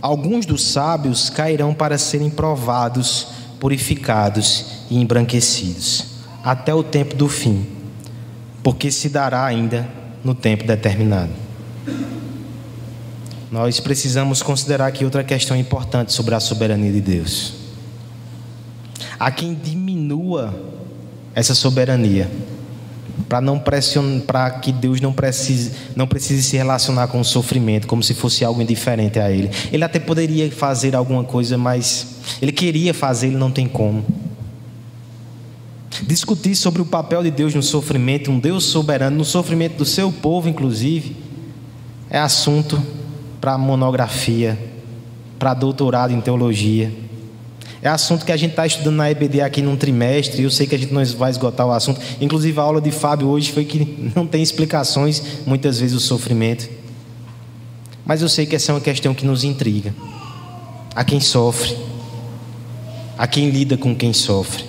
Alguns 0.02 0.46
dos 0.46 0.63
sábios 0.63 1.30
cairão 1.30 1.74
para 1.74 1.98
serem 1.98 2.30
provados, 2.30 3.28
purificados 3.60 4.86
e 4.89 4.98
embranquecidos, 4.98 6.06
até 6.41 6.74
o 6.74 6.82
tempo 6.82 7.13
do 7.13 7.28
fim, 7.28 7.67
porque 8.63 8.89
se 8.89 9.10
dará 9.10 9.43
ainda 9.43 9.86
no 10.24 10.34
tempo 10.34 10.65
determinado. 10.65 11.46
Nós 13.51 13.79
precisamos 13.79 14.41
considerar 14.41 14.88
aqui 14.88 15.05
outra 15.05 15.23
questão 15.23 15.55
importante 15.55 16.12
sobre 16.12 16.36
a 16.36 16.39
soberania 16.39 16.91
de 16.91 16.99
Deus. 16.99 17.53
Há 19.17 19.31
quem 19.31 19.53
diminua 19.53 20.53
essa 21.33 21.55
soberania 21.55 22.29
para 23.29 23.39
não 23.39 23.57
pressionar, 23.57 24.21
para 24.21 24.49
que 24.51 24.71
Deus 24.71 24.99
não 24.99 25.13
precise, 25.13 25.71
não 25.95 26.05
precise 26.05 26.43
se 26.43 26.57
relacionar 26.57 27.07
com 27.07 27.19
o 27.19 27.25
sofrimento 27.25 27.88
como 27.88 28.03
se 28.03 28.13
fosse 28.13 28.43
algo 28.43 28.62
indiferente 28.62 29.19
a 29.19 29.31
Ele. 29.31 29.49
Ele 29.71 29.83
até 29.83 29.99
poderia 29.99 30.51
fazer 30.51 30.95
alguma 30.95 31.23
coisa, 31.23 31.57
mas 31.57 32.17
Ele 32.41 32.51
queria 32.51 32.93
fazer, 32.93 33.27
Ele 33.27 33.38
não 33.38 33.51
tem 33.51 33.67
como. 33.67 34.05
Discutir 36.03 36.55
sobre 36.55 36.81
o 36.81 36.86
papel 36.86 37.23
de 37.23 37.31
Deus 37.31 37.55
no 37.55 37.63
sofrimento, 37.63 38.29
um 38.29 38.39
Deus 38.39 38.65
soberano, 38.65 39.17
no 39.17 39.25
sofrimento 39.25 39.77
do 39.77 39.86
seu 39.86 40.12
povo, 40.12 40.47
inclusive, 40.47 41.15
é 42.10 42.19
assunto 42.19 42.81
para 43.39 43.58
monografia, 43.58 44.58
para 45.38 45.54
doutorado 45.54 46.13
em 46.13 46.21
teologia. 46.21 46.91
É 47.82 47.89
assunto 47.89 48.26
que 48.26 48.32
a 48.32 48.38
gente 48.38 48.52
está 48.52 48.65
estudando 48.65 48.95
na 48.95 49.10
EBD 49.12 49.41
aqui 49.41 49.62
num 49.62 49.76
trimestre, 49.76 50.41
e 50.41 50.43
eu 50.43 50.52
sei 50.52 50.65
que 50.65 50.76
a 50.76 50.78
gente 50.78 50.93
não 50.93 51.06
vai 51.06 51.30
esgotar 51.30 51.65
o 51.67 51.71
assunto. 51.71 52.02
Inclusive, 52.19 52.60
a 52.60 52.63
aula 52.63 52.82
de 52.82 52.91
Fábio 52.91 53.28
hoje 53.28 53.52
foi 53.52 53.65
que 53.65 54.12
não 54.15 54.26
tem 54.26 54.41
explicações, 54.41 55.21
muitas 55.45 55.80
vezes, 55.80 55.95
o 55.95 56.00
sofrimento. 56.00 56.67
Mas 58.06 58.21
eu 58.21 58.30
sei 58.30 58.45
que 58.45 58.56
essa 58.56 58.71
é 58.71 58.76
uma 58.76 58.82
questão 58.82 59.13
que 59.13 59.26
nos 59.26 59.43
intriga. 59.43 59.93
A 60.95 61.04
quem 61.04 61.19
sofre, 61.19 61.78
a 63.17 63.28
quem 63.28 63.50
lida 63.52 63.78
com 63.78 63.95
quem 63.95 64.12
sofre. 64.12 64.65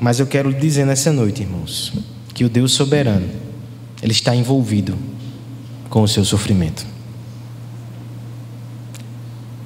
Mas 0.00 0.18
eu 0.18 0.26
quero 0.26 0.50
lhe 0.50 0.58
dizer 0.58 0.84
nessa 0.84 1.12
noite, 1.12 1.42
irmãos, 1.42 1.92
que 2.34 2.44
o 2.44 2.48
Deus 2.48 2.72
soberano, 2.72 3.28
Ele 4.02 4.12
está 4.12 4.34
envolvido 4.34 4.96
com 5.88 6.02
o 6.02 6.08
seu 6.08 6.24
sofrimento. 6.24 6.86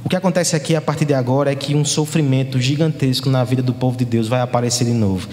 O 0.04 0.08
que 0.08 0.16
acontece 0.16 0.54
aqui 0.56 0.76
a 0.76 0.80
partir 0.80 1.04
de 1.04 1.14
agora 1.14 1.50
é 1.50 1.54
que 1.54 1.74
um 1.74 1.84
sofrimento 1.84 2.60
gigantesco 2.60 3.30
na 3.30 3.44
vida 3.44 3.62
do 3.62 3.72
povo 3.72 3.96
de 3.96 4.04
Deus 4.04 4.28
vai 4.28 4.40
aparecer 4.40 4.84
de 4.84 4.92
novo. 4.92 5.28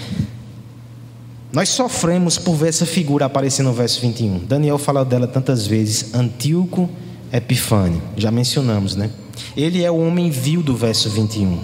Nós 1.51 1.69
sofremos 1.69 2.37
por 2.37 2.55
ver 2.55 2.69
essa 2.69 2.85
figura 2.85 3.25
aparecer 3.25 3.63
no 3.63 3.73
verso 3.73 3.99
21. 4.01 4.45
Daniel 4.45 4.77
fala 4.77 5.03
dela 5.03 5.27
tantas 5.27 5.65
vezes, 5.65 6.13
Antíoco 6.13 6.87
Epifânio, 7.33 8.01
já 8.15 8.29
mencionamos, 8.29 8.95
né? 8.95 9.09
Ele 9.57 9.83
é 9.83 9.89
o 9.89 9.97
homem 9.97 10.29
vil 10.29 10.61
do 10.61 10.75
verso 10.75 11.09
21. 11.09 11.59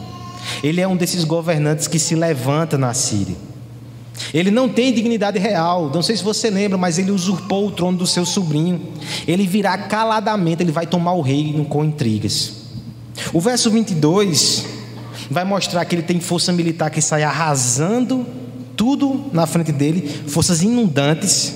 Ele 0.64 0.82
é 0.82 0.88
um 0.88 0.96
desses 0.96 1.24
governantes 1.24 1.88
que 1.88 2.00
se 2.00 2.16
levanta 2.16 2.78
na 2.78 2.94
Síria. 2.94 3.36
Ele 4.34 4.51
não 4.51 4.69
tem 4.69 4.93
dignidade 4.93 5.39
real. 5.39 5.91
Não 5.93 6.01
sei 6.01 6.15
se 6.15 6.23
você 6.23 6.49
lembra, 6.49 6.78
mas 6.78 6.97
ele 6.97 7.12
usurpou 7.12 7.67
o 7.67 7.71
trono 7.71 7.97
do 7.97 8.08
seu 8.08 8.25
sobrinho. 8.25 8.82
Ele 9.28 9.45
virá 9.45 9.78
caladamente, 9.78 10.63
ele 10.63 10.71
vai 10.71 10.86
tomar 10.86 11.13
o 11.13 11.21
reino 11.21 11.65
com 11.65 11.84
intrigas. 11.84 12.54
O 13.34 13.39
verso 13.39 13.69
22 13.69 14.65
vai 15.30 15.43
mostrar 15.43 15.84
que 15.86 15.95
ele 15.95 16.04
tem 16.04 16.19
força 16.19 16.51
militar 16.51 16.89
que 16.89 17.01
sai 17.01 17.23
arrasando 17.23 18.25
tudo 18.75 19.25
na 19.32 19.45
frente 19.45 19.71
dele, 19.71 20.08
forças 20.28 20.62
inundantes. 20.62 21.54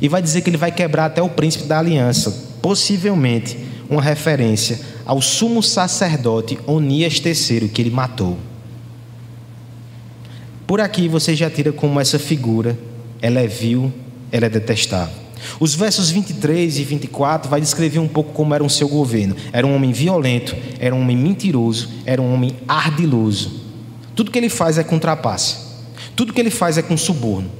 E 0.00 0.08
vai 0.08 0.20
dizer 0.20 0.42
que 0.42 0.50
ele 0.50 0.56
vai 0.56 0.72
quebrar 0.72 1.06
até 1.06 1.22
o 1.22 1.28
príncipe 1.28 1.64
da 1.64 1.78
aliança, 1.78 2.30
possivelmente 2.60 3.56
uma 3.88 4.02
referência 4.02 4.80
ao 5.04 5.20
sumo 5.20 5.62
sacerdote 5.62 6.58
Onias 6.66 7.20
III, 7.24 7.68
que 7.68 7.82
ele 7.82 7.90
matou. 7.90 8.36
Por 10.66 10.80
aqui 10.80 11.08
você 11.08 11.34
já 11.34 11.50
tira 11.50 11.72
como 11.72 12.00
essa 12.00 12.18
figura, 12.18 12.78
ela 13.20 13.40
é 13.40 13.46
vil, 13.46 13.92
ela 14.32 14.46
é 14.46 14.48
detestável. 14.48 15.24
Os 15.60 15.74
versos 15.74 16.10
23 16.10 16.78
e 16.78 16.84
24 16.84 17.50
vai 17.50 17.60
descrever 17.60 17.98
um 17.98 18.08
pouco 18.08 18.32
como 18.32 18.54
era 18.54 18.64
o 18.64 18.70
seu 18.70 18.88
governo. 18.88 19.36
Era 19.52 19.66
um 19.66 19.74
homem 19.74 19.92
violento, 19.92 20.56
era 20.78 20.94
um 20.94 21.00
homem 21.02 21.16
mentiroso, 21.16 21.90
era 22.06 22.20
um 22.20 22.32
homem 22.32 22.56
ardiloso. 22.66 23.60
Tudo 24.14 24.30
que 24.30 24.38
ele 24.38 24.48
faz 24.48 24.78
é 24.78 24.84
com 24.84 24.98
trapaça. 24.98 25.58
Tudo 26.16 26.32
que 26.32 26.40
ele 26.40 26.50
faz 26.50 26.78
é 26.78 26.82
com 26.82 26.96
suborno. 26.96 27.50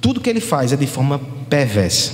Tudo 0.00 0.20
que 0.20 0.30
ele 0.30 0.40
faz 0.40 0.72
é 0.72 0.76
de 0.76 0.86
forma 0.86 1.20
perversa. 1.50 2.12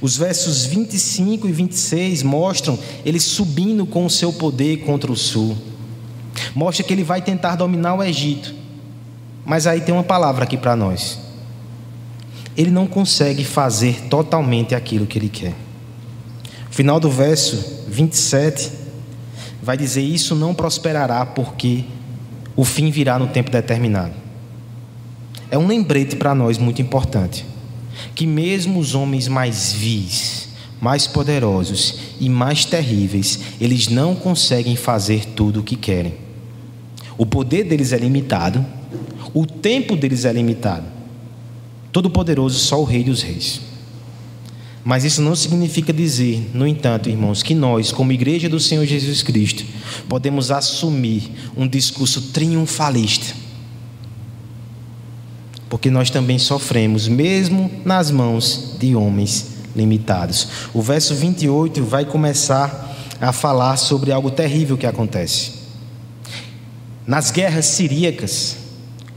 Os 0.00 0.16
versos 0.16 0.64
25 0.64 1.48
e 1.48 1.52
26 1.52 2.22
mostram 2.22 2.78
ele 3.04 3.18
subindo 3.18 3.84
com 3.84 4.06
o 4.06 4.10
seu 4.10 4.32
poder 4.32 4.78
contra 4.78 5.10
o 5.10 5.16
sul. 5.16 5.56
Mostra 6.54 6.84
que 6.84 6.92
ele 6.92 7.04
vai 7.04 7.22
tentar 7.22 7.56
dominar 7.56 7.94
o 7.94 8.02
Egito. 8.02 8.61
Mas 9.44 9.66
aí 9.66 9.80
tem 9.80 9.94
uma 9.94 10.04
palavra 10.04 10.44
aqui 10.44 10.56
para 10.56 10.76
nós. 10.76 11.18
Ele 12.56 12.70
não 12.70 12.86
consegue 12.86 13.44
fazer 13.44 14.02
totalmente 14.08 14.74
aquilo 14.74 15.06
que 15.06 15.18
ele 15.18 15.28
quer. 15.28 15.54
O 16.70 16.74
final 16.74 17.00
do 17.00 17.10
verso 17.10 17.84
27 17.88 18.70
vai 19.62 19.76
dizer: 19.76 20.02
Isso 20.02 20.34
não 20.34 20.54
prosperará, 20.54 21.24
porque 21.24 21.84
o 22.54 22.64
fim 22.64 22.90
virá 22.90 23.18
no 23.18 23.28
tempo 23.28 23.50
determinado. 23.50 24.12
É 25.50 25.58
um 25.58 25.66
lembrete 25.66 26.16
para 26.16 26.34
nós 26.34 26.56
muito 26.58 26.80
importante 26.80 27.44
que 28.14 28.26
mesmo 28.26 28.78
os 28.78 28.94
homens 28.94 29.28
mais 29.28 29.72
vis, 29.72 30.48
mais 30.80 31.06
poderosos 31.06 31.98
e 32.18 32.28
mais 32.28 32.64
terríveis, 32.64 33.38
eles 33.60 33.88
não 33.88 34.14
conseguem 34.14 34.76
fazer 34.76 35.26
tudo 35.26 35.60
o 35.60 35.62
que 35.62 35.76
querem. 35.76 36.14
O 37.16 37.26
poder 37.26 37.64
deles 37.64 37.92
é 37.92 37.98
limitado, 37.98 38.64
o 39.34 39.46
tempo 39.46 39.96
deles 39.96 40.24
é 40.24 40.32
limitado. 40.32 40.84
Todo-Poderoso 41.90 42.58
só 42.58 42.80
o 42.80 42.84
Rei 42.84 43.04
dos 43.04 43.22
Reis. 43.22 43.60
Mas 44.84 45.04
isso 45.04 45.22
não 45.22 45.36
significa 45.36 45.92
dizer, 45.92 46.50
no 46.52 46.66
entanto, 46.66 47.08
irmãos, 47.08 47.42
que 47.42 47.54
nós, 47.54 47.92
como 47.92 48.12
Igreja 48.12 48.48
do 48.48 48.58
Senhor 48.58 48.84
Jesus 48.84 49.22
Cristo, 49.22 49.64
podemos 50.08 50.50
assumir 50.50 51.30
um 51.56 51.68
discurso 51.68 52.20
triunfalista 52.32 53.42
porque 55.72 55.88
nós 55.88 56.10
também 56.10 56.38
sofremos, 56.38 57.08
mesmo 57.08 57.70
nas 57.82 58.10
mãos 58.10 58.76
de 58.78 58.94
homens 58.94 59.52
limitados. 59.74 60.46
O 60.74 60.82
verso 60.82 61.14
28 61.14 61.82
vai 61.82 62.04
começar 62.04 62.94
a 63.18 63.32
falar 63.32 63.78
sobre 63.78 64.12
algo 64.12 64.30
terrível 64.30 64.76
que 64.76 64.86
acontece. 64.86 65.52
Nas 67.06 67.30
guerras 67.30 67.64
siríacas, 67.64 68.58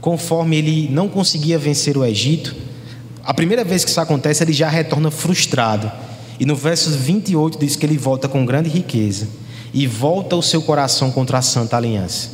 conforme 0.06 0.56
ele 0.56 0.88
não 0.88 1.08
conseguia 1.08 1.58
vencer 1.58 1.96
o 1.96 2.04
Egito, 2.04 2.54
a 3.24 3.34
primeira 3.34 3.64
vez 3.64 3.84
que 3.84 3.90
isso 3.90 4.00
acontece, 4.00 4.44
ele 4.44 4.52
já 4.52 4.68
retorna 4.68 5.10
frustrado. 5.10 5.90
E 6.38 6.46
no 6.46 6.54
verso 6.54 6.90
28 6.90 7.58
diz 7.58 7.74
que 7.74 7.84
ele 7.84 7.98
volta 7.98 8.28
com 8.28 8.46
grande 8.46 8.70
riqueza 8.70 9.26
e 9.74 9.84
volta 9.84 10.36
o 10.36 10.42
seu 10.42 10.62
coração 10.62 11.10
contra 11.10 11.38
a 11.38 11.42
santa 11.42 11.76
aliança. 11.76 12.30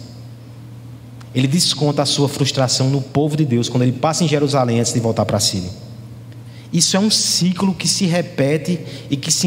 Ele 1.34 1.46
desconta 1.46 2.02
a 2.02 2.04
sua 2.04 2.28
frustração 2.28 2.90
no 2.90 3.00
povo 3.00 3.38
de 3.38 3.46
Deus 3.46 3.70
quando 3.70 3.84
ele 3.84 3.92
passa 3.92 4.22
em 4.22 4.28
Jerusalém 4.28 4.78
antes 4.78 4.92
de 4.92 5.00
voltar 5.00 5.24
para 5.24 5.40
Síria. 5.40 5.70
Isso 6.70 6.94
é 6.94 7.00
um 7.00 7.10
ciclo 7.10 7.74
que 7.74 7.88
se 7.88 8.04
repete 8.04 8.80
e 9.08 9.16
que 9.16 9.32
se 9.32 9.46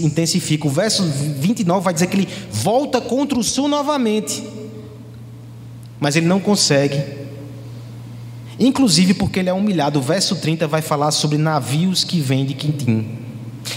intensifica. 0.00 0.66
O 0.66 0.70
verso 0.70 1.02
29 1.02 1.84
vai 1.84 1.92
dizer 1.92 2.06
que 2.06 2.16
ele 2.16 2.28
volta 2.50 3.02
contra 3.02 3.38
o 3.38 3.44
sul 3.44 3.68
novamente. 3.68 4.42
Mas 6.00 6.16
ele 6.16 6.24
não 6.24 6.40
consegue. 6.40 7.15
Inclusive 8.58 9.14
porque 9.14 9.40
ele 9.40 9.50
é 9.50 9.52
humilhado. 9.52 9.98
O 9.98 10.02
verso 10.02 10.36
30 10.36 10.66
vai 10.66 10.80
falar 10.80 11.10
sobre 11.10 11.36
navios 11.36 12.04
que 12.04 12.20
vêm 12.20 12.44
de 12.46 12.54
Quintim 12.54 13.06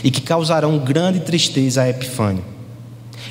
e 0.03 0.11
que 0.11 0.21
causarão 0.21 0.77
grande 0.79 1.19
tristeza 1.19 1.81
a 1.81 1.89
Epifânio. 1.89 2.43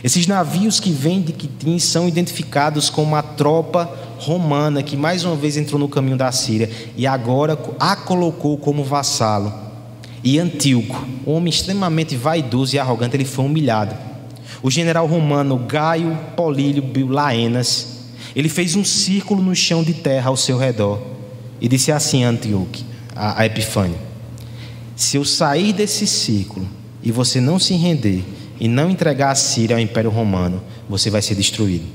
Esses 0.02 0.26
navios 0.26 0.78
que 0.78 0.90
vêm 0.90 1.22
de 1.22 1.32
Quitim 1.32 1.78
são 1.78 2.06
identificados 2.06 2.88
como 2.88 3.16
a 3.16 3.22
tropa 3.22 3.90
romana 4.18 4.82
que 4.82 4.96
mais 4.96 5.24
uma 5.24 5.34
vez 5.34 5.56
entrou 5.56 5.78
no 5.78 5.88
caminho 5.88 6.16
da 6.16 6.30
Síria 6.30 6.70
e 6.96 7.06
agora 7.06 7.58
a 7.80 7.96
colocou 7.96 8.56
como 8.58 8.84
vassalo. 8.84 9.52
E 10.22 10.38
Antíoco, 10.38 11.04
um 11.26 11.32
homem 11.32 11.50
extremamente 11.50 12.16
vaidoso 12.16 12.76
e 12.76 12.78
arrogante, 12.78 13.16
ele 13.16 13.24
foi 13.24 13.44
humilhado. 13.44 13.96
O 14.62 14.70
general 14.70 15.06
romano 15.06 15.56
Gaio 15.58 16.16
Polílio 16.36 16.84
Laenas, 17.08 18.04
ele 18.36 18.48
fez 18.48 18.76
um 18.76 18.84
círculo 18.84 19.42
no 19.42 19.54
chão 19.54 19.82
de 19.82 19.94
terra 19.94 20.28
ao 20.28 20.36
seu 20.36 20.58
redor 20.58 21.17
e 21.60 21.68
disse 21.68 21.90
assim 21.90 22.24
a 22.24 22.28
Antíoco, 22.28 22.78
a, 23.14 23.44
Epifânio: 23.44 23.98
Se 24.96 25.16
eu 25.16 25.24
sair 25.24 25.72
desse 25.72 26.06
círculo 26.06 26.66
e 27.02 27.10
você 27.10 27.40
não 27.40 27.58
se 27.58 27.74
render 27.74 28.24
e 28.60 28.68
não 28.68 28.90
entregar 28.90 29.30
a 29.30 29.34
Síria 29.34 29.76
ao 29.76 29.80
Império 29.80 30.10
Romano, 30.10 30.62
você 30.88 31.10
vai 31.10 31.22
ser 31.22 31.34
destruído. 31.34 31.86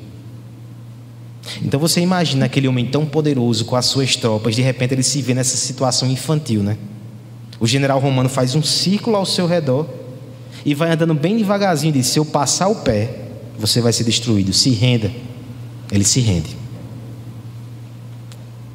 Então 1.61 1.79
você 1.79 1.99
imagina 1.99 2.45
aquele 2.45 2.67
homem 2.67 2.85
tão 2.85 3.05
poderoso 3.05 3.65
com 3.65 3.75
as 3.75 3.85
suas 3.85 4.15
tropas, 4.15 4.55
de 4.55 4.61
repente 4.61 4.93
ele 4.93 5.03
se 5.03 5.21
vê 5.21 5.33
nessa 5.33 5.57
situação 5.57 6.09
infantil, 6.09 6.63
né? 6.63 6.77
O 7.59 7.67
general 7.67 7.99
romano 7.99 8.29
faz 8.29 8.55
um 8.55 8.63
círculo 8.63 9.15
ao 9.15 9.25
seu 9.25 9.45
redor 9.45 9.87
e 10.65 10.73
vai 10.73 10.91
andando 10.91 11.13
bem 11.13 11.37
devagarzinho 11.37 11.91
e 11.91 11.99
diz: 11.99 12.07
Se 12.07 12.19
eu 12.19 12.25
passar 12.25 12.67
o 12.67 12.75
pé, 12.75 13.23
você 13.57 13.81
vai 13.81 13.93
ser 13.93 14.03
destruído. 14.03 14.53
Se 14.53 14.69
renda. 14.71 15.11
Ele 15.91 16.03
se 16.03 16.19
rende. 16.19 16.62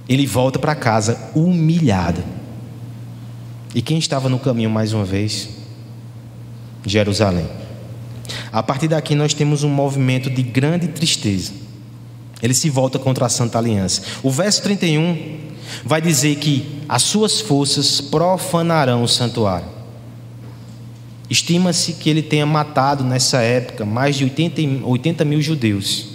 Ele 0.09 0.27
volta 0.27 0.59
para 0.59 0.75
casa 0.75 1.31
humilhado. 1.35 2.23
E 3.75 3.83
quem 3.83 3.99
estava 3.99 4.29
no 4.29 4.39
caminho 4.39 4.71
mais 4.71 4.93
uma 4.93 5.05
vez? 5.05 5.51
Jerusalém. 6.87 7.47
A 8.51 8.63
partir 8.63 8.89
daqui 8.89 9.15
nós 9.15 9.35
temos 9.35 9.63
um 9.63 9.69
movimento 9.69 10.31
de 10.31 10.43
grande 10.43 10.89
tristeza. 10.89 11.53
Ele 12.43 12.55
se 12.55 12.71
volta 12.71 12.99
contra 12.99 13.27
a 13.27 13.29
Santa 13.29 13.59
Aliança. 13.59 14.03
O 14.23 14.31
verso 14.31 14.63
31 14.63 15.39
vai 15.85 16.01
dizer 16.01 16.37
que 16.37 16.83
as 16.89 17.03
suas 17.03 17.41
forças 17.41 18.01
profanarão 18.01 19.03
o 19.03 19.09
santuário. 19.09 19.67
Estima-se 21.29 21.95
que 21.95 22.09
ele 22.09 22.23
tenha 22.23 22.47
matado 22.47 23.05
nessa 23.05 23.43
época 23.43 23.85
mais 23.85 24.17
de 24.17 24.25
80, 24.25 24.87
80 24.87 25.25
mil 25.25 25.43
judeus, 25.43 26.07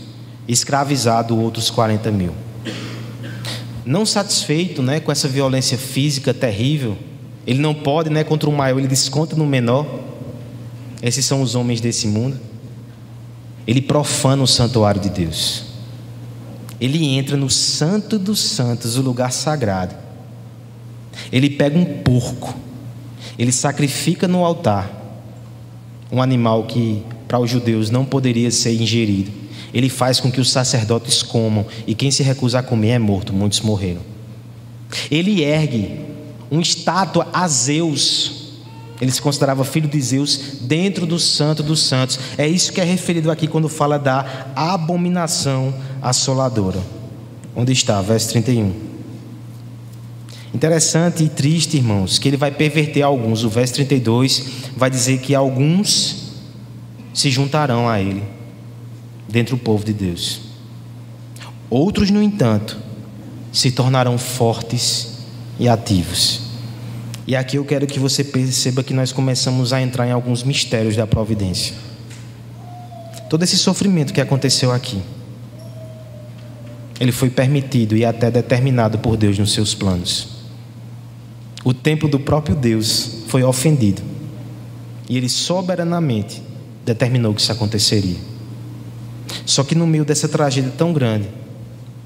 escravizado 0.47 1.37
outros 1.37 1.69
40 1.69 2.09
mil. 2.09 2.33
Não 3.85 4.05
satisfeito 4.05 4.81
né, 4.81 4.99
com 4.99 5.11
essa 5.11 5.27
violência 5.27 5.77
física 5.77 6.33
terrível, 6.33 6.97
ele 7.45 7.59
não 7.59 7.73
pode, 7.73 8.09
né, 8.09 8.23
contra 8.23 8.49
o 8.49 8.53
maior, 8.53 8.79
ele 8.79 8.87
desconta 8.87 9.35
no 9.35 9.45
menor. 9.45 9.85
Esses 11.01 11.25
são 11.25 11.41
os 11.41 11.55
homens 11.55 11.81
desse 11.81 12.07
mundo. 12.07 12.39
Ele 13.67 13.81
profana 13.81 14.43
o 14.43 14.47
santuário 14.47 15.01
de 15.01 15.09
Deus. 15.09 15.65
Ele 16.79 17.05
entra 17.05 17.35
no 17.35 17.49
santo 17.49 18.17
dos 18.17 18.39
santos, 18.39 18.97
o 18.97 19.01
lugar 19.01 19.31
sagrado. 19.31 19.95
Ele 21.31 21.49
pega 21.49 21.77
um 21.77 21.85
porco. 22.01 22.55
Ele 23.37 23.51
sacrifica 23.51 24.27
no 24.27 24.45
altar 24.45 25.01
um 26.11 26.21
animal 26.21 26.65
que 26.65 27.03
para 27.27 27.39
os 27.39 27.49
judeus 27.49 27.89
não 27.89 28.05
poderia 28.05 28.51
ser 28.51 28.79
ingerido. 28.79 29.42
Ele 29.73 29.89
faz 29.89 30.19
com 30.19 30.31
que 30.31 30.39
os 30.39 30.51
sacerdotes 30.51 31.23
comam 31.23 31.65
e 31.87 31.95
quem 31.95 32.11
se 32.11 32.23
recusa 32.23 32.59
a 32.59 32.63
comer 32.63 32.89
é 32.89 32.99
morto. 32.99 33.33
Muitos 33.33 33.61
morreram. 33.61 34.01
Ele 35.09 35.43
ergue 35.43 35.99
uma 36.51 36.61
estátua 36.61 37.27
a 37.33 37.47
Zeus 37.47 38.43
ele 39.03 39.11
se 39.11 39.21
considerava 39.21 39.65
filho 39.65 39.89
de 39.89 39.99
Zeus 39.99 40.59
dentro 40.61 41.05
do 41.05 41.19
Santo 41.19 41.61
dos 41.61 41.81
Santos. 41.81 42.17
É 42.37 42.47
isso 42.47 42.71
que 42.71 42.79
é 42.79 42.85
referido 42.85 43.29
aqui 43.29 43.47
quando 43.47 43.67
fala 43.67 43.99
da 43.99 44.53
abominação 44.55 45.73
assoladora. 46.01 46.79
Onde 47.53 47.73
está? 47.73 48.01
Verso 48.01 48.29
31. 48.29 48.71
Interessante 50.53 51.23
e 51.23 51.27
triste, 51.27 51.75
irmãos, 51.75 52.17
que 52.17 52.29
ele 52.29 52.37
vai 52.37 52.49
perverter 52.49 53.03
alguns. 53.03 53.43
O 53.43 53.49
verso 53.49 53.73
32 53.73 54.45
vai 54.77 54.89
dizer 54.89 55.19
que 55.19 55.35
alguns 55.35 56.31
se 57.13 57.29
juntarão 57.29 57.89
a 57.89 57.99
ele, 57.99 58.23
dentro 59.33 59.57
do 59.57 59.63
povo 59.63 59.83
de 59.83 59.93
Deus. 59.93 60.41
Outros, 61.67 62.11
no 62.11 62.21
entanto, 62.21 62.77
se 63.51 63.71
tornarão 63.71 64.15
fortes 64.15 65.23
e 65.59 65.67
ativos. 65.67 66.41
E 67.25 67.35
aqui 67.35 67.57
eu 67.57 67.65
quero 67.65 67.87
que 67.87 67.97
você 67.97 68.23
perceba 68.23 68.83
que 68.83 68.93
nós 68.93 69.11
começamos 69.11 69.73
a 69.73 69.81
entrar 69.81 70.07
em 70.07 70.11
alguns 70.11 70.43
mistérios 70.43 70.95
da 70.95 71.07
providência. 71.07 71.73
Todo 73.27 73.41
esse 73.41 73.57
sofrimento 73.57 74.13
que 74.13 74.21
aconteceu 74.21 74.71
aqui, 74.71 75.01
ele 76.99 77.11
foi 77.11 77.31
permitido 77.31 77.97
e 77.97 78.05
até 78.05 78.29
determinado 78.29 78.99
por 78.99 79.17
Deus 79.17 79.39
nos 79.39 79.51
seus 79.51 79.73
planos. 79.73 80.27
O 81.63 81.73
templo 81.73 82.07
do 82.07 82.19
próprio 82.19 82.55
Deus 82.55 83.23
foi 83.29 83.41
ofendido. 83.41 84.03
E 85.09 85.17
ele 85.17 85.27
soberanamente 85.27 86.39
determinou 86.85 87.33
que 87.33 87.41
isso 87.41 87.51
aconteceria. 87.51 88.32
Só 89.45 89.63
que 89.63 89.75
no 89.75 89.87
meio 89.87 90.05
dessa 90.05 90.27
tragédia 90.27 90.71
tão 90.77 90.93
grande, 90.93 91.27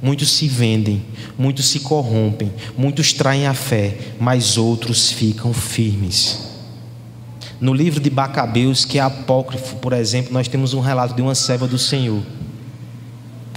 Muitos 0.01 0.29
se 0.29 0.47
vendem, 0.47 1.03
muitos 1.37 1.65
se 1.69 1.79
corrompem, 1.79 2.53
muitos 2.77 3.13
traem 3.13 3.47
a 3.47 3.53
fé, 3.53 3.97
mas 4.19 4.55
outros 4.55 5.11
ficam 5.11 5.51
firmes. 5.53 6.39
No 7.59 7.73
livro 7.73 7.99
de 7.99 8.09
Bacabeus, 8.09 8.85
que 8.85 8.99
é 8.99 9.01
apócrifo, 9.01 9.77
por 9.77 9.93
exemplo, 9.93 10.31
nós 10.31 10.47
temos 10.47 10.75
um 10.75 10.79
relato 10.79 11.15
de 11.15 11.21
uma 11.23 11.33
serva 11.33 11.67
do 11.67 11.79
Senhor, 11.79 12.21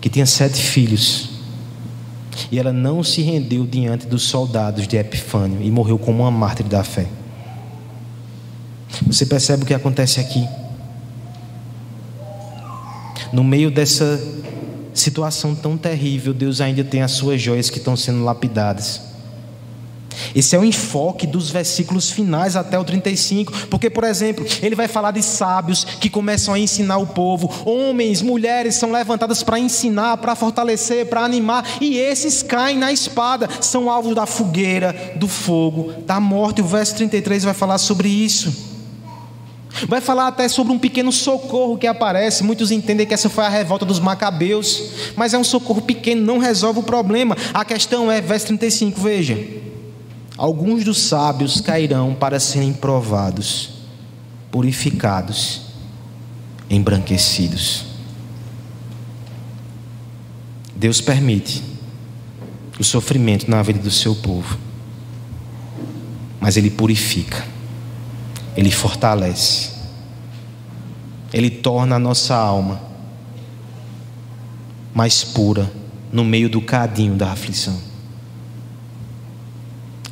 que 0.00 0.08
tinha 0.08 0.24
sete 0.24 0.62
filhos, 0.62 1.28
e 2.50 2.58
ela 2.58 2.72
não 2.72 3.04
se 3.04 3.20
rendeu 3.20 3.66
diante 3.66 4.06
dos 4.06 4.22
soldados 4.22 4.88
de 4.88 4.96
Epifânio 4.96 5.60
e 5.60 5.70
morreu 5.70 5.98
como 5.98 6.22
uma 6.22 6.30
mártir 6.30 6.66
da 6.66 6.82
fé. 6.82 7.06
Você 9.06 9.26
percebe 9.26 9.64
o 9.64 9.66
que 9.66 9.74
acontece 9.74 10.20
aqui? 10.20 10.48
No 13.32 13.44
meio 13.44 13.70
dessa 13.70 14.20
situação 14.92 15.54
tão 15.54 15.76
terrível, 15.76 16.34
Deus 16.34 16.60
ainda 16.60 16.82
tem 16.82 17.02
as 17.02 17.12
suas 17.12 17.40
joias 17.40 17.70
que 17.70 17.78
estão 17.78 17.96
sendo 17.96 18.24
lapidadas. 18.24 19.10
Esse 20.34 20.54
é 20.54 20.58
o 20.58 20.64
enfoque 20.64 21.26
dos 21.26 21.50
versículos 21.50 22.10
finais 22.10 22.56
até 22.56 22.78
o 22.78 22.84
35, 22.84 23.52
porque, 23.68 23.88
por 23.88 24.04
exemplo, 24.04 24.44
ele 24.62 24.74
vai 24.74 24.88
falar 24.88 25.12
de 25.12 25.22
sábios 25.22 25.84
que 25.84 26.10
começam 26.10 26.54
a 26.54 26.58
ensinar 26.58 26.98
o 26.98 27.06
povo, 27.06 27.50
homens, 27.64 28.22
mulheres 28.22 28.74
são 28.74 28.92
levantadas 28.92 29.42
para 29.42 29.58
ensinar, 29.58 30.16
para 30.18 30.34
fortalecer, 30.34 31.06
para 31.06 31.24
animar, 31.24 31.64
e 31.80 31.96
esses 31.96 32.42
caem 32.42 32.78
na 32.78 32.92
espada, 32.92 33.48
são 33.60 33.90
alvos 33.90 34.14
da 34.14 34.26
fogueira, 34.26 35.14
do 35.16 35.28
fogo, 35.28 35.92
da 36.06 36.20
morte. 36.20 36.60
O 36.60 36.66
verso 36.66 36.94
33 36.96 37.44
vai 37.44 37.54
falar 37.54 37.78
sobre 37.78 38.08
isso. 38.08 38.69
Vai 39.88 40.00
falar 40.00 40.28
até 40.28 40.48
sobre 40.48 40.72
um 40.72 40.78
pequeno 40.78 41.12
socorro 41.12 41.78
que 41.78 41.86
aparece. 41.86 42.42
Muitos 42.42 42.70
entendem 42.70 43.06
que 43.06 43.14
essa 43.14 43.28
foi 43.28 43.44
a 43.44 43.48
revolta 43.48 43.84
dos 43.84 44.00
macabeus, 44.00 45.12
mas 45.16 45.32
é 45.32 45.38
um 45.38 45.44
socorro 45.44 45.80
pequeno, 45.80 46.22
não 46.22 46.38
resolve 46.38 46.80
o 46.80 46.82
problema. 46.82 47.36
A 47.54 47.64
questão 47.64 48.10
é, 48.10 48.20
verso 48.20 48.46
35, 48.46 49.00
veja: 49.00 49.38
Alguns 50.36 50.84
dos 50.84 50.98
sábios 50.98 51.60
cairão 51.60 52.14
para 52.14 52.40
serem 52.40 52.72
provados, 52.72 53.70
purificados, 54.50 55.62
embranquecidos. 56.68 57.84
Deus 60.74 61.00
permite 61.00 61.62
o 62.78 62.84
sofrimento 62.84 63.50
na 63.50 63.62
vida 63.62 63.78
do 63.78 63.90
seu 63.90 64.14
povo, 64.14 64.58
mas 66.40 66.56
Ele 66.56 66.70
purifica. 66.70 67.59
Ele 68.56 68.70
fortalece, 68.70 69.70
Ele 71.32 71.50
torna 71.50 71.96
a 71.96 71.98
nossa 71.98 72.34
alma 72.34 72.80
mais 74.94 75.22
pura 75.22 75.70
no 76.12 76.24
meio 76.24 76.48
do 76.48 76.60
cadinho 76.60 77.14
da 77.14 77.30
aflição. 77.30 77.78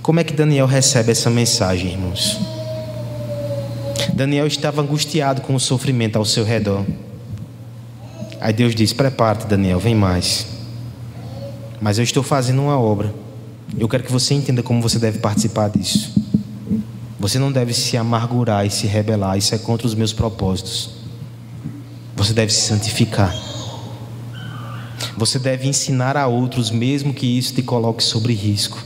Como 0.02 0.20
é 0.20 0.24
que 0.24 0.32
Daniel 0.32 0.66
recebe 0.66 1.12
essa 1.12 1.28
mensagem, 1.28 1.92
irmãos? 1.92 2.40
Daniel 4.14 4.46
estava 4.46 4.80
angustiado 4.80 5.42
com 5.42 5.54
o 5.54 5.60
sofrimento 5.60 6.16
ao 6.16 6.24
seu 6.24 6.44
redor. 6.44 6.84
Aí 8.40 8.52
Deus 8.52 8.74
diz: 8.74 8.92
Prepare-te, 8.92 9.46
Daniel, 9.46 9.78
vem 9.78 9.94
mais. 9.94 10.46
Mas 11.80 11.98
eu 11.98 12.04
estou 12.04 12.22
fazendo 12.22 12.62
uma 12.62 12.78
obra. 12.78 13.12
Eu 13.78 13.88
quero 13.88 14.02
que 14.02 14.10
você 14.10 14.34
entenda 14.34 14.62
como 14.62 14.80
você 14.80 14.98
deve 14.98 15.18
participar 15.18 15.68
disso. 15.68 16.17
Você 17.18 17.38
não 17.38 17.50
deve 17.50 17.74
se 17.74 17.96
amargurar 17.96 18.64
e 18.64 18.70
se 18.70 18.86
rebelar, 18.86 19.36
isso 19.36 19.54
é 19.54 19.58
contra 19.58 19.86
os 19.86 19.94
meus 19.94 20.12
propósitos. 20.12 20.90
Você 22.14 22.32
deve 22.32 22.52
se 22.52 22.60
santificar. 22.60 23.34
Você 25.16 25.38
deve 25.38 25.66
ensinar 25.66 26.16
a 26.16 26.28
outros, 26.28 26.70
mesmo 26.70 27.12
que 27.12 27.26
isso 27.26 27.54
te 27.54 27.62
coloque 27.62 28.02
sobre 28.04 28.32
risco. 28.34 28.78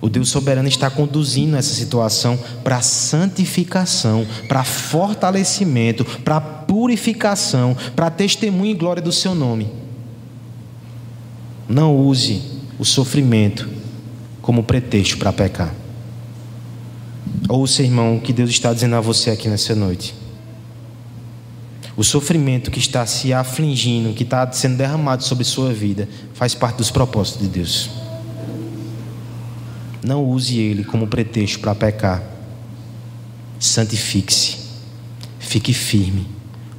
O 0.00 0.08
Deus 0.08 0.28
soberano 0.30 0.68
está 0.68 0.90
conduzindo 0.90 1.56
essa 1.56 1.74
situação 1.74 2.38
para 2.64 2.80
santificação, 2.80 4.26
para 4.48 4.64
fortalecimento, 4.64 6.04
para 6.04 6.40
purificação, 6.40 7.76
para 7.94 8.10
testemunho 8.10 8.70
e 8.70 8.74
glória 8.74 9.02
do 9.02 9.12
seu 9.12 9.34
nome. 9.34 9.70
Não 11.68 11.96
use 11.96 12.42
o 12.78 12.84
sofrimento 12.84 13.68
como 14.40 14.62
pretexto 14.62 15.18
para 15.18 15.32
pecar. 15.32 15.79
Ouça, 17.52 17.82
irmão, 17.82 18.16
o 18.16 18.20
que 18.20 18.32
Deus 18.32 18.48
está 18.48 18.72
dizendo 18.72 18.94
a 18.94 19.00
você 19.00 19.28
aqui 19.28 19.48
nessa 19.48 19.74
noite. 19.74 20.14
O 21.96 22.04
sofrimento 22.04 22.70
que 22.70 22.78
está 22.78 23.04
se 23.06 23.32
afligindo, 23.32 24.14
que 24.14 24.22
está 24.22 24.52
sendo 24.52 24.76
derramado 24.76 25.24
sobre 25.24 25.42
sua 25.42 25.72
vida, 25.72 26.08
faz 26.32 26.54
parte 26.54 26.76
dos 26.76 26.92
propósitos 26.92 27.42
de 27.42 27.48
Deus. 27.48 27.90
Não 30.00 30.24
use 30.24 30.60
ele 30.60 30.84
como 30.84 31.08
pretexto 31.08 31.58
para 31.58 31.74
pecar. 31.74 32.22
Santifique-se. 33.58 34.58
Fique 35.40 35.74
firme. 35.74 36.28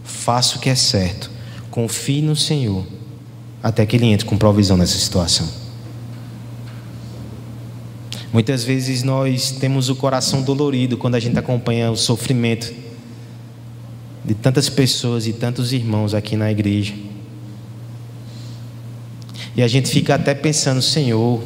Faça 0.06 0.56
o 0.56 0.62
que 0.62 0.70
é 0.70 0.76
certo. 0.76 1.30
Confie 1.70 2.22
no 2.22 2.36
Senhor 2.36 2.88
até 3.62 3.86
que 3.86 3.98
ele 3.98 4.06
entre 4.06 4.26
com 4.26 4.38
provisão 4.38 4.78
nessa 4.78 4.98
situação. 4.98 5.61
Muitas 8.34 8.64
vezes 8.64 9.04
nós 9.04 9.52
temos 9.52 9.90
o 9.90 9.96
coração 9.96 10.42
dolorido 10.42 10.98
quando 10.98 11.16
a 11.16 11.20
gente 11.20 11.38
acompanha 11.38 11.92
o 11.92 11.98
sofrimento 11.98 12.74
de 14.24 14.34
tantas 14.34 14.70
pessoas 14.70 15.28
e 15.28 15.34
tantos 15.34 15.74
irmãos 15.74 16.14
aqui 16.14 16.38
na 16.38 16.50
igreja. 16.50 16.94
E 19.56 19.62
a 19.62 19.68
gente 19.68 19.90
fica 19.90 20.16
até 20.16 20.34
pensando, 20.34 20.82
Senhor, 20.82 21.44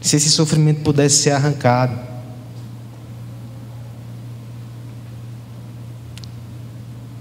se 0.00 0.16
esse 0.16 0.28
sofrimento 0.28 0.80
pudesse 0.80 1.22
ser 1.22 1.30
arrancado. 1.30 1.96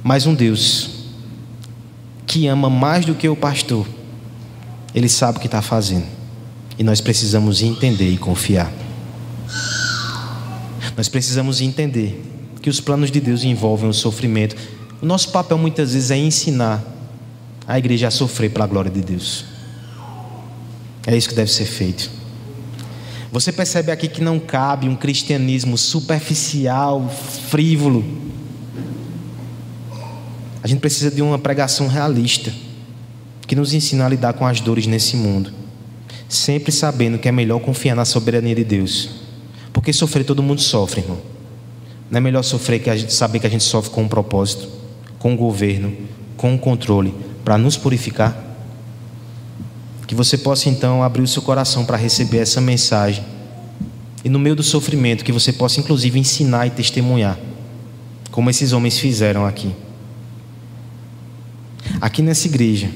Mas 0.03 0.25
um 0.25 0.33
Deus 0.33 0.97
que 2.25 2.47
ama 2.47 2.69
mais 2.69 3.05
do 3.05 3.13
que 3.13 3.29
o 3.29 3.35
pastor, 3.35 3.87
ele 4.95 5.07
sabe 5.07 5.37
o 5.37 5.41
que 5.41 5.47
está 5.47 5.61
fazendo. 5.61 6.16
E 6.77 6.83
nós 6.83 7.01
precisamos 7.01 7.61
entender 7.61 8.09
e 8.09 8.17
confiar. 8.17 8.71
Nós 10.95 11.07
precisamos 11.07 11.61
entender 11.61 12.23
que 12.61 12.69
os 12.69 12.79
planos 12.79 13.11
de 13.11 13.19
Deus 13.19 13.43
envolvem 13.43 13.89
o 13.89 13.93
sofrimento. 13.93 14.55
O 15.01 15.05
nosso 15.05 15.29
papel 15.31 15.57
muitas 15.57 15.93
vezes 15.93 16.11
é 16.11 16.17
ensinar 16.17 16.83
a 17.67 17.77
igreja 17.77 18.07
a 18.07 18.11
sofrer 18.11 18.49
pela 18.51 18.65
glória 18.65 18.89
de 18.89 19.01
Deus. 19.01 19.45
É 21.05 21.15
isso 21.15 21.29
que 21.29 21.35
deve 21.35 21.51
ser 21.51 21.65
feito. 21.65 22.09
Você 23.31 23.51
percebe 23.51 23.91
aqui 23.91 24.07
que 24.07 24.21
não 24.21 24.39
cabe 24.39 24.87
um 24.87 24.95
cristianismo 24.95 25.77
superficial, 25.77 27.09
frívolo. 27.49 28.03
A 30.63 30.67
gente 30.67 30.79
precisa 30.79 31.11
de 31.11 31.21
uma 31.21 31.37
pregação 31.37 31.87
realista 31.87 32.51
que 33.45 33.55
nos 33.55 33.73
ensina 33.73 34.05
a 34.05 34.09
lidar 34.09 34.33
com 34.33 34.45
as 34.45 34.59
dores 34.59 34.87
nesse 34.87 35.15
mundo, 35.15 35.53
sempre 36.27 36.71
sabendo 36.71 37.17
que 37.17 37.27
é 37.27 37.31
melhor 37.31 37.59
confiar 37.59 37.95
na 37.95 38.05
soberania 38.05 38.55
de 38.55 38.63
Deus. 38.63 39.09
Porque 39.71 39.93
sofrer 39.93 40.23
todo 40.23 40.43
mundo 40.43 40.61
sofre, 40.61 41.01
irmão. 41.01 41.19
Não 42.09 42.17
é 42.17 42.21
melhor 42.21 42.43
sofrer 42.43 42.79
que 42.79 42.89
a 42.89 42.95
gente 42.95 43.13
saber 43.13 43.39
que 43.39 43.47
a 43.47 43.49
gente 43.49 43.63
sofre 43.63 43.91
com 43.91 44.03
um 44.03 44.07
propósito, 44.07 44.67
com 45.19 45.33
um 45.33 45.37
governo, 45.37 45.95
com 46.35 46.53
um 46.53 46.57
controle, 46.57 47.13
para 47.43 47.57
nos 47.57 47.77
purificar? 47.77 48.35
Que 50.05 50.15
você 50.15 50.37
possa 50.37 50.69
então 50.69 51.03
abrir 51.03 51.21
o 51.21 51.27
seu 51.27 51.41
coração 51.41 51.85
para 51.85 51.97
receber 51.97 52.37
essa 52.37 52.61
mensagem. 52.61 53.23
E 54.23 54.29
no 54.29 54.39
meio 54.39 54.55
do 54.55 54.63
sofrimento, 54.63 55.23
que 55.23 55.31
você 55.31 55.51
possa 55.51 55.79
inclusive 55.79 56.17
ensinar 56.17 56.65
e 56.65 56.71
testemunhar, 56.71 57.37
como 58.31 58.49
esses 58.49 58.71
homens 58.71 58.97
fizeram 58.97 59.45
aqui. 59.45 59.73
Aqui 61.99 62.21
nessa 62.21 62.47
igreja, 62.47 62.89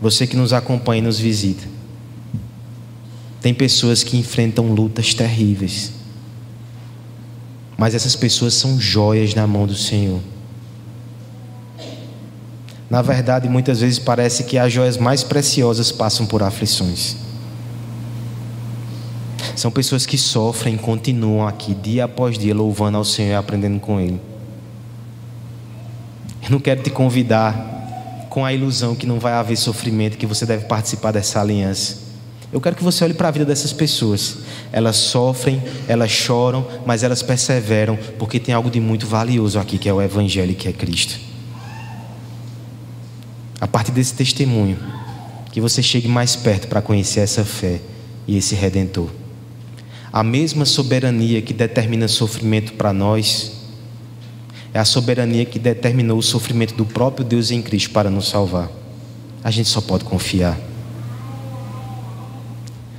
você 0.00 0.26
que 0.26 0.36
nos 0.36 0.52
acompanha 0.52 1.00
e 1.00 1.04
nos 1.04 1.18
visita, 1.18 1.64
tem 3.40 3.54
pessoas 3.54 4.02
que 4.02 4.16
enfrentam 4.16 4.72
lutas 4.72 5.14
terríveis, 5.14 5.92
mas 7.76 7.94
essas 7.94 8.16
pessoas 8.16 8.54
são 8.54 8.80
joias 8.80 9.34
na 9.34 9.46
mão 9.46 9.66
do 9.66 9.74
Senhor. 9.74 10.20
Na 12.90 13.02
verdade, 13.02 13.48
muitas 13.48 13.80
vezes 13.80 13.98
parece 13.98 14.44
que 14.44 14.56
as 14.56 14.72
joias 14.72 14.96
mais 14.96 15.22
preciosas 15.22 15.92
passam 15.92 16.26
por 16.26 16.42
aflições. 16.42 17.16
São 19.54 19.70
pessoas 19.70 20.06
que 20.06 20.16
sofrem 20.16 20.74
e 20.74 20.78
continuam 20.78 21.46
aqui 21.46 21.74
dia 21.74 22.04
após 22.04 22.38
dia 22.38 22.54
louvando 22.54 22.96
ao 22.96 23.04
Senhor 23.04 23.32
e 23.32 23.34
aprendendo 23.34 23.78
com 23.78 24.00
Ele. 24.00 24.20
Eu 26.42 26.50
não 26.50 26.60
quero 26.60 26.82
te 26.82 26.90
convidar 26.90 28.26
com 28.30 28.44
a 28.44 28.52
ilusão 28.52 28.94
que 28.94 29.06
não 29.06 29.18
vai 29.18 29.34
haver 29.34 29.56
sofrimento, 29.56 30.16
que 30.16 30.26
você 30.26 30.46
deve 30.46 30.64
participar 30.64 31.12
dessa 31.12 31.40
aliança. 31.40 32.07
Eu 32.52 32.60
quero 32.60 32.76
que 32.76 32.82
você 32.82 33.04
olhe 33.04 33.14
para 33.14 33.28
a 33.28 33.30
vida 33.30 33.44
dessas 33.44 33.72
pessoas. 33.72 34.38
Elas 34.72 34.96
sofrem, 34.96 35.62
elas 35.86 36.10
choram, 36.10 36.66
mas 36.86 37.02
elas 37.02 37.22
perseveram, 37.22 37.98
porque 38.18 38.40
tem 38.40 38.54
algo 38.54 38.70
de 38.70 38.80
muito 38.80 39.06
valioso 39.06 39.58
aqui, 39.58 39.78
que 39.78 39.88
é 39.88 39.92
o 39.92 40.00
Evangelho, 40.00 40.54
que 40.54 40.68
é 40.68 40.72
Cristo 40.72 41.28
a 43.60 43.66
partir 43.66 43.92
desse 43.92 44.14
testemunho, 44.14 44.78
que 45.50 45.60
você 45.60 45.82
chegue 45.82 46.08
mais 46.08 46.36
perto 46.36 46.68
para 46.68 46.80
conhecer 46.80 47.20
essa 47.20 47.44
fé 47.44 47.80
e 48.26 48.36
esse 48.36 48.54
redentor. 48.54 49.10
A 50.12 50.22
mesma 50.22 50.64
soberania 50.64 51.42
que 51.42 51.52
determina 51.52 52.08
sofrimento 52.08 52.72
para 52.74 52.92
nós 52.92 53.52
é 54.72 54.78
a 54.78 54.84
soberania 54.84 55.44
que 55.44 55.58
determinou 55.58 56.18
o 56.18 56.22
sofrimento 56.22 56.74
do 56.74 56.84
próprio 56.84 57.24
Deus 57.24 57.50
em 57.50 57.60
Cristo 57.60 57.90
para 57.90 58.10
nos 58.10 58.28
salvar. 58.28 58.70
A 59.42 59.50
gente 59.50 59.68
só 59.68 59.80
pode 59.80 60.04
confiar. 60.04 60.58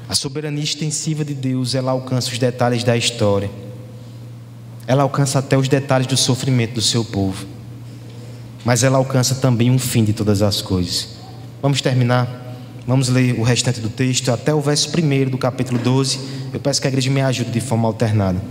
A 0.10 0.16
soberania 0.16 0.64
extensiva 0.64 1.24
de 1.24 1.34
Deus, 1.34 1.76
ela 1.76 1.92
alcança 1.92 2.32
os 2.32 2.38
detalhes 2.38 2.84
da 2.84 2.98
história. 2.98 3.50
Ela 4.86 5.04
alcança 5.04 5.40
até 5.40 5.56
os 5.56 5.70
detalhes 5.70 6.08
do 6.08 6.18
sofrimento 6.18 6.74
do 6.74 6.82
seu 6.82 7.06
povo 7.06 7.46
mas 8.64 8.84
ela 8.84 8.98
alcança 8.98 9.36
também 9.36 9.72
um 9.72 9.80
fim 9.80 10.04
de 10.04 10.14
todas 10.14 10.42
as 10.42 10.62
coisas. 10.62 11.10
Vamos 11.62 11.82
terminar? 11.82 12.28
Vamos 12.86 13.10
ler 13.10 13.40
o 13.40 13.44
restante 13.44 13.80
do 13.80 13.90
texto 13.90 14.32
até 14.32 14.54
o 14.54 14.62
verso 14.62 14.90
1 14.90 15.30
do 15.30 15.38
capítulo 15.38 15.80
12. 15.80 16.20
Eu 16.54 16.60
peço 16.60 16.82
que 16.82 16.88
a 16.88 16.90
igreja 16.90 17.10
me 17.10 17.22
ajude 17.22 17.52
de 17.52 17.62
forma 17.62 17.88
alternada. 17.88 18.42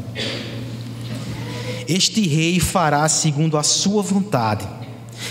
Este 1.88 2.26
rei 2.26 2.61
fará 2.61 3.09
segundo 3.09 3.56
a 3.56 3.62
sua 3.62 4.02
vontade, 4.02 4.68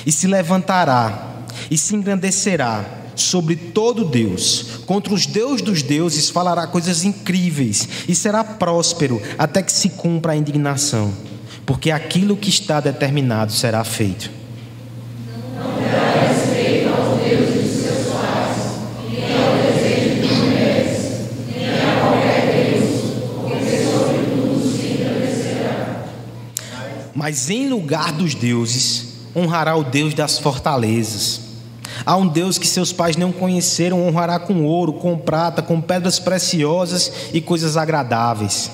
e 0.06 0.12
se 0.12 0.26
levantará, 0.26 1.44
e 1.70 1.78
se 1.78 1.96
engrandecerá 1.96 2.84
sobre 3.22 3.56
todo 3.56 4.06
Deus, 4.06 4.82
contra 4.86 5.14
os 5.14 5.26
deuses 5.26 5.62
dos 5.62 5.82
deuses 5.82 6.30
falará 6.30 6.68
coisas 6.68 7.04
incríveis, 7.04 7.88
e 8.08 8.16
será 8.16 8.44
próspero 8.44 9.22
até 9.38 9.62
que 9.62 9.72
se 9.72 9.90
cumpra 9.90 10.34
a 10.34 10.36
indignação, 10.36 11.14
porque 11.66 11.92
aquilo 11.92 12.38
que 12.38 12.50
está 12.50 12.80
determinado 12.80 13.52
será 13.52 13.84
feito. 13.84 14.38
Mas 27.14 27.50
em 27.50 27.68
lugar 27.68 28.14
dos 28.14 28.36
deuses, 28.36 29.08
honrará 29.36 29.76
o 29.76 29.84
Deus 29.84 30.14
das 30.14 30.40
fortalezas. 30.40 31.47
Há 32.06 32.16
um 32.16 32.28
Deus 32.28 32.58
que 32.58 32.68
seus 32.68 32.94
pais 32.94 33.18
não 33.18 33.32
conheceram, 33.32 34.08
honrará 34.08 34.40
com 34.40 34.66
ouro, 34.66 34.94
com 34.94 35.18
prata, 35.18 35.62
com 35.62 35.82
pedras 35.82 36.20
preciosas 36.20 37.12
e 37.34 37.42
coisas 37.42 37.78
agradáveis. 37.78 38.72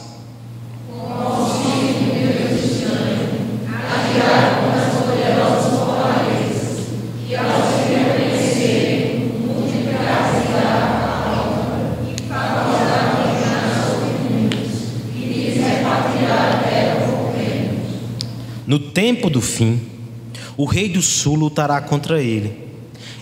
No 18.65 18.80
tempo 18.80 19.30
do 19.30 19.39
fim, 19.39 19.80
o 20.57 20.65
rei 20.65 20.89
do 20.89 21.01
sul 21.01 21.36
lutará 21.36 21.80
contra 21.80 22.24
ele, 22.24 22.72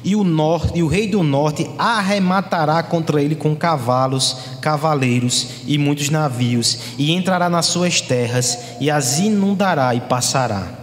e 0.04 0.16
o 0.16 0.24
norte, 0.24 0.80
e 0.80 0.84
o 0.84 0.88
rei 0.88 1.08
do 1.08 1.24
norte 1.24 1.70
arrematará 1.78 2.82
contra 2.84 3.22
ele 3.22 3.36
com 3.36 3.56
cavalos, 3.56 4.38
cavaleiros 4.62 5.62
e 5.66 5.78
muitos 5.78 6.10
navios, 6.10 6.96
e 6.98 7.12
entrará 7.12 7.50
nas 7.50 7.68
suas 7.68 8.02
terras 8.02 8.58
e 8.80 8.90
as 8.90 9.20
inundará 9.20 9.94
e 9.96 10.02
passará. 10.02 10.82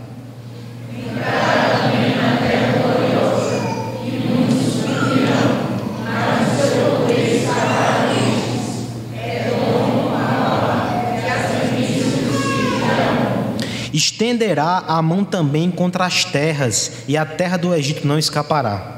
estenderá 13.99 14.85
a 14.87 15.03
mão 15.03 15.25
também 15.25 15.71
contra 15.71 16.07
as 16.07 16.25
terras, 16.25 16.93
e 17.09 17.17
a 17.17 17.27
terra 17.27 17.57
do 17.57 17.75
Egito 17.75 18.07
não 18.07 18.19
escapará. 18.19 18.98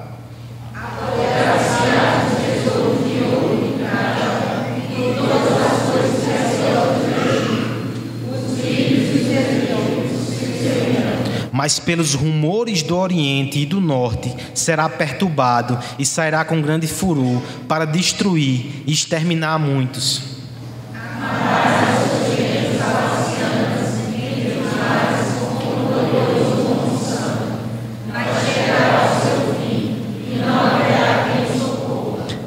Mas 11.61 11.79
pelos 11.79 12.15
rumores 12.15 12.83
do 12.83 12.97
Oriente 12.97 13.59
e 13.59 13.67
do 13.67 13.83
Norte 13.83 14.35
será 14.55 14.89
perturbado 14.89 15.79
e 15.99 16.07
sairá 16.07 16.43
com 16.43 16.63
grande 16.63 16.87
furor 16.87 17.43
para 17.69 17.85
destruir 17.85 18.83
e 18.87 18.93
exterminar 18.95 19.59
muitos. 19.59 20.40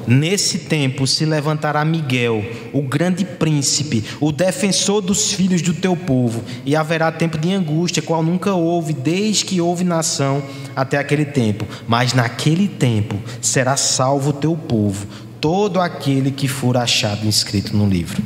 Nesse 0.05 0.59
tempo 0.59 1.07
se 1.07 1.25
levantará 1.25 1.83
Miguel, 1.85 2.43
o 2.73 2.81
grande 2.81 3.23
príncipe, 3.23 4.03
o 4.19 4.31
defensor 4.31 5.01
dos 5.01 5.31
filhos 5.31 5.61
do 5.61 5.73
teu 5.73 5.95
povo, 5.95 6.43
e 6.65 6.75
haverá 6.75 7.11
tempo 7.11 7.37
de 7.37 7.51
angústia, 7.51 8.01
qual 8.01 8.21
nunca 8.21 8.53
houve, 8.53 8.93
desde 8.93 9.45
que 9.45 9.61
houve 9.61 9.83
nação 9.83 10.43
até 10.75 10.97
aquele 10.97 11.25
tempo. 11.25 11.65
Mas 11.87 12.13
naquele 12.13 12.67
tempo 12.67 13.17
será 13.41 13.77
salvo 13.77 14.31
o 14.31 14.33
teu 14.33 14.55
povo, 14.55 15.07
todo 15.39 15.79
aquele 15.79 16.31
que 16.31 16.47
for 16.47 16.75
achado 16.75 17.25
inscrito 17.25 17.75
no 17.75 17.87
livro. 17.87 18.21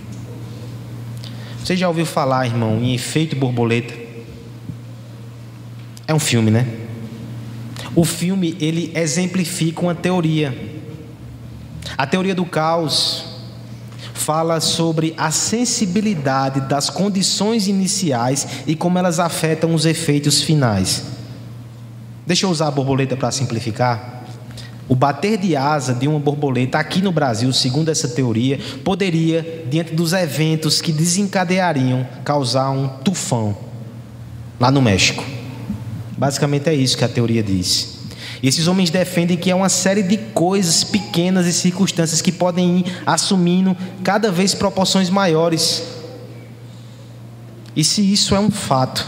Você 1.63 1.75
já 1.75 1.87
ouviu 1.87 2.05
falar, 2.05 2.45
irmão, 2.45 2.79
em 2.81 2.95
efeito 2.95 3.35
borboleta? 3.35 3.93
É 6.07 6.13
um 6.13 6.19
filme, 6.19 6.49
né? 6.49 6.65
O 7.93 8.05
filme 8.05 8.55
ele 8.59 8.91
exemplifica 8.95 9.81
uma 9.81 9.93
teoria 9.93 10.76
a 11.97 12.05
teoria 12.05 12.35
do 12.35 12.45
caos 12.45 13.25
fala 14.13 14.59
sobre 14.59 15.13
a 15.17 15.31
sensibilidade 15.31 16.61
das 16.61 16.89
condições 16.89 17.67
iniciais 17.67 18.47
e 18.67 18.75
como 18.75 18.99
elas 18.99 19.19
afetam 19.19 19.73
os 19.73 19.85
efeitos 19.85 20.41
finais. 20.41 21.05
Deixa 22.25 22.45
eu 22.45 22.49
usar 22.49 22.67
a 22.67 22.71
borboleta 22.71 23.15
para 23.15 23.31
simplificar. 23.31 24.25
O 24.89 24.95
bater 24.95 25.37
de 25.37 25.55
asa 25.55 25.93
de 25.93 26.07
uma 26.07 26.19
borboleta 26.19 26.77
aqui 26.77 27.01
no 27.01 27.11
Brasil, 27.11 27.51
segundo 27.51 27.89
essa 27.89 28.07
teoria, 28.07 28.59
poderia, 28.83 29.65
diante 29.69 29.93
dos 29.93 30.13
eventos 30.13 30.81
que 30.81 30.91
desencadeariam, 30.91 32.07
causar 32.23 32.69
um 32.69 32.87
tufão 32.87 33.57
lá 34.59 34.71
no 34.71 34.81
México. 34.81 35.23
Basicamente 36.17 36.69
é 36.69 36.73
isso 36.73 36.97
que 36.97 37.03
a 37.03 37.09
teoria 37.09 37.43
diz. 37.43 37.96
E 38.41 38.47
esses 38.47 38.67
homens 38.67 38.89
defendem 38.89 39.37
que 39.37 39.49
é 39.49 39.55
uma 39.55 39.69
série 39.69 40.03
de 40.03 40.17
coisas 40.17 40.83
pequenas 40.83 41.47
e 41.47 41.53
circunstâncias 41.53 42.21
que 42.21 42.31
podem 42.31 42.79
ir 42.79 43.01
assumindo 43.05 43.75
cada 44.03 44.31
vez 44.31 44.53
proporções 44.53 45.09
maiores. 45.09 45.83
E 47.75 47.83
se 47.83 48.01
isso 48.01 48.35
é 48.35 48.39
um 48.39 48.51
fato, 48.51 49.07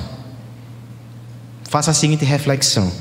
faça 1.69 1.91
a 1.91 1.93
seguinte 1.93 2.25
reflexão: 2.25 2.91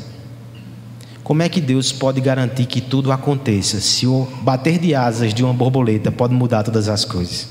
como 1.24 1.42
é 1.42 1.48
que 1.48 1.60
Deus 1.60 1.92
pode 1.92 2.20
garantir 2.20 2.66
que 2.66 2.80
tudo 2.80 3.12
aconteça 3.12 3.80
se 3.80 4.06
o 4.06 4.26
bater 4.42 4.78
de 4.78 4.94
asas 4.94 5.34
de 5.34 5.44
uma 5.44 5.52
borboleta 5.52 6.10
pode 6.10 6.34
mudar 6.34 6.62
todas 6.62 6.88
as 6.88 7.04
coisas? 7.04 7.48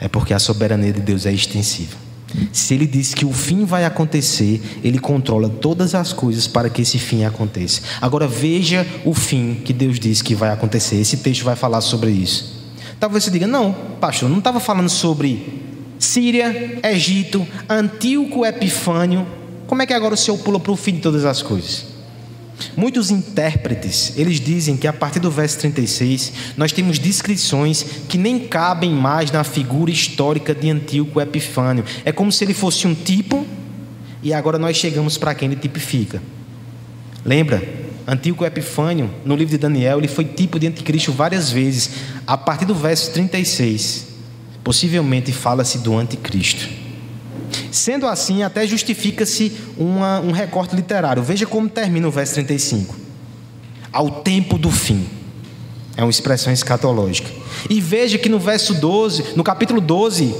É 0.00 0.08
porque 0.08 0.34
a 0.34 0.40
soberania 0.40 0.92
de 0.92 1.00
Deus 1.00 1.26
é 1.26 1.32
extensiva. 1.32 2.01
Se 2.52 2.74
ele 2.74 2.86
diz 2.86 3.14
que 3.14 3.24
o 3.24 3.32
fim 3.32 3.64
vai 3.64 3.84
acontecer, 3.84 4.60
ele 4.82 4.98
controla 4.98 5.48
todas 5.48 5.94
as 5.94 6.12
coisas 6.12 6.46
para 6.46 6.70
que 6.70 6.82
esse 6.82 6.98
fim 6.98 7.24
aconteça. 7.24 7.82
Agora 8.00 8.26
veja 8.26 8.86
o 9.04 9.14
fim 9.14 9.54
que 9.64 9.72
Deus 9.72 9.98
diz 9.98 10.22
que 10.22 10.34
vai 10.34 10.50
acontecer. 10.50 10.96
Esse 10.96 11.18
texto 11.18 11.44
vai 11.44 11.56
falar 11.56 11.80
sobre 11.80 12.10
isso. 12.10 12.62
Talvez 12.98 13.24
você 13.24 13.30
diga: 13.30 13.46
não, 13.46 13.72
pastor, 14.00 14.28
não 14.28 14.38
estava 14.38 14.60
falando 14.60 14.88
sobre 14.88 15.62
Síria, 15.98 16.80
Egito, 16.82 17.46
Antíoco 17.68 18.44
Epifânio. 18.44 19.26
Como 19.66 19.82
é 19.82 19.86
que 19.86 19.92
agora 19.92 20.14
o 20.14 20.16
Senhor 20.16 20.38
pula 20.38 20.60
para 20.60 20.72
o 20.72 20.76
fim 20.76 20.94
de 20.94 21.00
todas 21.00 21.24
as 21.24 21.42
coisas? 21.42 21.91
Muitos 22.76 23.10
intérpretes, 23.10 24.12
eles 24.16 24.40
dizem 24.40 24.76
que 24.76 24.86
a 24.86 24.92
partir 24.92 25.20
do 25.20 25.30
verso 25.30 25.58
36, 25.58 26.32
nós 26.56 26.72
temos 26.72 26.98
descrições 26.98 27.84
que 28.08 28.18
nem 28.18 28.40
cabem 28.40 28.92
mais 28.92 29.30
na 29.30 29.44
figura 29.44 29.90
histórica 29.90 30.54
de 30.54 30.70
Antíoco 30.70 31.20
Epifânio. 31.20 31.84
É 32.04 32.12
como 32.12 32.30
se 32.30 32.44
ele 32.44 32.54
fosse 32.54 32.86
um 32.86 32.94
tipo 32.94 33.46
e 34.22 34.32
agora 34.32 34.58
nós 34.58 34.76
chegamos 34.76 35.18
para 35.18 35.34
quem 35.34 35.48
ele 35.48 35.60
tipifica. 35.60 36.22
Lembra? 37.24 37.62
Antíoco 38.06 38.44
Epifânio, 38.44 39.10
no 39.24 39.36
livro 39.36 39.52
de 39.52 39.58
Daniel, 39.58 39.98
ele 39.98 40.08
foi 40.08 40.24
tipo 40.24 40.58
de 40.58 40.66
anticristo 40.66 41.12
várias 41.12 41.50
vezes. 41.50 41.90
A 42.26 42.36
partir 42.36 42.64
do 42.64 42.74
verso 42.74 43.12
36, 43.12 44.08
possivelmente 44.64 45.32
fala-se 45.32 45.78
do 45.78 45.96
anticristo. 45.96 46.81
Sendo 47.72 48.06
assim, 48.06 48.42
até 48.42 48.66
justifica-se 48.66 49.50
um 49.78 50.30
recorte 50.30 50.76
literário. 50.76 51.22
Veja 51.22 51.46
como 51.46 51.68
termina 51.68 52.06
o 52.06 52.10
verso 52.10 52.34
35. 52.34 52.94
Ao 53.90 54.10
tempo 54.10 54.58
do 54.58 54.70
fim. 54.70 55.06
É 55.96 56.02
uma 56.02 56.10
expressão 56.10 56.52
escatológica. 56.52 57.30
E 57.70 57.80
veja 57.80 58.18
que 58.18 58.28
no 58.28 58.38
verso 58.38 58.74
12, 58.74 59.36
no 59.36 59.42
capítulo 59.42 59.80
12, 59.80 60.34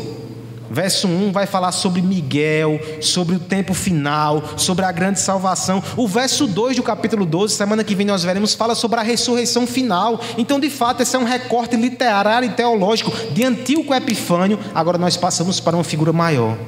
verso 0.70 1.08
1 1.08 1.32
vai 1.32 1.46
falar 1.46 1.72
sobre 1.72 2.00
Miguel, 2.00 2.80
sobre 3.00 3.36
o 3.36 3.38
tempo 3.38 3.72
final, 3.74 4.42
sobre 4.56 4.84
a 4.84 4.92
grande 4.92 5.20
salvação. 5.20 5.82
O 5.96 6.06
verso 6.06 6.46
2 6.46 6.76
do 6.76 6.82
capítulo 6.82 7.24
12, 7.24 7.54
semana 7.54 7.82
que 7.82 7.94
vem 7.94 8.06
nós 8.06 8.22
veremos, 8.22 8.54
fala 8.54 8.74
sobre 8.74 9.00
a 9.00 9.02
ressurreição 9.02 9.66
final. 9.66 10.20
Então, 10.36 10.60
de 10.60 10.68
fato, 10.68 11.02
esse 11.02 11.16
é 11.16 11.18
um 11.18 11.24
recorte 11.24 11.76
literário 11.76 12.48
e 12.48 12.52
teológico 12.52 13.10
de 13.32 13.42
Antíoco 13.42 13.94
Epifânio. 13.94 14.58
Agora 14.74 14.98
nós 14.98 15.16
passamos 15.16 15.60
para 15.60 15.76
uma 15.76 15.84
figura 15.84 16.12
maior. 16.12 16.58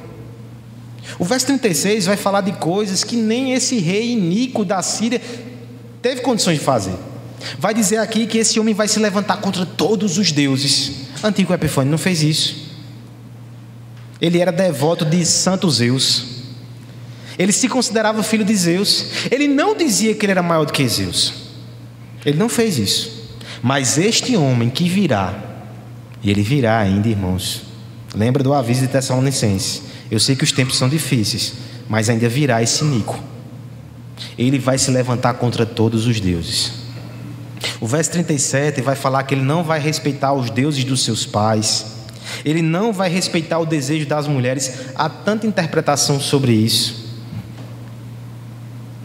O 1.19 1.25
verso 1.25 1.45
36 1.47 2.05
vai 2.05 2.17
falar 2.17 2.41
de 2.41 2.51
coisas 2.53 3.03
que 3.03 3.15
nem 3.15 3.53
esse 3.53 3.77
rei 3.77 4.11
iníquo 4.11 4.65
da 4.65 4.81
Síria 4.81 5.21
teve 6.01 6.21
condições 6.21 6.59
de 6.59 6.63
fazer. 6.63 6.95
Vai 7.59 7.73
dizer 7.73 7.97
aqui 7.97 8.25
que 8.25 8.37
esse 8.37 8.59
homem 8.59 8.73
vai 8.73 8.87
se 8.87 8.99
levantar 8.99 9.37
contra 9.37 9.65
todos 9.65 10.17
os 10.17 10.31
deuses. 10.31 11.07
Antigo 11.23 11.53
Epifânio 11.53 11.91
não 11.91 11.97
fez 11.97 12.23
isso. 12.23 12.65
Ele 14.19 14.39
era 14.39 14.51
devoto 14.51 15.05
de 15.05 15.25
Santo 15.25 15.69
Zeus. 15.69 16.25
Ele 17.37 17.51
se 17.51 17.67
considerava 17.67 18.23
filho 18.23 18.45
de 18.45 18.55
Zeus. 18.55 19.05
Ele 19.29 19.47
não 19.47 19.75
dizia 19.75 20.15
que 20.15 20.25
ele 20.25 20.31
era 20.31 20.41
maior 20.41 20.65
do 20.65 20.73
que 20.73 20.87
Zeus. 20.87 21.33
Ele 22.25 22.37
não 22.37 22.49
fez 22.49 22.77
isso. 22.77 23.25
Mas 23.61 23.97
este 23.97 24.35
homem 24.35 24.69
que 24.69 24.87
virá, 24.89 25.33
e 26.23 26.29
ele 26.29 26.41
virá 26.41 26.79
ainda, 26.79 27.07
irmãos. 27.07 27.63
Lembra 28.15 28.43
do 28.43 28.53
aviso 28.53 28.81
de 28.81 28.87
Tessalonicenses 28.87 29.81
eu 30.09 30.19
sei 30.19 30.35
que 30.35 30.43
os 30.43 30.51
tempos 30.51 30.77
são 30.77 30.87
difíceis, 30.87 31.53
mas 31.89 32.09
ainda 32.09 32.29
virá 32.29 32.61
esse 32.61 32.83
Nico. 32.83 33.19
Ele 34.37 34.59
vai 34.59 34.77
se 34.77 34.91
levantar 34.91 35.33
contra 35.35 35.65
todos 35.65 36.05
os 36.05 36.19
deuses. 36.19 36.85
O 37.79 37.87
verso 37.87 38.11
37 38.11 38.81
vai 38.81 38.95
falar 38.95 39.23
que 39.23 39.33
ele 39.33 39.41
não 39.41 39.63
vai 39.63 39.79
respeitar 39.79 40.33
os 40.33 40.49
deuses 40.49 40.83
dos 40.83 41.03
seus 41.03 41.25
pais. 41.25 41.85
Ele 42.43 42.61
não 42.61 42.93
vai 42.93 43.09
respeitar 43.09 43.59
o 43.59 43.65
desejo 43.65 44.05
das 44.05 44.27
mulheres. 44.27 44.71
Há 44.95 45.09
tanta 45.09 45.47
interpretação 45.47 46.19
sobre 46.19 46.53
isso. 46.53 47.05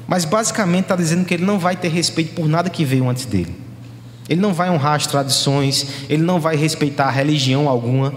Mas 0.06 0.24
basicamente 0.24 0.84
está 0.84 0.96
dizendo 0.96 1.24
que 1.24 1.34
ele 1.34 1.44
não 1.44 1.58
vai 1.58 1.76
ter 1.76 1.88
respeito 1.88 2.34
por 2.34 2.48
nada 2.48 2.68
que 2.68 2.84
veio 2.84 3.08
antes 3.08 3.24
dele. 3.24 3.54
Ele 4.28 4.40
não 4.40 4.52
vai 4.54 4.70
honrar 4.70 4.94
as 4.94 5.06
tradições, 5.06 5.86
ele 6.08 6.22
não 6.22 6.40
vai 6.40 6.56
respeitar 6.56 7.10
religião 7.10 7.68
alguma. 7.68 8.14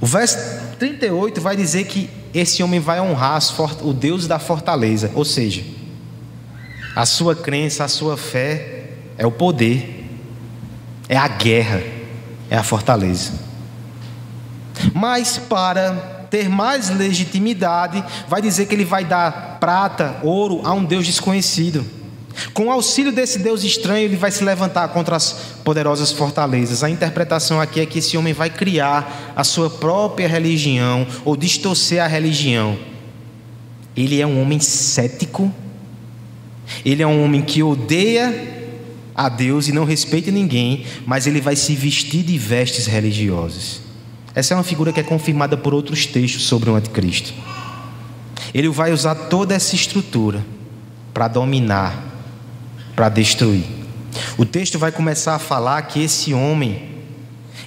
O 0.00 0.06
verso 0.06 0.36
38 0.84 1.40
vai 1.40 1.56
dizer 1.56 1.86
que 1.86 2.10
esse 2.34 2.62
homem 2.62 2.78
vai 2.78 3.00
honrar 3.00 3.40
o 3.82 3.92
Deus 3.94 4.26
da 4.26 4.38
fortaleza, 4.38 5.10
ou 5.14 5.24
seja, 5.24 5.64
a 6.94 7.06
sua 7.06 7.34
crença, 7.34 7.84
a 7.84 7.88
sua 7.88 8.18
fé 8.18 8.90
é 9.16 9.26
o 9.26 9.30
poder, 9.30 10.06
é 11.08 11.16
a 11.16 11.26
guerra, 11.26 11.82
é 12.50 12.56
a 12.56 12.62
fortaleza. 12.62 13.32
Mas 14.92 15.38
para 15.38 16.26
ter 16.28 16.50
mais 16.50 16.90
legitimidade, 16.90 18.04
vai 18.28 18.42
dizer 18.42 18.66
que 18.66 18.74
ele 18.74 18.84
vai 18.84 19.06
dar 19.06 19.56
prata, 19.58 20.16
ouro 20.22 20.60
a 20.64 20.74
um 20.74 20.84
Deus 20.84 21.06
desconhecido. 21.06 21.82
Com 22.52 22.66
o 22.66 22.70
auxílio 22.70 23.12
desse 23.12 23.38
Deus 23.38 23.62
estranho, 23.62 24.04
ele 24.04 24.16
vai 24.16 24.30
se 24.30 24.42
levantar 24.42 24.88
contra 24.88 25.16
as 25.16 25.32
poderosas 25.64 26.12
fortalezas. 26.12 26.82
A 26.82 26.90
interpretação 26.90 27.60
aqui 27.60 27.80
é 27.80 27.86
que 27.86 27.98
esse 27.98 28.16
homem 28.16 28.32
vai 28.32 28.50
criar 28.50 29.32
a 29.36 29.44
sua 29.44 29.70
própria 29.70 30.28
religião 30.28 31.06
ou 31.24 31.36
distorcer 31.36 32.02
a 32.02 32.06
religião. 32.06 32.76
Ele 33.96 34.20
é 34.20 34.26
um 34.26 34.42
homem 34.42 34.58
cético, 34.58 35.52
ele 36.84 37.02
é 37.02 37.06
um 37.06 37.24
homem 37.24 37.42
que 37.42 37.62
odeia 37.62 38.52
a 39.14 39.28
Deus 39.28 39.68
e 39.68 39.72
não 39.72 39.84
respeita 39.84 40.30
ninguém, 40.30 40.84
mas 41.06 41.26
ele 41.26 41.40
vai 41.40 41.54
se 41.54 41.74
vestir 41.76 42.24
de 42.24 42.36
vestes 42.36 42.86
religiosas. 42.86 43.80
Essa 44.34 44.54
é 44.54 44.56
uma 44.56 44.64
figura 44.64 44.92
que 44.92 44.98
é 44.98 45.04
confirmada 45.04 45.56
por 45.56 45.72
outros 45.72 46.06
textos 46.06 46.42
sobre 46.42 46.68
o 46.68 46.74
anticristo. 46.74 47.32
Ele 48.52 48.68
vai 48.68 48.92
usar 48.92 49.14
toda 49.14 49.54
essa 49.54 49.76
estrutura 49.76 50.44
para 51.12 51.28
dominar 51.28 52.03
para 52.94 53.08
destruir. 53.08 53.64
O 54.38 54.44
texto 54.44 54.78
vai 54.78 54.92
começar 54.92 55.34
a 55.34 55.38
falar 55.38 55.82
que 55.82 56.02
esse 56.02 56.32
homem, 56.32 56.90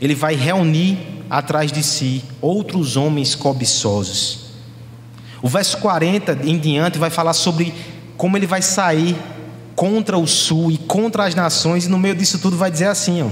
ele 0.02 0.16
vai 0.16 0.36
reunir 0.36 0.98
atrás 1.30 1.72
de 1.72 1.84
si 1.84 2.24
outros 2.42 2.96
homens 2.96 3.36
cobiçosos. 3.36 4.48
O 5.42 5.48
verso 5.48 5.78
40 5.78 6.40
em 6.44 6.58
diante 6.58 6.98
vai 6.98 7.10
falar 7.10 7.34
sobre 7.34 7.74
como 8.16 8.38
ele 8.38 8.48
vai 8.48 8.62
sair 8.62 9.16
contra 9.76 10.18
o 10.18 10.26
sul 10.26 10.72
e 10.72 10.78
contra 10.78 11.26
as 11.26 11.36
nações, 11.36 11.86
e 11.86 11.90
no 11.90 12.00
meio 12.00 12.16
disso 12.16 12.40
tudo 12.40 12.58
vai 12.58 12.72
dizer 12.72 12.88
assim, 12.88 13.22
ó. 13.22 13.30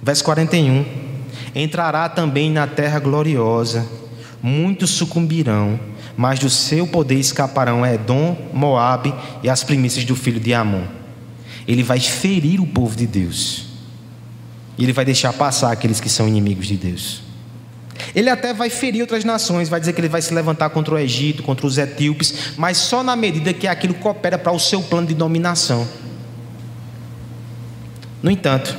Verso 0.00 0.22
41: 0.24 0.84
Entrará 1.54 2.08
também 2.08 2.50
na 2.50 2.66
terra 2.66 3.00
gloriosa, 3.00 3.86
muitos 4.40 4.90
sucumbirão, 4.90 5.80
mas 6.18 6.40
do 6.40 6.50
seu 6.50 6.84
poder 6.84 7.14
escaparão 7.14 7.86
Edom, 7.86 8.36
Moabe 8.52 9.14
e 9.40 9.48
as 9.48 9.62
primícias 9.62 10.04
do 10.04 10.16
filho 10.16 10.40
de 10.40 10.52
Amon. 10.52 10.82
Ele 11.66 11.84
vai 11.84 12.00
ferir 12.00 12.60
o 12.60 12.66
povo 12.66 12.96
de 12.96 13.06
Deus. 13.06 13.66
E 14.76 14.82
ele 14.82 14.92
vai 14.92 15.04
deixar 15.04 15.32
passar 15.32 15.70
aqueles 15.70 16.00
que 16.00 16.08
são 16.08 16.26
inimigos 16.26 16.66
de 16.66 16.76
Deus. 16.76 17.22
Ele 18.16 18.28
até 18.28 18.52
vai 18.52 18.68
ferir 18.68 19.00
outras 19.00 19.22
nações, 19.22 19.68
vai 19.68 19.78
dizer 19.78 19.92
que 19.92 20.00
ele 20.00 20.08
vai 20.08 20.20
se 20.20 20.34
levantar 20.34 20.70
contra 20.70 20.92
o 20.92 20.98
Egito, 20.98 21.44
contra 21.44 21.64
os 21.64 21.78
etíopes, 21.78 22.54
mas 22.56 22.78
só 22.78 23.04
na 23.04 23.14
medida 23.14 23.52
que 23.54 23.68
aquilo 23.68 23.94
coopera 23.94 24.36
para 24.36 24.50
o 24.50 24.58
seu 24.58 24.82
plano 24.82 25.06
de 25.06 25.14
dominação. 25.14 25.86
No 28.20 28.28
entanto, 28.28 28.76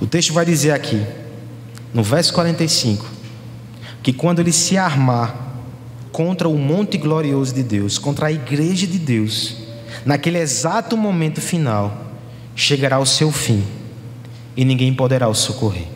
o 0.00 0.08
texto 0.08 0.32
vai 0.32 0.44
dizer 0.44 0.72
aqui, 0.72 1.06
no 1.94 2.02
verso 2.02 2.32
45, 2.32 3.06
que 4.02 4.12
quando 4.12 4.40
ele 4.40 4.50
se 4.50 4.76
armar 4.76 5.51
contra 6.12 6.48
o 6.48 6.58
monte 6.58 6.98
glorioso 6.98 7.54
de 7.54 7.62
Deus, 7.62 7.98
contra 7.98 8.26
a 8.26 8.32
igreja 8.32 8.86
de 8.86 8.98
Deus, 8.98 9.56
naquele 10.04 10.38
exato 10.38 10.96
momento 10.96 11.40
final, 11.40 12.12
chegará 12.54 12.98
o 12.98 13.06
seu 13.06 13.32
fim 13.32 13.64
e 14.56 14.64
ninguém 14.64 14.92
poderá 14.92 15.26
o 15.26 15.34
socorrer. 15.34 15.86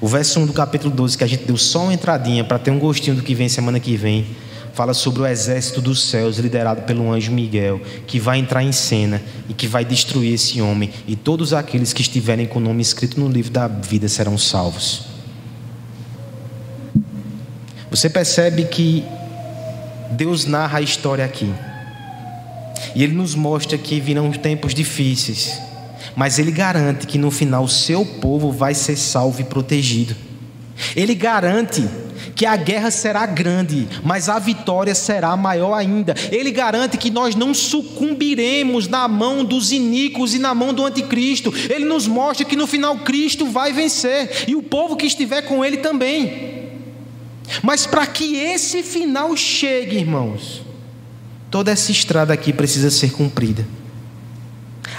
O 0.00 0.08
verso 0.08 0.40
1 0.40 0.46
do 0.46 0.52
capítulo 0.52 0.92
12, 0.92 1.16
que 1.16 1.24
a 1.24 1.26
gente 1.26 1.44
deu 1.44 1.56
só 1.56 1.84
uma 1.84 1.94
entradinha 1.94 2.42
para 2.42 2.58
ter 2.58 2.72
um 2.72 2.78
gostinho 2.78 3.16
do 3.16 3.22
que 3.22 3.34
vem 3.34 3.48
semana 3.48 3.78
que 3.78 3.96
vem, 3.96 4.26
fala 4.72 4.92
sobre 4.92 5.22
o 5.22 5.26
exército 5.26 5.80
dos 5.80 6.02
céus 6.02 6.38
liderado 6.38 6.82
pelo 6.82 7.12
anjo 7.12 7.30
Miguel, 7.30 7.80
que 8.08 8.18
vai 8.18 8.38
entrar 8.38 8.64
em 8.64 8.72
cena 8.72 9.22
e 9.48 9.54
que 9.54 9.68
vai 9.68 9.84
destruir 9.84 10.34
esse 10.34 10.60
homem, 10.60 10.90
e 11.06 11.14
todos 11.14 11.52
aqueles 11.52 11.92
que 11.92 12.02
estiverem 12.02 12.46
com 12.46 12.58
o 12.58 12.62
nome 12.62 12.82
escrito 12.82 13.20
no 13.20 13.28
livro 13.28 13.52
da 13.52 13.68
vida 13.68 14.08
serão 14.08 14.36
salvos. 14.36 15.13
Você 17.94 18.10
percebe 18.10 18.64
que 18.64 19.04
Deus 20.10 20.46
narra 20.46 20.78
a 20.78 20.82
história 20.82 21.24
aqui. 21.24 21.48
E 22.92 23.04
Ele 23.04 23.14
nos 23.14 23.36
mostra 23.36 23.78
que 23.78 24.00
virão 24.00 24.32
tempos 24.32 24.74
difíceis. 24.74 25.60
Mas 26.16 26.40
Ele 26.40 26.50
garante 26.50 27.06
que 27.06 27.18
no 27.18 27.30
final 27.30 27.62
o 27.62 27.68
seu 27.68 28.04
povo 28.04 28.50
vai 28.50 28.74
ser 28.74 28.96
salvo 28.96 29.40
e 29.42 29.44
protegido. 29.44 30.16
Ele 30.96 31.14
garante 31.14 31.88
que 32.34 32.44
a 32.44 32.56
guerra 32.56 32.90
será 32.90 33.26
grande, 33.26 33.86
mas 34.02 34.28
a 34.28 34.40
vitória 34.40 34.92
será 34.92 35.36
maior 35.36 35.72
ainda. 35.74 36.16
Ele 36.32 36.50
garante 36.50 36.98
que 36.98 37.12
nós 37.12 37.36
não 37.36 37.54
sucumbiremos 37.54 38.88
na 38.88 39.06
mão 39.06 39.44
dos 39.44 39.70
iníquos 39.70 40.34
e 40.34 40.40
na 40.40 40.52
mão 40.52 40.74
do 40.74 40.84
anticristo. 40.84 41.54
Ele 41.70 41.84
nos 41.84 42.08
mostra 42.08 42.44
que 42.44 42.56
no 42.56 42.66
final 42.66 42.98
Cristo 42.98 43.46
vai 43.46 43.72
vencer 43.72 44.46
e 44.48 44.56
o 44.56 44.64
povo 44.64 44.96
que 44.96 45.06
estiver 45.06 45.42
com 45.42 45.64
ele 45.64 45.76
também. 45.76 46.63
Mas 47.62 47.86
para 47.86 48.06
que 48.06 48.36
esse 48.36 48.82
final 48.82 49.36
chegue, 49.36 49.96
irmãos, 49.96 50.62
toda 51.50 51.70
essa 51.70 51.92
estrada 51.92 52.32
aqui 52.32 52.52
precisa 52.52 52.90
ser 52.90 53.12
cumprida. 53.12 53.66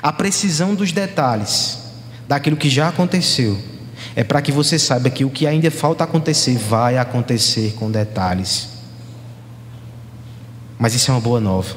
A 0.02 0.12
precisão 0.14 0.76
dos 0.76 0.92
detalhes 0.92 1.80
daquilo 2.28 2.58
que 2.58 2.70
já 2.70 2.90
aconteceu 2.90 3.58
é 4.16 4.24
para 4.24 4.42
que 4.42 4.52
você 4.52 4.78
saiba 4.78 5.10
que 5.10 5.26
o 5.26 5.30
que 5.30 5.48
ainda 5.48 5.70
falta 5.72 6.04
acontecer 6.04 6.58
vai 6.58 6.98
acontecer 6.98 7.74
com 7.74 7.92
detalhes. 7.92 8.70
Mas 10.78 10.94
isso 10.94 11.12
é 11.12 11.14
uma 11.14 11.22
boa 11.22 11.40
nova. 11.40 11.76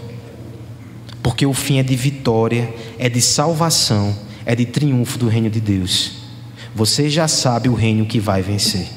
Porque 1.23 1.47
o 1.47 1.53
fim 1.53 1.79
é 1.79 1.83
de 1.83 1.97
vitória, 1.97 2.73
é 2.99 3.09
de 3.09 3.21
salvação, 3.21 4.17
é 4.45 4.55
de 4.55 4.65
triunfo 4.65 5.19
do 5.19 5.29
reino 5.29 5.51
de 5.51 5.61
Deus. 5.61 6.13
Você 6.75 7.09
já 7.09 7.27
sabe 7.27 7.69
o 7.69 7.75
reino 7.75 8.07
que 8.07 8.21
vai 8.21 8.43
vencer. 8.43 8.89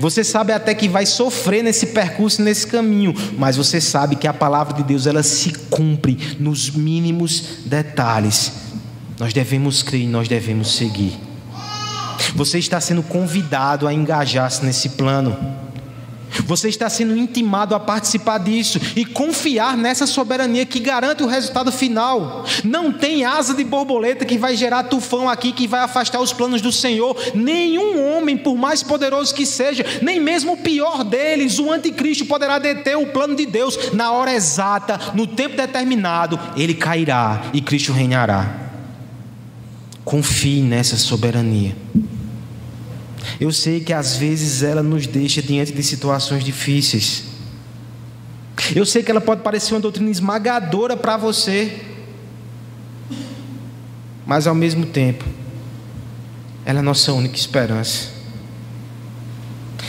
Você 0.00 0.24
sabe 0.24 0.52
até 0.52 0.74
que 0.74 0.88
vai 0.88 1.06
sofrer 1.06 1.62
nesse 1.62 1.86
percurso, 1.86 2.42
nesse 2.42 2.66
caminho, 2.66 3.14
mas 3.36 3.56
você 3.56 3.80
sabe 3.80 4.16
que 4.16 4.26
a 4.26 4.32
palavra 4.32 4.74
de 4.74 4.82
Deus 4.82 5.06
ela 5.06 5.22
se 5.22 5.52
cumpre 5.70 6.36
nos 6.38 6.70
mínimos 6.70 7.60
detalhes. 7.64 8.52
Nós 9.18 9.32
devemos 9.32 9.82
crer 9.82 10.02
e 10.02 10.06
nós 10.06 10.28
devemos 10.28 10.74
seguir. 10.76 11.18
Você 12.34 12.58
está 12.58 12.80
sendo 12.80 13.02
convidado 13.02 13.86
a 13.86 13.94
engajar-se 13.94 14.64
nesse 14.64 14.90
plano. 14.90 15.36
Você 16.46 16.68
está 16.68 16.88
sendo 16.88 17.16
intimado 17.16 17.74
a 17.74 17.80
participar 17.80 18.38
disso 18.38 18.80
e 18.96 19.04
confiar 19.04 19.76
nessa 19.76 20.06
soberania 20.06 20.66
que 20.66 20.80
garante 20.80 21.22
o 21.22 21.26
resultado 21.26 21.70
final. 21.70 22.44
Não 22.64 22.92
tem 22.92 23.24
asa 23.24 23.54
de 23.54 23.64
borboleta 23.64 24.24
que 24.24 24.38
vai 24.38 24.56
gerar 24.56 24.84
tufão 24.84 25.28
aqui 25.28 25.52
que 25.52 25.66
vai 25.66 25.80
afastar 25.80 26.20
os 26.20 26.32
planos 26.32 26.60
do 26.60 26.72
Senhor. 26.72 27.16
Nenhum 27.34 28.16
homem, 28.16 28.36
por 28.36 28.56
mais 28.56 28.82
poderoso 28.82 29.34
que 29.34 29.46
seja, 29.46 29.84
nem 30.02 30.20
mesmo 30.20 30.52
o 30.52 30.56
pior 30.56 31.04
deles, 31.04 31.58
o 31.58 31.70
anticristo, 31.70 32.26
poderá 32.26 32.58
deter 32.58 32.96
o 32.96 33.06
plano 33.06 33.34
de 33.34 33.46
Deus. 33.46 33.92
Na 33.92 34.12
hora 34.12 34.34
exata, 34.34 34.98
no 35.14 35.26
tempo 35.26 35.56
determinado, 35.56 36.38
ele 36.56 36.74
cairá 36.74 37.42
e 37.52 37.60
Cristo 37.60 37.92
reinará. 37.92 38.68
Confie 40.04 40.62
nessa 40.62 40.96
soberania. 40.96 41.76
Eu 43.40 43.52
sei 43.52 43.80
que 43.80 43.92
às 43.92 44.16
vezes 44.16 44.62
ela 44.62 44.82
nos 44.82 45.06
deixa 45.06 45.42
diante 45.42 45.72
de 45.72 45.82
situações 45.82 46.44
difíceis. 46.44 47.24
Eu 48.74 48.84
sei 48.84 49.02
que 49.02 49.10
ela 49.10 49.20
pode 49.20 49.42
parecer 49.42 49.74
uma 49.74 49.80
doutrina 49.80 50.10
esmagadora 50.10 50.96
para 50.96 51.16
você, 51.16 51.80
mas 54.26 54.46
ao 54.46 54.54
mesmo 54.54 54.86
tempo, 54.86 55.24
ela 56.64 56.78
é 56.78 56.80
a 56.80 56.82
nossa 56.82 57.12
única 57.12 57.36
esperança. 57.36 58.10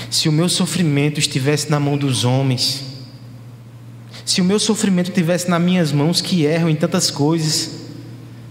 Se 0.10 0.30
o 0.30 0.32
meu 0.32 0.48
sofrimento 0.48 1.20
estivesse 1.20 1.70
na 1.70 1.80
mão 1.80 1.98
dos 1.98 2.24
homens, 2.24 2.84
se 4.26 4.42
o 4.42 4.44
meu 4.44 4.60
sofrimento 4.60 5.10
estivesse 5.10 5.50
nas 5.50 5.62
minhas 5.62 5.92
mãos 5.92 6.22
que 6.22 6.46
erram 6.46 6.70
em 6.70 6.76
tantas 6.76 7.10
coisas, 7.10 7.72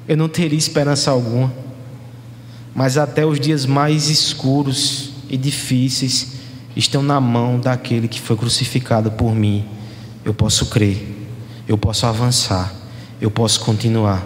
eu 0.06 0.16
não 0.16 0.28
teria 0.28 0.58
esperança 0.58 1.10
alguma 1.10 1.67
mas 2.78 2.96
até 2.96 3.26
os 3.26 3.40
dias 3.40 3.66
mais 3.66 4.08
escuros 4.08 5.10
e 5.28 5.36
difíceis 5.36 6.34
estão 6.76 7.02
na 7.02 7.20
mão 7.20 7.58
daquele 7.58 8.06
que 8.06 8.20
foi 8.20 8.36
crucificado 8.36 9.10
por 9.10 9.34
mim. 9.34 9.64
Eu 10.24 10.32
posso 10.32 10.66
crer, 10.66 11.04
eu 11.66 11.76
posso 11.76 12.06
avançar, 12.06 12.72
eu 13.20 13.32
posso 13.32 13.58
continuar. 13.62 14.24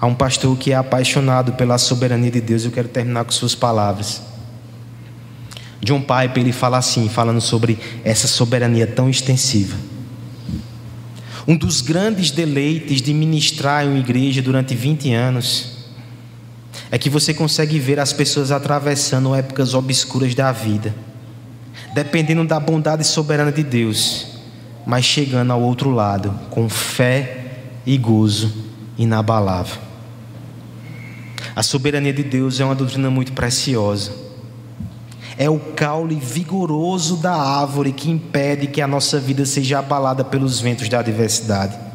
Há 0.00 0.06
um 0.06 0.14
pastor 0.14 0.56
que 0.56 0.72
é 0.72 0.76
apaixonado 0.76 1.52
pela 1.52 1.76
soberania 1.76 2.30
de 2.30 2.40
Deus, 2.40 2.64
eu 2.64 2.70
quero 2.70 2.88
terminar 2.88 3.26
com 3.26 3.32
suas 3.32 3.54
palavras. 3.54 4.22
John 5.82 6.00
Piper 6.00 6.38
ele 6.38 6.52
fala 6.52 6.78
assim, 6.78 7.06
falando 7.06 7.42
sobre 7.42 7.78
essa 8.02 8.26
soberania 8.26 8.86
tão 8.86 9.10
extensiva. 9.10 9.76
Um 11.46 11.54
dos 11.54 11.82
grandes 11.82 12.30
deleites 12.30 13.02
de 13.02 13.12
ministrar 13.12 13.84
em 13.84 13.88
uma 13.88 13.98
igreja 13.98 14.40
durante 14.40 14.74
20 14.74 15.12
anos 15.12 15.75
é 16.90 16.98
que 16.98 17.10
você 17.10 17.34
consegue 17.34 17.78
ver 17.78 17.98
as 17.98 18.12
pessoas 18.12 18.50
atravessando 18.50 19.34
épocas 19.34 19.74
obscuras 19.74 20.34
da 20.34 20.52
vida, 20.52 20.94
dependendo 21.94 22.44
da 22.44 22.60
bondade 22.60 23.04
soberana 23.04 23.50
de 23.50 23.62
Deus, 23.62 24.28
mas 24.86 25.04
chegando 25.04 25.52
ao 25.52 25.60
outro 25.60 25.90
lado 25.90 26.32
com 26.50 26.68
fé 26.68 27.44
e 27.84 27.96
gozo 27.98 28.52
inabalável. 28.96 29.78
A 31.54 31.62
soberania 31.62 32.12
de 32.12 32.22
Deus 32.22 32.60
é 32.60 32.64
uma 32.64 32.74
doutrina 32.74 33.10
muito 33.10 33.32
preciosa. 33.32 34.12
É 35.38 35.50
o 35.50 35.58
caule 35.58 36.14
vigoroso 36.16 37.16
da 37.16 37.34
árvore 37.34 37.92
que 37.92 38.10
impede 38.10 38.66
que 38.66 38.80
a 38.80 38.86
nossa 38.86 39.18
vida 39.18 39.44
seja 39.44 39.78
abalada 39.78 40.24
pelos 40.24 40.60
ventos 40.60 40.88
da 40.88 41.00
adversidade. 41.00 41.85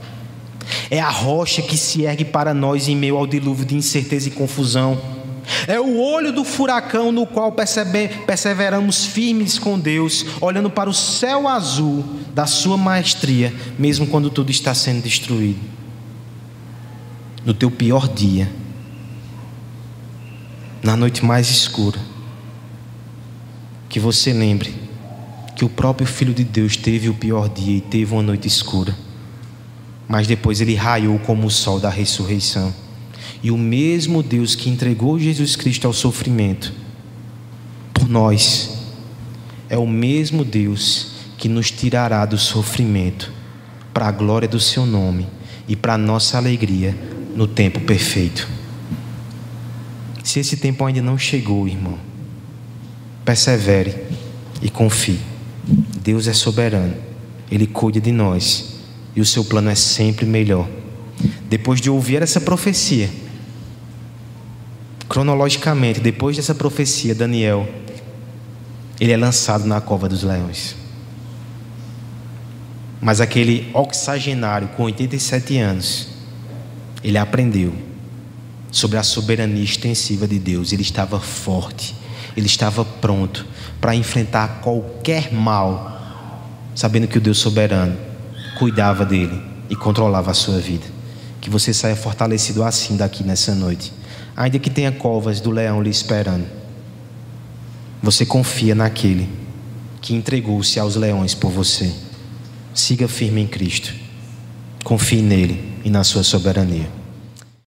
É 0.89 0.99
a 0.99 1.09
rocha 1.09 1.61
que 1.61 1.77
se 1.77 2.03
ergue 2.03 2.25
para 2.25 2.53
nós 2.53 2.87
em 2.87 2.95
meio 2.95 3.17
ao 3.17 3.27
dilúvio 3.27 3.65
de 3.65 3.75
incerteza 3.75 4.27
e 4.27 4.31
confusão. 4.31 4.99
É 5.67 5.79
o 5.79 5.99
olho 5.99 6.31
do 6.31 6.43
furacão 6.43 7.11
no 7.11 7.25
qual 7.25 7.51
perseveramos 7.51 9.05
firmes 9.05 9.57
com 9.57 9.79
Deus, 9.79 10.25
olhando 10.39 10.69
para 10.69 10.89
o 10.89 10.93
céu 10.93 11.47
azul 11.47 12.03
da 12.33 12.45
Sua 12.45 12.77
maestria, 12.77 13.53
mesmo 13.77 14.07
quando 14.07 14.29
tudo 14.29 14.51
está 14.51 14.73
sendo 14.73 15.01
destruído. 15.01 15.59
No 17.45 17.53
teu 17.53 17.71
pior 17.71 18.07
dia, 18.07 18.51
na 20.83 20.95
noite 20.95 21.25
mais 21.25 21.49
escura, 21.49 21.99
que 23.89 23.99
você 23.99 24.31
lembre 24.31 24.73
que 25.55 25.65
o 25.65 25.69
próprio 25.69 26.07
Filho 26.07 26.33
de 26.33 26.43
Deus 26.43 26.77
teve 26.77 27.09
o 27.09 27.13
pior 27.13 27.49
dia 27.49 27.77
e 27.77 27.81
teve 27.81 28.13
uma 28.13 28.23
noite 28.23 28.47
escura 28.47 28.95
mas 30.11 30.27
depois 30.27 30.59
ele 30.59 30.75
raiou 30.75 31.17
como 31.19 31.47
o 31.47 31.49
sol 31.49 31.79
da 31.79 31.89
ressurreição. 31.89 32.75
E 33.41 33.49
o 33.49 33.57
mesmo 33.57 34.21
Deus 34.21 34.55
que 34.55 34.69
entregou 34.69 35.17
Jesus 35.17 35.55
Cristo 35.55 35.87
ao 35.87 35.93
sofrimento 35.93 36.73
por 37.93 38.09
nós 38.09 38.77
é 39.69 39.77
o 39.77 39.87
mesmo 39.87 40.43
Deus 40.43 41.13
que 41.37 41.47
nos 41.47 41.71
tirará 41.71 42.25
do 42.25 42.37
sofrimento 42.37 43.31
para 43.93 44.09
a 44.09 44.11
glória 44.11 44.49
do 44.49 44.59
seu 44.59 44.85
nome 44.85 45.25
e 45.65 45.77
para 45.77 45.93
a 45.93 45.97
nossa 45.97 46.37
alegria 46.37 46.93
no 47.33 47.47
tempo 47.47 47.79
perfeito. 47.79 48.49
Se 50.25 50.41
esse 50.41 50.57
tempo 50.57 50.83
ainda 50.83 51.01
não 51.01 51.17
chegou, 51.17 51.69
irmão, 51.69 51.97
persevere 53.23 53.95
e 54.61 54.69
confie. 54.69 55.21
Deus 56.03 56.27
é 56.27 56.33
soberano, 56.33 56.95
Ele 57.49 57.65
cuida 57.65 58.01
de 58.01 58.11
nós 58.11 58.70
e 59.15 59.21
o 59.21 59.25
seu 59.25 59.43
plano 59.43 59.69
é 59.69 59.75
sempre 59.75 60.25
melhor. 60.25 60.67
Depois 61.49 61.81
de 61.81 61.89
ouvir 61.89 62.21
essa 62.21 62.39
profecia, 62.39 63.09
cronologicamente, 65.07 65.99
depois 65.99 66.37
dessa 66.37 66.55
profecia, 66.55 67.13
Daniel, 67.13 67.67
ele 68.99 69.11
é 69.11 69.17
lançado 69.17 69.65
na 69.65 69.81
cova 69.81 70.07
dos 70.07 70.23
leões. 70.23 70.75
Mas 73.01 73.19
aquele 73.19 73.69
oxagenário 73.73 74.69
com 74.69 74.83
87 74.83 75.57
anos, 75.57 76.07
ele 77.03 77.17
aprendeu 77.17 77.73
sobre 78.71 78.97
a 78.97 79.03
soberania 79.03 79.63
extensiva 79.63 80.27
de 80.27 80.39
Deus. 80.39 80.71
Ele 80.71 80.83
estava 80.83 81.19
forte, 81.19 81.95
ele 82.37 82.45
estava 82.45 82.85
pronto 82.85 83.45
para 83.81 83.95
enfrentar 83.95 84.61
qualquer 84.61 85.33
mal, 85.33 85.99
sabendo 86.75 87.07
que 87.07 87.17
o 87.17 87.21
Deus 87.21 87.39
soberano 87.39 88.10
cuidava 88.61 89.03
dele 89.03 89.41
e 89.71 89.75
controlava 89.75 90.29
a 90.29 90.35
sua 90.35 90.59
vida. 90.59 90.85
Que 91.41 91.49
você 91.49 91.73
saia 91.73 91.95
fortalecido 91.95 92.63
assim 92.63 92.95
daqui 92.95 93.23
nessa 93.23 93.55
noite, 93.55 93.91
ainda 94.37 94.59
que 94.59 94.69
tenha 94.69 94.91
covas 94.91 95.41
do 95.41 95.49
leão 95.49 95.81
lhe 95.81 95.89
esperando. 95.89 96.45
Você 98.03 98.23
confia 98.23 98.75
naquele 98.75 99.27
que 99.99 100.13
entregou-se 100.13 100.79
aos 100.79 100.95
leões 100.95 101.33
por 101.33 101.49
você. 101.49 101.91
Siga 102.71 103.07
firme 103.07 103.41
em 103.41 103.47
Cristo. 103.47 103.95
Confie 104.83 105.23
nele 105.23 105.79
e 105.83 105.89
na 105.89 106.03
sua 106.03 106.21
soberania. 106.21 107.00